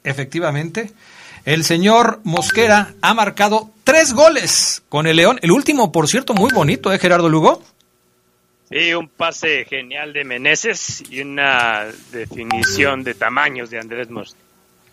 Efectivamente, 0.04 0.92
el 1.46 1.64
señor 1.64 2.22
Mosquera 2.24 2.94
ha 3.02 3.14
marcado 3.14 3.70
tres 3.84 4.14
goles 4.14 4.84
con 4.90 5.08
el 5.08 5.18
León. 5.18 5.40
El 5.42 5.52
último, 5.52 5.92
por 5.92 6.08
cierto, 6.08 6.34
muy 6.34 6.52
bonito, 6.52 6.92
¿eh, 6.92 7.00
Gerardo 7.00 7.30
Lugo? 7.30 7.62
Sí, 8.72 8.94
un 8.94 9.10
pase 9.10 9.66
genial 9.70 10.14
de 10.14 10.24
Meneses 10.24 11.04
y 11.10 11.22
una 11.22 11.88
definición 12.12 13.04
de 13.04 13.14
tamaños 13.14 13.70
de 13.70 13.80
Andrés 13.80 14.10
Mos. 14.10 14.36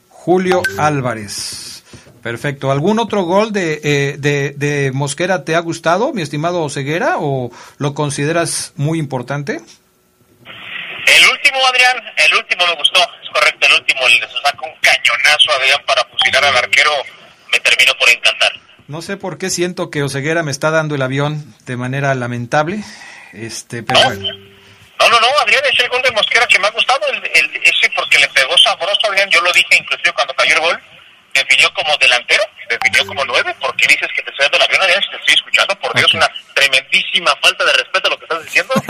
Julio 0.09 0.62
Álvarez. 0.79 1.85
Perfecto. 2.22 2.72
¿Algún 2.72 2.99
otro 2.99 3.22
gol 3.22 3.53
de, 3.53 3.81
eh, 3.85 4.16
de, 4.18 4.51
de 4.57 4.91
Mosquera 4.93 5.45
te 5.45 5.55
ha 5.55 5.61
gustado, 5.61 6.12
mi 6.12 6.22
estimado 6.22 6.68
Ceguera, 6.68 7.16
o 7.18 7.51
lo 7.79 7.95
consideras 7.95 8.72
muy 8.76 8.99
importante? 8.99 9.53
El 9.55 11.24
último, 11.31 11.59
Adrián, 11.68 11.97
el 12.16 12.37
último 12.37 12.66
me 12.66 12.74
gustó, 12.76 13.01
es 13.01 13.31
correcto, 13.33 13.66
el 13.66 13.72
último, 13.74 14.01
el 14.07 14.12
se 14.12 14.43
saca 14.43 14.59
un 14.61 14.74
cañonazo, 14.83 15.53
Adrián, 15.57 15.81
para 15.87 16.05
fusilar 16.05 16.45
al 16.45 16.57
arquero, 16.57 16.91
me 17.53 17.61
terminó 17.61 17.93
por 17.99 18.09
encantar. 18.11 18.53
No 18.89 19.03
sé 19.03 19.16
por 19.16 19.39
qué 19.39 19.51
siento 19.51 19.91
que 19.91 20.03
Oseguera 20.03 20.43
me 20.43 20.51
está 20.51 20.70
dando 20.70 20.97
el 20.97 21.03
avión 21.03 21.55
de 21.64 21.76
manera 21.76 22.14
lamentable, 22.14 22.83
este, 23.33 23.83
pero 23.83 24.01
bueno. 24.05 24.29
No, 25.01 25.09
no, 25.09 25.20
no, 25.20 25.26
Adrián, 25.43 25.62
es 25.72 25.79
el 25.81 25.89
gol 25.89 26.03
de 26.03 26.11
Mosquera 26.11 26.47
que 26.49 26.59
me 26.59 26.66
ha 26.66 26.70
gustado, 26.70 27.01
el, 27.12 27.16
el- 27.18 27.62
ese 27.62 27.89
porque 27.95 28.18
le 28.18 28.29
pegó 28.31 28.57
sabroso, 28.59 28.99
Adrián, 29.09 29.31
yo 29.31 29.41
lo 29.43 29.53
dije 29.53 29.76
inclusive 29.79 30.12
cuando 30.12 30.35
cayó 30.35 30.55
el 30.55 30.61
gol, 30.61 30.81
definió 31.33 31.72
como 31.74 31.97
delantero, 31.99 32.43
definió 32.68 33.07
como 33.07 33.24
nueve, 33.24 33.55
porque 33.61 33.87
dices 33.89 34.09
que 34.16 34.22
te 34.22 34.31
estoy 34.31 34.45
dando 34.47 34.57
el 34.59 34.62
avión, 34.64 34.83
Adrián, 34.83 35.03
si 35.03 35.11
te 35.11 35.16
estoy 35.18 35.35
escuchando, 35.35 35.79
por 35.79 35.95
Dios, 35.95 36.12
una 36.14 36.29
tremendísima 36.55 37.31
falta 37.41 37.64
de 37.64 37.72
respeto 37.74 38.09
a 38.09 38.11
lo 38.11 38.18
que 38.18 38.24
estás 38.24 38.45
diciendo. 38.45 38.74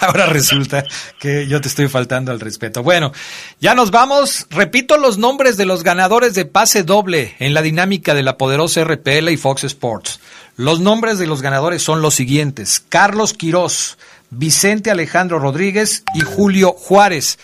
Ahora 0.00 0.26
resulta 0.26 0.84
que 1.18 1.46
yo 1.46 1.60
te 1.60 1.68
estoy 1.68 1.88
faltando 1.88 2.32
al 2.32 2.40
respeto. 2.40 2.82
Bueno, 2.82 3.12
ya 3.60 3.74
nos 3.74 3.90
vamos. 3.92 4.46
Repito 4.50 4.96
los 4.98 5.16
nombres 5.18 5.56
de 5.56 5.64
los 5.66 5.82
ganadores 5.84 6.34
de 6.34 6.44
pase 6.44 6.82
doble 6.82 7.36
en 7.38 7.54
la 7.54 7.62
dinámica 7.62 8.12
de 8.14 8.22
la 8.24 8.36
poderosa 8.36 8.82
RPL 8.84 9.28
y 9.30 9.36
Fox 9.36 9.62
Sports. 9.64 10.18
Los 10.56 10.80
nombres 10.80 11.18
de 11.18 11.26
los 11.26 11.42
ganadores 11.42 11.82
son 11.82 12.02
los 12.02 12.14
siguientes. 12.14 12.84
Carlos 12.88 13.32
Quirós, 13.32 13.96
Vicente 14.30 14.90
Alejandro 14.90 15.38
Rodríguez 15.38 16.04
y 16.14 16.20
Julio 16.20 16.72
Juárez. 16.72 17.38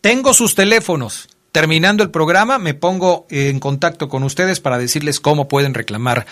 Tengo 0.00 0.34
sus 0.34 0.54
teléfonos. 0.54 1.28
Terminando 1.52 2.04
el 2.04 2.10
programa, 2.10 2.58
me 2.60 2.74
pongo 2.74 3.26
en 3.28 3.58
contacto 3.58 4.08
con 4.08 4.22
ustedes 4.22 4.60
para 4.60 4.78
decirles 4.78 5.18
cómo 5.18 5.48
pueden 5.48 5.74
reclamar 5.74 6.24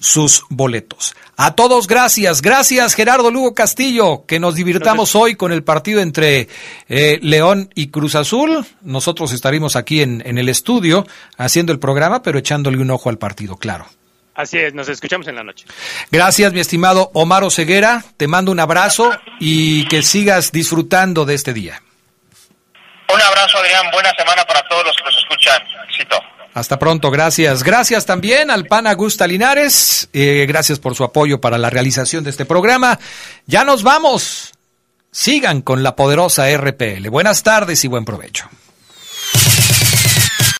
sus 0.00 0.44
boletos. 0.50 1.14
A 1.38 1.54
todos, 1.54 1.86
gracias. 1.86 2.42
Gracias, 2.42 2.92
Gerardo 2.92 3.30
Lugo 3.30 3.54
Castillo, 3.54 4.24
que 4.26 4.38
nos 4.38 4.54
divirtamos 4.54 5.14
hoy 5.14 5.34
con 5.34 5.50
el 5.50 5.64
partido 5.64 6.02
entre 6.02 6.48
eh, 6.90 7.18
León 7.22 7.70
y 7.74 7.88
Cruz 7.88 8.16
Azul. 8.16 8.66
Nosotros 8.82 9.32
estaremos 9.32 9.76
aquí 9.76 10.02
en, 10.02 10.22
en 10.26 10.36
el 10.36 10.50
estudio 10.50 11.06
haciendo 11.38 11.72
el 11.72 11.78
programa, 11.78 12.22
pero 12.22 12.38
echándole 12.38 12.76
un 12.76 12.90
ojo 12.90 13.08
al 13.08 13.16
partido, 13.16 13.56
claro. 13.56 13.86
Así 14.36 14.58
es, 14.58 14.74
nos 14.74 14.88
escuchamos 14.88 15.26
en 15.28 15.34
la 15.34 15.42
noche. 15.42 15.64
Gracias, 16.10 16.52
mi 16.52 16.60
estimado 16.60 17.10
Omar 17.14 17.42
Oseguera. 17.42 18.04
Te 18.18 18.28
mando 18.28 18.52
un 18.52 18.60
abrazo 18.60 19.10
y 19.40 19.88
que 19.88 20.02
sigas 20.02 20.52
disfrutando 20.52 21.24
de 21.24 21.34
este 21.34 21.54
día. 21.54 21.82
Un 23.12 23.20
abrazo, 23.20 23.58
Adrián. 23.58 23.86
Buena 23.92 24.12
semana 24.16 24.44
para 24.44 24.62
todos 24.68 24.84
los 24.84 24.94
que 24.96 25.04
nos 25.04 25.16
escuchan. 25.16 25.62
Cito. 25.96 26.18
Hasta 26.52 26.78
pronto, 26.78 27.10
gracias. 27.10 27.62
Gracias 27.62 28.04
también 28.04 28.50
al 28.50 28.66
PAN 28.66 28.86
Augusta 28.86 29.26
Linares. 29.26 30.08
Eh, 30.12 30.44
gracias 30.46 30.78
por 30.78 30.94
su 30.94 31.04
apoyo 31.04 31.40
para 31.40 31.56
la 31.56 31.70
realización 31.70 32.22
de 32.24 32.30
este 32.30 32.44
programa. 32.44 32.98
Ya 33.46 33.64
nos 33.64 33.82
vamos. 33.82 34.52
Sigan 35.10 35.62
con 35.62 35.82
la 35.82 35.96
poderosa 35.96 36.46
RPL. 36.54 37.08
Buenas 37.08 37.42
tardes 37.42 37.82
y 37.84 37.88
buen 37.88 38.04
provecho. 38.04 38.48